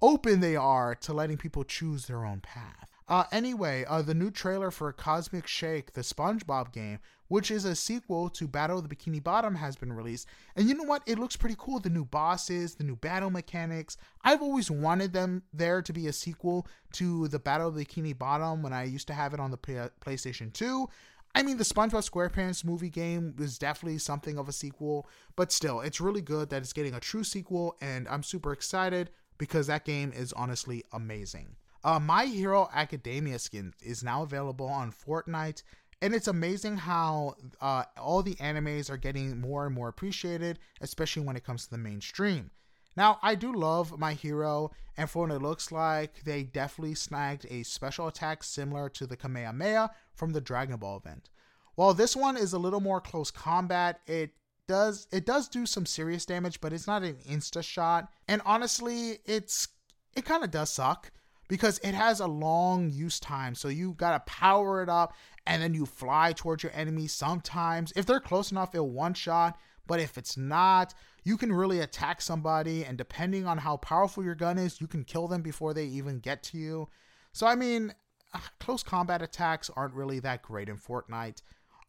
open 0.01 0.39
they 0.39 0.55
are 0.55 0.95
to 0.95 1.13
letting 1.13 1.37
people 1.37 1.63
choose 1.63 2.05
their 2.05 2.25
own 2.25 2.41
path. 2.41 2.94
Uh, 3.07 3.23
anyway, 3.31 3.85
uh, 3.87 4.01
the 4.01 4.15
new 4.15 4.31
trailer 4.31 4.71
for 4.71 4.91
Cosmic 4.91 5.45
Shake, 5.45 5.93
the 5.93 6.01
SpongeBob 6.01 6.71
game, 6.71 6.99
which 7.27 7.51
is 7.51 7.63
a 7.63 7.75
sequel 7.75 8.29
to 8.29 8.47
Battle 8.47 8.79
of 8.79 8.89
the 8.89 8.95
Bikini 8.95 9.23
Bottom, 9.23 9.55
has 9.55 9.75
been 9.75 9.93
released. 9.93 10.27
And 10.55 10.67
you 10.67 10.73
know 10.73 10.83
what? 10.83 11.03
It 11.05 11.19
looks 11.19 11.35
pretty 11.35 11.55
cool. 11.57 11.79
The 11.79 11.89
new 11.91 12.05
bosses, 12.05 12.75
the 12.75 12.83
new 12.83 12.95
battle 12.95 13.29
mechanics. 13.29 13.97
I've 14.23 14.41
always 14.41 14.71
wanted 14.71 15.13
them 15.13 15.43
there 15.53 15.83
to 15.83 15.93
be 15.93 16.07
a 16.07 16.13
sequel 16.13 16.67
to 16.93 17.27
the 17.27 17.37
Battle 17.37 17.67
of 17.67 17.75
the 17.75 17.85
Bikini 17.85 18.17
Bottom 18.17 18.63
when 18.63 18.73
I 18.73 18.85
used 18.85 19.07
to 19.07 19.13
have 19.13 19.35
it 19.35 19.39
on 19.39 19.51
the 19.51 19.57
PlayStation 19.57 20.51
2. 20.51 20.89
I 21.35 21.43
mean, 21.43 21.57
the 21.57 21.63
SpongeBob 21.63 22.09
SquarePants 22.09 22.65
movie 22.65 22.89
game 22.89 23.35
is 23.39 23.59
definitely 23.59 23.99
something 23.99 24.39
of 24.39 24.49
a 24.49 24.53
sequel, 24.53 25.07
but 25.35 25.51
still, 25.51 25.81
it's 25.81 26.01
really 26.01 26.21
good 26.21 26.49
that 26.49 26.61
it's 26.61 26.73
getting 26.73 26.95
a 26.95 26.99
true 26.99 27.25
sequel, 27.25 27.75
and 27.81 28.07
I'm 28.07 28.23
super 28.23 28.53
excited 28.53 29.11
because 29.37 29.67
that 29.67 29.83
game 29.83 30.13
is 30.15 30.31
honestly 30.33 30.85
amazing. 30.93 31.57
Uh, 31.85 31.99
My 31.99 32.25
Hero 32.25 32.67
Academia 32.73 33.37
skin 33.37 33.71
is 33.79 34.03
now 34.03 34.23
available 34.23 34.65
on 34.65 34.91
Fortnite, 34.91 35.61
and 36.01 36.15
it's 36.15 36.27
amazing 36.27 36.77
how 36.77 37.35
uh, 37.61 37.83
all 37.95 38.23
the 38.23 38.33
animes 38.35 38.89
are 38.89 38.97
getting 38.97 39.39
more 39.39 39.67
and 39.67 39.75
more 39.75 39.87
appreciated, 39.87 40.57
especially 40.81 41.21
when 41.21 41.35
it 41.35 41.43
comes 41.43 41.65
to 41.65 41.69
the 41.69 41.77
mainstream. 41.77 42.49
Now, 42.97 43.19
I 43.21 43.35
do 43.35 43.53
love 43.53 43.99
My 43.99 44.13
Hero, 44.13 44.71
and 44.97 45.07
for 45.07 45.27
what 45.27 45.35
it 45.35 45.43
looks 45.43 45.71
like, 45.71 46.23
they 46.23 46.41
definitely 46.41 46.95
snagged 46.95 47.45
a 47.51 47.61
special 47.61 48.07
attack 48.07 48.43
similar 48.43 48.89
to 48.89 49.05
the 49.05 49.15
Kamehameha 49.15 49.91
from 50.15 50.33
the 50.33 50.41
Dragon 50.41 50.77
Ball 50.77 50.97
event. 50.97 51.29
While 51.75 51.93
this 51.93 52.15
one 52.15 52.35
is 52.35 52.53
a 52.53 52.59
little 52.59 52.81
more 52.81 52.99
close 52.99 53.29
combat, 53.29 53.99
it 54.07 54.31
does 54.67 55.07
it 55.11 55.27
does 55.27 55.47
do 55.47 55.67
some 55.67 55.85
serious 55.85 56.25
damage, 56.25 56.61
but 56.61 56.73
it's 56.73 56.87
not 56.87 57.03
an 57.03 57.17
insta 57.29 57.61
shot. 57.61 58.09
And 58.27 58.41
honestly, 58.43 59.19
it's 59.25 59.67
it 60.15 60.25
kind 60.25 60.43
of 60.43 60.49
does 60.49 60.71
suck 60.71 61.11
because 61.47 61.79
it 61.79 61.93
has 61.93 62.19
a 62.19 62.27
long 62.27 62.89
use 62.89 63.19
time. 63.19 63.55
So 63.55 63.67
you 63.67 63.93
gotta 63.93 64.19
power 64.21 64.81
it 64.81 64.89
up 64.89 65.15
and 65.45 65.61
then 65.61 65.73
you 65.73 65.85
fly 65.85 66.33
towards 66.33 66.63
your 66.63 66.71
enemy. 66.73 67.07
Sometimes, 67.07 67.93
if 67.95 68.05
they're 68.05 68.19
close 68.19 68.51
enough, 68.51 68.73
it'll 68.73 68.89
one 68.89 69.13
shot. 69.13 69.57
But 69.87 69.99
if 69.99 70.17
it's 70.17 70.35
not, 70.35 70.93
you 71.23 71.37
can 71.37 71.51
really 71.51 71.79
attack 71.79 72.21
somebody, 72.21 72.83
and 72.83 72.97
depending 72.97 73.45
on 73.45 73.59
how 73.59 73.77
powerful 73.77 74.23
your 74.23 74.35
gun 74.35 74.57
is, 74.57 74.81
you 74.81 74.87
can 74.87 75.03
kill 75.03 75.27
them 75.27 75.41
before 75.41 75.73
they 75.73 75.85
even 75.85 76.19
get 76.19 76.43
to 76.43 76.57
you. 76.57 76.89
So, 77.33 77.45
I 77.47 77.55
mean, 77.55 77.93
uh, 78.33 78.39
close 78.59 78.83
combat 78.83 79.21
attacks 79.21 79.69
aren't 79.75 79.93
really 79.93 80.19
that 80.19 80.41
great 80.41 80.69
in 80.69 80.77
Fortnite. 80.77 81.41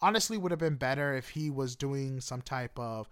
Honestly, 0.03 0.37
would 0.37 0.53
have 0.53 0.61
been 0.61 0.77
better 0.77 1.15
if 1.15 1.31
he 1.31 1.49
was 1.49 1.77
doing 1.77 2.21
some 2.21 2.43
type 2.43 2.79
of 2.79 3.09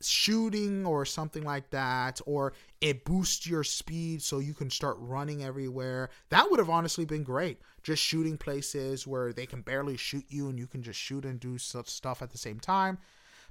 shooting 0.00 0.86
or 0.86 1.04
something 1.04 1.42
like 1.42 1.70
that, 1.70 2.20
or 2.26 2.52
it 2.80 3.04
boosts 3.04 3.46
your 3.46 3.64
speed 3.64 4.22
so 4.22 4.38
you 4.38 4.54
can 4.54 4.70
start 4.70 4.96
running 5.00 5.42
everywhere. 5.42 6.10
That 6.30 6.50
would 6.50 6.58
have 6.58 6.70
honestly 6.70 7.04
been 7.04 7.24
great. 7.24 7.58
Just 7.82 8.02
shooting 8.02 8.38
places 8.38 9.06
where 9.06 9.32
they 9.32 9.46
can 9.46 9.62
barely 9.62 9.96
shoot 9.96 10.24
you 10.28 10.48
and 10.48 10.58
you 10.58 10.66
can 10.66 10.82
just 10.82 10.98
shoot 10.98 11.24
and 11.24 11.40
do 11.40 11.58
such 11.58 11.88
stuff 11.88 12.22
at 12.22 12.30
the 12.30 12.38
same 12.38 12.60
time. 12.60 12.98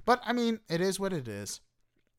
But 0.04 0.22
I 0.24 0.32
mean, 0.32 0.60
it 0.68 0.80
is 0.80 0.98
what 0.98 1.12
it 1.12 1.28
is. 1.28 1.60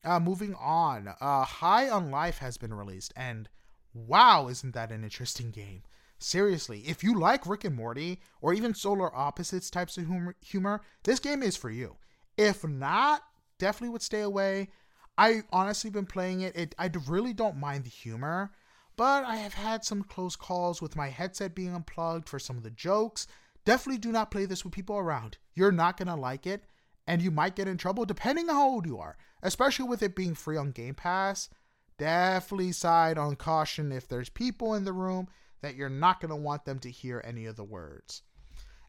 Uh, 0.04 0.20
moving 0.20 0.54
on, 0.54 1.08
uh, 1.20 1.44
High 1.44 1.90
on 1.90 2.10
Life 2.10 2.38
has 2.38 2.56
been 2.56 2.72
released, 2.72 3.12
and 3.16 3.50
wow, 3.92 4.48
isn't 4.48 4.72
that 4.74 4.92
an 4.92 5.04
interesting 5.04 5.50
game? 5.50 5.82
Seriously, 6.18 6.84
if 6.86 7.02
you 7.02 7.18
like 7.18 7.46
Rick 7.46 7.64
and 7.64 7.74
Morty 7.74 8.20
or 8.40 8.54
even 8.54 8.74
Solar 8.74 9.14
Opposites 9.14 9.70
types 9.70 9.98
of 9.98 10.06
humor, 10.06 10.36
humor 10.40 10.82
this 11.02 11.18
game 11.18 11.42
is 11.42 11.56
for 11.56 11.70
you. 11.70 11.96
If 12.36 12.64
not, 12.64 13.22
definitely 13.60 13.90
would 13.90 14.02
stay 14.02 14.22
away. 14.22 14.70
I 15.16 15.42
honestly 15.52 15.90
been 15.90 16.06
playing 16.06 16.40
it. 16.40 16.56
it. 16.56 16.74
I 16.78 16.90
really 17.06 17.32
don't 17.32 17.56
mind 17.56 17.84
the 17.84 17.90
humor, 17.90 18.50
but 18.96 19.24
I 19.24 19.36
have 19.36 19.54
had 19.54 19.84
some 19.84 20.02
close 20.02 20.34
calls 20.34 20.82
with 20.82 20.96
my 20.96 21.08
headset 21.08 21.54
being 21.54 21.74
unplugged 21.74 22.28
for 22.28 22.40
some 22.40 22.56
of 22.56 22.64
the 22.64 22.70
jokes. 22.70 23.28
Definitely 23.64 23.98
do 23.98 24.10
not 24.10 24.30
play 24.30 24.46
this 24.46 24.64
with 24.64 24.72
people 24.72 24.96
around. 24.96 25.36
You're 25.54 25.70
not 25.70 25.96
gonna 25.96 26.16
like 26.16 26.46
it, 26.46 26.64
and 27.06 27.20
you 27.22 27.30
might 27.30 27.54
get 27.54 27.68
in 27.68 27.76
trouble 27.76 28.04
depending 28.04 28.48
on 28.48 28.56
how 28.56 28.68
old 28.68 28.86
you 28.86 28.98
are. 28.98 29.16
Especially 29.42 29.86
with 29.86 30.02
it 30.02 30.16
being 30.16 30.34
free 30.34 30.56
on 30.56 30.72
Game 30.72 30.94
Pass. 30.94 31.48
Definitely 31.98 32.72
side 32.72 33.18
on 33.18 33.36
caution 33.36 33.92
if 33.92 34.08
there's 34.08 34.30
people 34.30 34.74
in 34.74 34.84
the 34.84 34.92
room 34.92 35.28
that 35.60 35.76
you're 35.76 35.90
not 35.90 36.20
gonna 36.20 36.36
want 36.36 36.64
them 36.64 36.78
to 36.80 36.90
hear 36.90 37.22
any 37.24 37.44
of 37.46 37.56
the 37.56 37.64
words. 37.64 38.22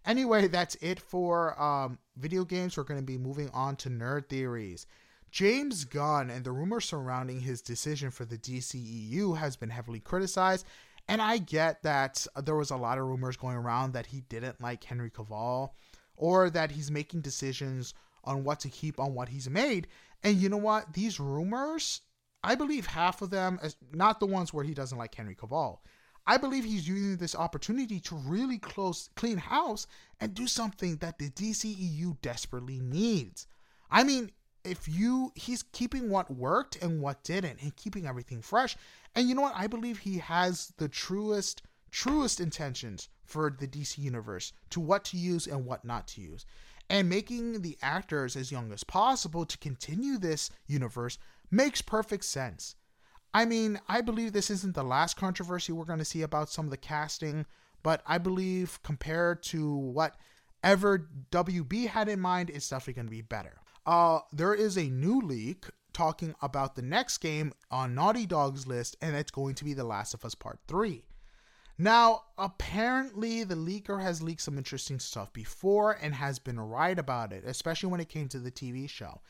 Anyway, 0.05 0.47
that's 0.47 0.75
it 0.75 0.99
for 0.99 1.59
um, 1.61 1.99
video 2.17 2.43
games. 2.43 2.75
We're 2.75 2.83
going 2.83 2.99
to 2.99 3.05
be 3.05 3.17
moving 3.17 3.49
on 3.51 3.75
to 3.77 3.89
nerd 3.89 4.29
theories. 4.29 4.87
James 5.31 5.85
Gunn 5.85 6.29
and 6.29 6.43
the 6.43 6.51
rumors 6.51 6.85
surrounding 6.85 7.39
his 7.39 7.61
decision 7.61 8.11
for 8.11 8.25
the 8.25 8.37
DCEU 8.37 9.37
has 9.37 9.55
been 9.55 9.69
heavily 9.69 9.99
criticized. 9.99 10.65
And 11.07 11.21
I 11.21 11.37
get 11.37 11.83
that 11.83 12.25
there 12.43 12.55
was 12.55 12.71
a 12.71 12.77
lot 12.77 12.97
of 12.97 13.05
rumors 13.05 13.37
going 13.37 13.55
around 13.55 13.93
that 13.93 14.07
he 14.07 14.21
didn't 14.21 14.61
like 14.61 14.83
Henry 14.83 15.09
Cavill 15.09 15.71
or 16.15 16.49
that 16.49 16.71
he's 16.71 16.91
making 16.91 17.21
decisions 17.21 17.93
on 18.23 18.43
what 18.43 18.59
to 18.61 18.69
keep 18.69 18.99
on 18.99 19.13
what 19.13 19.29
he's 19.29 19.49
made. 19.49 19.87
And 20.23 20.37
you 20.37 20.49
know 20.49 20.57
what? 20.57 20.93
These 20.93 21.19
rumors, 21.19 22.01
I 22.43 22.55
believe 22.55 22.85
half 22.85 23.21
of 23.21 23.29
them, 23.29 23.59
not 23.91 24.19
the 24.19 24.27
ones 24.27 24.53
where 24.53 24.63
he 24.63 24.73
doesn't 24.73 24.97
like 24.97 25.15
Henry 25.15 25.35
Cavill, 25.35 25.79
I 26.27 26.37
believe 26.37 26.63
he's 26.63 26.87
using 26.87 27.17
this 27.17 27.35
opportunity 27.35 27.99
to 28.01 28.15
really 28.15 28.57
close 28.57 29.09
clean 29.15 29.37
house 29.37 29.87
and 30.19 30.33
do 30.33 30.47
something 30.47 30.97
that 30.97 31.17
the 31.17 31.29
DCEU 31.29 32.21
desperately 32.21 32.79
needs. 32.79 33.47
I 33.89 34.03
mean, 34.03 34.31
if 34.63 34.87
you 34.87 35.31
he's 35.35 35.63
keeping 35.63 36.09
what 36.09 36.29
worked 36.29 36.75
and 36.81 37.01
what 37.01 37.23
didn't 37.23 37.61
and 37.61 37.75
keeping 37.75 38.05
everything 38.05 38.41
fresh. 38.41 38.77
And 39.15 39.27
you 39.27 39.35
know 39.35 39.41
what? 39.41 39.55
I 39.55 39.67
believe 39.67 39.99
he 39.99 40.19
has 40.19 40.73
the 40.77 40.87
truest 40.87 41.63
truest 41.89 42.39
intentions 42.39 43.09
for 43.25 43.55
the 43.59 43.67
DC 43.67 43.97
universe 43.97 44.53
to 44.69 44.79
what 44.79 45.03
to 45.05 45.17
use 45.17 45.47
and 45.47 45.65
what 45.65 45.83
not 45.83 46.07
to 46.09 46.21
use. 46.21 46.45
And 46.89 47.09
making 47.09 47.61
the 47.61 47.77
actors 47.81 48.35
as 48.35 48.51
young 48.51 48.71
as 48.71 48.83
possible 48.83 49.45
to 49.45 49.57
continue 49.57 50.17
this 50.17 50.49
universe 50.67 51.17
makes 51.49 51.81
perfect 51.81 52.25
sense. 52.25 52.75
I 53.33 53.45
mean, 53.45 53.79
I 53.87 54.01
believe 54.01 54.33
this 54.33 54.49
isn't 54.49 54.75
the 54.75 54.83
last 54.83 55.15
controversy 55.15 55.71
we're 55.71 55.85
going 55.85 55.99
to 55.99 56.05
see 56.05 56.21
about 56.21 56.49
some 56.49 56.65
of 56.65 56.71
the 56.71 56.77
casting, 56.77 57.45
but 57.83 58.01
I 58.05 58.17
believe 58.17 58.79
compared 58.83 59.41
to 59.43 59.75
whatever 59.75 61.09
WB 61.31 61.87
had 61.87 62.09
in 62.09 62.19
mind, 62.19 62.49
it's 62.49 62.69
definitely 62.69 62.93
going 62.93 63.07
to 63.07 63.11
be 63.11 63.21
better. 63.21 63.61
Uh, 63.85 64.19
there 64.31 64.53
is 64.53 64.77
a 64.77 64.83
new 64.83 65.21
leak 65.21 65.65
talking 65.93 66.35
about 66.41 66.75
the 66.75 66.81
next 66.81 67.19
game 67.19 67.53
on 67.69 67.95
Naughty 67.95 68.25
Dog's 68.25 68.67
list, 68.67 68.95
and 69.01 69.15
it's 69.15 69.31
going 69.31 69.55
to 69.55 69.65
be 69.65 69.73
The 69.73 69.83
Last 69.83 70.13
of 70.13 70.23
Us 70.25 70.35
Part 70.35 70.59
3. 70.67 71.03
Now, 71.77 72.23
apparently, 72.37 73.43
the 73.43 73.55
leaker 73.55 74.01
has 74.01 74.21
leaked 74.21 74.41
some 74.41 74.57
interesting 74.57 74.99
stuff 74.99 75.33
before 75.33 75.97
and 76.01 76.13
has 76.13 76.37
been 76.37 76.59
right 76.59 76.97
about 76.97 77.33
it, 77.33 77.43
especially 77.45 77.89
when 77.89 77.99
it 77.99 78.09
came 78.09 78.27
to 78.29 78.39
the 78.39 78.51
TV 78.51 78.87
show. 78.89 79.21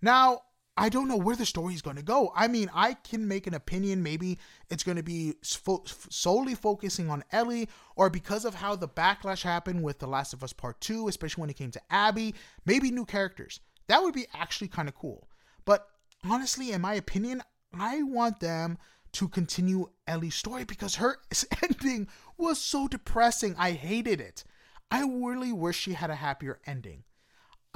Now, 0.00 0.42
I 0.78 0.90
don't 0.90 1.08
know 1.08 1.16
where 1.16 1.36
the 1.36 1.46
story 1.46 1.74
is 1.74 1.80
going 1.80 1.96
to 1.96 2.02
go. 2.02 2.32
I 2.36 2.48
mean, 2.48 2.68
I 2.74 2.94
can 2.94 3.26
make 3.26 3.46
an 3.46 3.54
opinion. 3.54 4.02
Maybe 4.02 4.38
it's 4.68 4.82
going 4.82 4.96
to 4.96 5.02
be 5.02 5.34
fo- 5.42 5.84
solely 6.10 6.54
focusing 6.54 7.08
on 7.08 7.24
Ellie, 7.32 7.68
or 7.96 8.10
because 8.10 8.44
of 8.44 8.54
how 8.54 8.76
the 8.76 8.88
backlash 8.88 9.42
happened 9.42 9.82
with 9.82 9.98
The 9.98 10.06
Last 10.06 10.34
of 10.34 10.44
Us 10.44 10.52
Part 10.52 10.80
2, 10.82 11.08
especially 11.08 11.40
when 11.40 11.50
it 11.50 11.56
came 11.56 11.70
to 11.70 11.80
Abby, 11.90 12.34
maybe 12.66 12.90
new 12.90 13.06
characters. 13.06 13.60
That 13.86 14.02
would 14.02 14.14
be 14.14 14.26
actually 14.34 14.68
kind 14.68 14.88
of 14.88 14.94
cool. 14.94 15.28
But 15.64 15.88
honestly, 16.28 16.72
in 16.72 16.82
my 16.82 16.94
opinion, 16.94 17.42
I 17.72 18.02
want 18.02 18.40
them 18.40 18.76
to 19.12 19.28
continue 19.28 19.88
Ellie's 20.06 20.34
story 20.34 20.64
because 20.64 20.96
her 20.96 21.18
ending 21.62 22.08
was 22.36 22.60
so 22.60 22.86
depressing. 22.86 23.54
I 23.58 23.72
hated 23.72 24.20
it. 24.20 24.44
I 24.90 25.02
really 25.02 25.52
wish 25.52 25.78
she 25.78 25.94
had 25.94 26.10
a 26.10 26.16
happier 26.16 26.60
ending. 26.66 27.04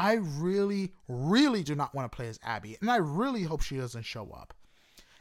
I 0.01 0.15
really, 0.15 0.95
really 1.09 1.63
do 1.63 1.75
not 1.75 1.95
want 1.95 2.11
to 2.11 2.17
play 2.17 2.27
as 2.29 2.41
Abby, 2.43 2.75
and 2.81 2.91
I 2.91 2.97
really 2.97 3.43
hope 3.43 3.61
she 3.61 3.77
doesn't 3.77 4.07
show 4.07 4.31
up. 4.31 4.55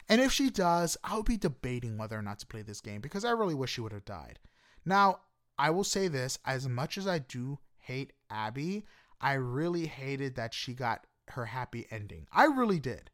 And 0.08 0.22
if 0.22 0.32
she 0.32 0.50
does, 0.50 0.96
I'll 1.04 1.22
be 1.22 1.36
debating 1.36 1.98
whether 1.98 2.18
or 2.18 2.22
not 2.22 2.40
to 2.40 2.48
play 2.48 2.62
this 2.62 2.80
game 2.80 3.02
because 3.02 3.26
I 3.26 3.32
really 3.32 3.54
wish 3.54 3.74
she 3.74 3.82
would 3.82 3.92
have 3.92 4.06
died. 4.06 4.40
Now, 4.86 5.20
I 5.58 5.70
will 5.72 5.84
say 5.84 6.08
this 6.08 6.40
as 6.46 6.66
much 6.70 6.98
as 6.98 7.08
I 7.08 7.20
do 7.20 7.60
hate 7.78 8.14
Abby, 8.30 8.86
I 9.20 9.34
really 9.34 9.86
hated 9.86 10.36
that 10.36 10.54
she 10.54 10.74
got 10.74 11.06
her 11.32 11.48
happy 11.48 11.86
ending. 11.92 12.28
I 12.32 12.46
really 12.46 12.80
did. 12.80 13.12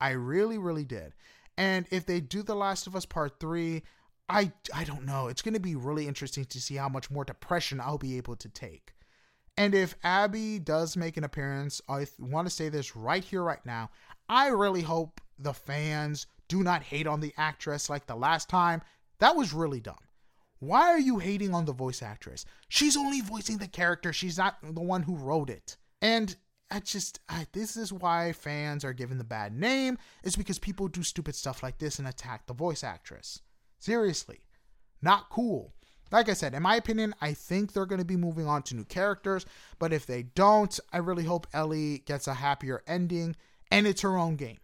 I 0.00 0.10
really, 0.10 0.58
really 0.58 0.84
did. 0.84 1.14
And 1.58 1.86
if 1.90 2.06
they 2.06 2.20
do 2.20 2.44
The 2.44 2.54
Last 2.54 2.86
of 2.86 2.94
Us 2.94 3.04
Part 3.04 3.40
3, 3.40 3.82
I, 4.28 4.52
I 4.72 4.84
don't 4.84 5.06
know. 5.06 5.26
It's 5.26 5.42
going 5.42 5.54
to 5.54 5.60
be 5.60 5.74
really 5.74 6.06
interesting 6.06 6.44
to 6.44 6.60
see 6.60 6.76
how 6.76 6.88
much 6.88 7.10
more 7.10 7.24
depression 7.24 7.80
I'll 7.80 7.98
be 7.98 8.16
able 8.16 8.36
to 8.36 8.48
take. 8.48 8.94
And 9.60 9.74
if 9.74 9.94
Abby 10.02 10.58
does 10.58 10.96
make 10.96 11.18
an 11.18 11.24
appearance, 11.24 11.82
I 11.86 12.06
want 12.18 12.48
to 12.48 12.54
say 12.54 12.70
this 12.70 12.96
right 12.96 13.22
here, 13.22 13.42
right 13.42 13.64
now. 13.66 13.90
I 14.26 14.46
really 14.48 14.80
hope 14.80 15.20
the 15.38 15.52
fans 15.52 16.26
do 16.48 16.62
not 16.62 16.82
hate 16.82 17.06
on 17.06 17.20
the 17.20 17.34
actress 17.36 17.90
like 17.90 18.06
the 18.06 18.14
last 18.14 18.48
time. 18.48 18.80
That 19.18 19.36
was 19.36 19.52
really 19.52 19.80
dumb. 19.80 19.98
Why 20.60 20.88
are 20.88 20.98
you 20.98 21.18
hating 21.18 21.52
on 21.52 21.66
the 21.66 21.74
voice 21.74 22.00
actress? 22.00 22.46
She's 22.70 22.96
only 22.96 23.20
voicing 23.20 23.58
the 23.58 23.68
character, 23.68 24.14
she's 24.14 24.38
not 24.38 24.56
the 24.62 24.80
one 24.80 25.02
who 25.02 25.14
wrote 25.14 25.50
it. 25.50 25.76
And 26.00 26.34
I 26.70 26.80
just, 26.80 27.20
I, 27.28 27.46
this 27.52 27.76
is 27.76 27.92
why 27.92 28.32
fans 28.32 28.82
are 28.82 28.94
given 28.94 29.18
the 29.18 29.24
bad 29.24 29.54
name, 29.54 29.98
is 30.24 30.36
because 30.36 30.58
people 30.58 30.88
do 30.88 31.02
stupid 31.02 31.34
stuff 31.34 31.62
like 31.62 31.76
this 31.76 31.98
and 31.98 32.08
attack 32.08 32.46
the 32.46 32.54
voice 32.54 32.82
actress. 32.82 33.42
Seriously, 33.78 34.40
not 35.02 35.28
cool. 35.28 35.74
Like 36.10 36.28
I 36.28 36.34
said, 36.34 36.54
in 36.54 36.62
my 36.62 36.76
opinion, 36.76 37.14
I 37.20 37.32
think 37.34 37.72
they're 37.72 37.86
going 37.86 38.00
to 38.00 38.04
be 38.04 38.16
moving 38.16 38.46
on 38.46 38.62
to 38.64 38.76
new 38.76 38.84
characters. 38.84 39.46
But 39.78 39.92
if 39.92 40.06
they 40.06 40.24
don't, 40.24 40.78
I 40.92 40.98
really 40.98 41.24
hope 41.24 41.46
Ellie 41.52 41.98
gets 42.06 42.26
a 42.26 42.34
happier 42.34 42.82
ending 42.86 43.36
and 43.70 43.86
it's 43.86 44.02
her 44.02 44.16
own 44.16 44.36
game. 44.36 44.58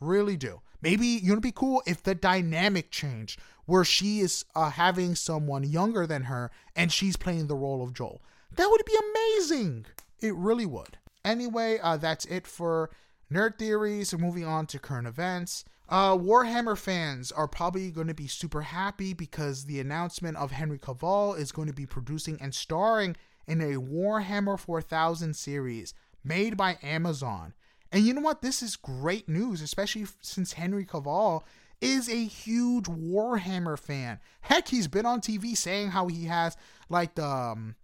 Really 0.00 0.36
do. 0.36 0.60
Maybe 0.80 1.06
you 1.06 1.32
it'd 1.32 1.42
be 1.42 1.52
cool 1.52 1.82
if 1.86 2.02
the 2.02 2.14
dynamic 2.14 2.90
changed 2.90 3.40
where 3.66 3.84
she 3.84 4.20
is 4.20 4.44
uh, 4.54 4.70
having 4.70 5.14
someone 5.14 5.64
younger 5.64 6.06
than 6.06 6.24
her 6.24 6.50
and 6.76 6.92
she's 6.92 7.16
playing 7.16 7.48
the 7.48 7.56
role 7.56 7.82
of 7.82 7.92
Joel. 7.92 8.22
That 8.56 8.70
would 8.70 8.84
be 8.86 8.96
amazing. 9.10 9.86
It 10.20 10.34
really 10.34 10.66
would. 10.66 10.98
Anyway, 11.24 11.78
uh, 11.82 11.96
that's 11.96 12.24
it 12.26 12.46
for 12.46 12.90
nerd 13.30 13.58
theories. 13.58 14.16
Moving 14.16 14.44
on 14.44 14.66
to 14.68 14.78
current 14.78 15.06
events. 15.06 15.64
Uh, 15.88 16.16
Warhammer 16.16 16.76
fans 16.76 17.32
are 17.32 17.48
probably 17.48 17.90
going 17.90 18.08
to 18.08 18.14
be 18.14 18.26
super 18.26 18.60
happy 18.60 19.14
because 19.14 19.64
the 19.64 19.80
announcement 19.80 20.36
of 20.36 20.50
Henry 20.50 20.78
Cavill 20.78 21.38
is 21.38 21.50
going 21.50 21.68
to 21.68 21.74
be 21.74 21.86
producing 21.86 22.38
and 22.40 22.54
starring 22.54 23.16
in 23.46 23.62
a 23.62 23.80
Warhammer 23.80 24.58
4000 24.58 25.34
series 25.34 25.94
made 26.22 26.56
by 26.56 26.76
Amazon. 26.82 27.54
And 27.90 28.04
you 28.04 28.12
know 28.12 28.20
what? 28.20 28.42
This 28.42 28.62
is 28.62 28.76
great 28.76 29.30
news, 29.30 29.62
especially 29.62 30.04
since 30.20 30.52
Henry 30.52 30.84
Cavill 30.84 31.42
is 31.80 32.08
a 32.08 32.24
huge 32.24 32.84
Warhammer 32.84 33.78
fan. 33.78 34.20
Heck, 34.42 34.68
he's 34.68 34.88
been 34.88 35.06
on 35.06 35.20
TV 35.22 35.56
saying 35.56 35.90
how 35.90 36.08
he 36.08 36.26
has 36.26 36.56
like 36.90 37.14
the 37.14 37.24
um, 37.24 37.76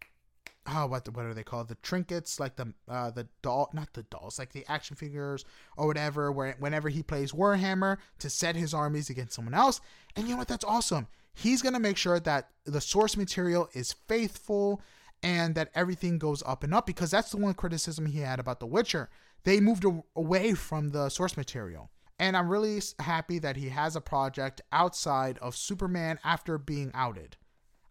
oh 0.66 0.86
what 0.86 1.04
the, 1.04 1.10
what 1.10 1.26
are 1.26 1.34
they 1.34 1.42
called? 1.42 1.68
The 1.68 1.76
trinkets 1.76 2.40
like 2.40 2.56
the 2.56 2.72
uh 2.88 3.10
the 3.10 3.28
doll 3.42 3.70
not 3.72 3.92
the 3.92 4.02
dolls 4.04 4.38
like 4.38 4.52
the 4.52 4.64
action 4.68 4.96
figures 4.96 5.44
or 5.76 5.86
whatever 5.86 6.32
where 6.32 6.54
whenever 6.58 6.88
he 6.88 7.02
plays 7.02 7.32
warhammer 7.32 7.98
to 8.18 8.30
set 8.30 8.56
his 8.56 8.74
armies 8.74 9.10
against 9.10 9.34
someone 9.34 9.54
else. 9.54 9.80
And 10.16 10.26
you 10.26 10.32
know 10.32 10.38
what? 10.38 10.48
That's 10.48 10.64
awesome. 10.64 11.06
He's 11.34 11.62
to 11.62 11.78
make 11.78 11.96
sure 11.96 12.20
that 12.20 12.50
the 12.64 12.80
source 12.80 13.16
material 13.16 13.68
is 13.72 13.92
faithful 13.92 14.80
and 15.22 15.54
that 15.54 15.70
everything 15.74 16.18
goes 16.18 16.42
up 16.46 16.62
and 16.62 16.72
up 16.72 16.86
because 16.86 17.10
that's 17.10 17.30
the 17.30 17.38
one 17.38 17.54
criticism 17.54 18.06
he 18.06 18.20
had 18.20 18.38
about 18.38 18.60
the 18.60 18.66
witcher. 18.66 19.10
They 19.42 19.58
moved 19.60 19.84
away 20.14 20.54
from 20.54 20.90
the 20.90 21.08
source 21.08 21.36
material. 21.36 21.90
And 22.20 22.36
i'm 22.36 22.48
really 22.48 22.80
happy 23.00 23.40
that 23.40 23.56
he 23.56 23.70
has 23.70 23.96
a 23.96 24.00
project 24.00 24.62
outside 24.70 25.36
of 25.38 25.56
superman 25.56 26.20
after 26.22 26.58
being 26.58 26.92
outed 26.94 27.36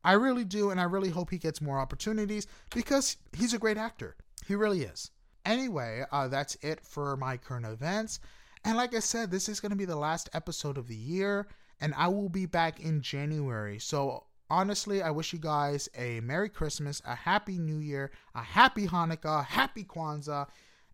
I 0.04 0.14
really 0.14 0.44
do, 0.44 0.70
and 0.70 0.80
I 0.80 0.84
really 0.84 1.10
hope 1.10 1.30
he 1.30 1.38
gets 1.38 1.62
more 1.62 1.80
opportunities 1.80 2.48
because 2.74 3.18
he's 3.32 3.54
a 3.54 3.60
great 3.60 3.78
actor. 3.78 4.16
He 4.46 4.56
really 4.56 4.84
is. 4.84 5.12
Anyway, 5.46 6.04
uh, 6.12 6.28
that's 6.28 6.56
it 6.62 6.86
for 6.86 7.16
my 7.18 7.38
current 7.38 7.66
events. 7.66 8.20
And 8.66 8.78
like 8.78 8.94
I 8.96 9.00
said, 9.00 9.30
this 9.30 9.50
is 9.50 9.60
going 9.60 9.72
to 9.72 9.78
be 9.78 9.86
the 9.86 9.96
last 9.96 10.30
episode 10.34 10.78
of 10.78 10.88
the 10.88 10.96
year, 10.96 11.48
and 11.80 11.94
I 11.96 12.08
will 12.08 12.30
be 12.30 12.46
back 12.46 12.80
in 12.80 13.02
January. 13.02 13.80
So 13.80 14.26
honestly, 14.50 15.02
I 15.02 15.12
wish 15.12 15.34
you 15.34 15.40
guys 15.40 15.90
a 15.98 16.20
Merry 16.22 16.50
Christmas, 16.50 17.02
a 17.06 17.16
Happy 17.16 17.58
New 17.58 17.78
Year, 17.78 18.12
a 18.36 18.42
Happy 18.42 18.88
Hanukkah, 18.88 19.46
Happy 19.46 19.84
Kwanzaa, 19.84 20.48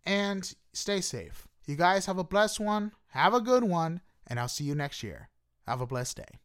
and 0.06 0.54
stay 0.74 1.02
safe. 1.02 1.48
You 1.68 1.76
guys 1.76 2.08
have 2.08 2.18
a 2.18 2.24
blessed 2.24 2.60
one, 2.60 2.92
have 3.10 3.34
a 3.34 3.42
good 3.42 3.64
one, 3.64 4.02
and 4.26 4.40
I'll 4.40 4.48
see 4.48 4.64
you 4.64 4.74
next 4.74 5.04
year. 5.04 5.30
Have 5.68 5.82
a 5.82 5.88
blessed 5.88 6.18
day. 6.18 6.40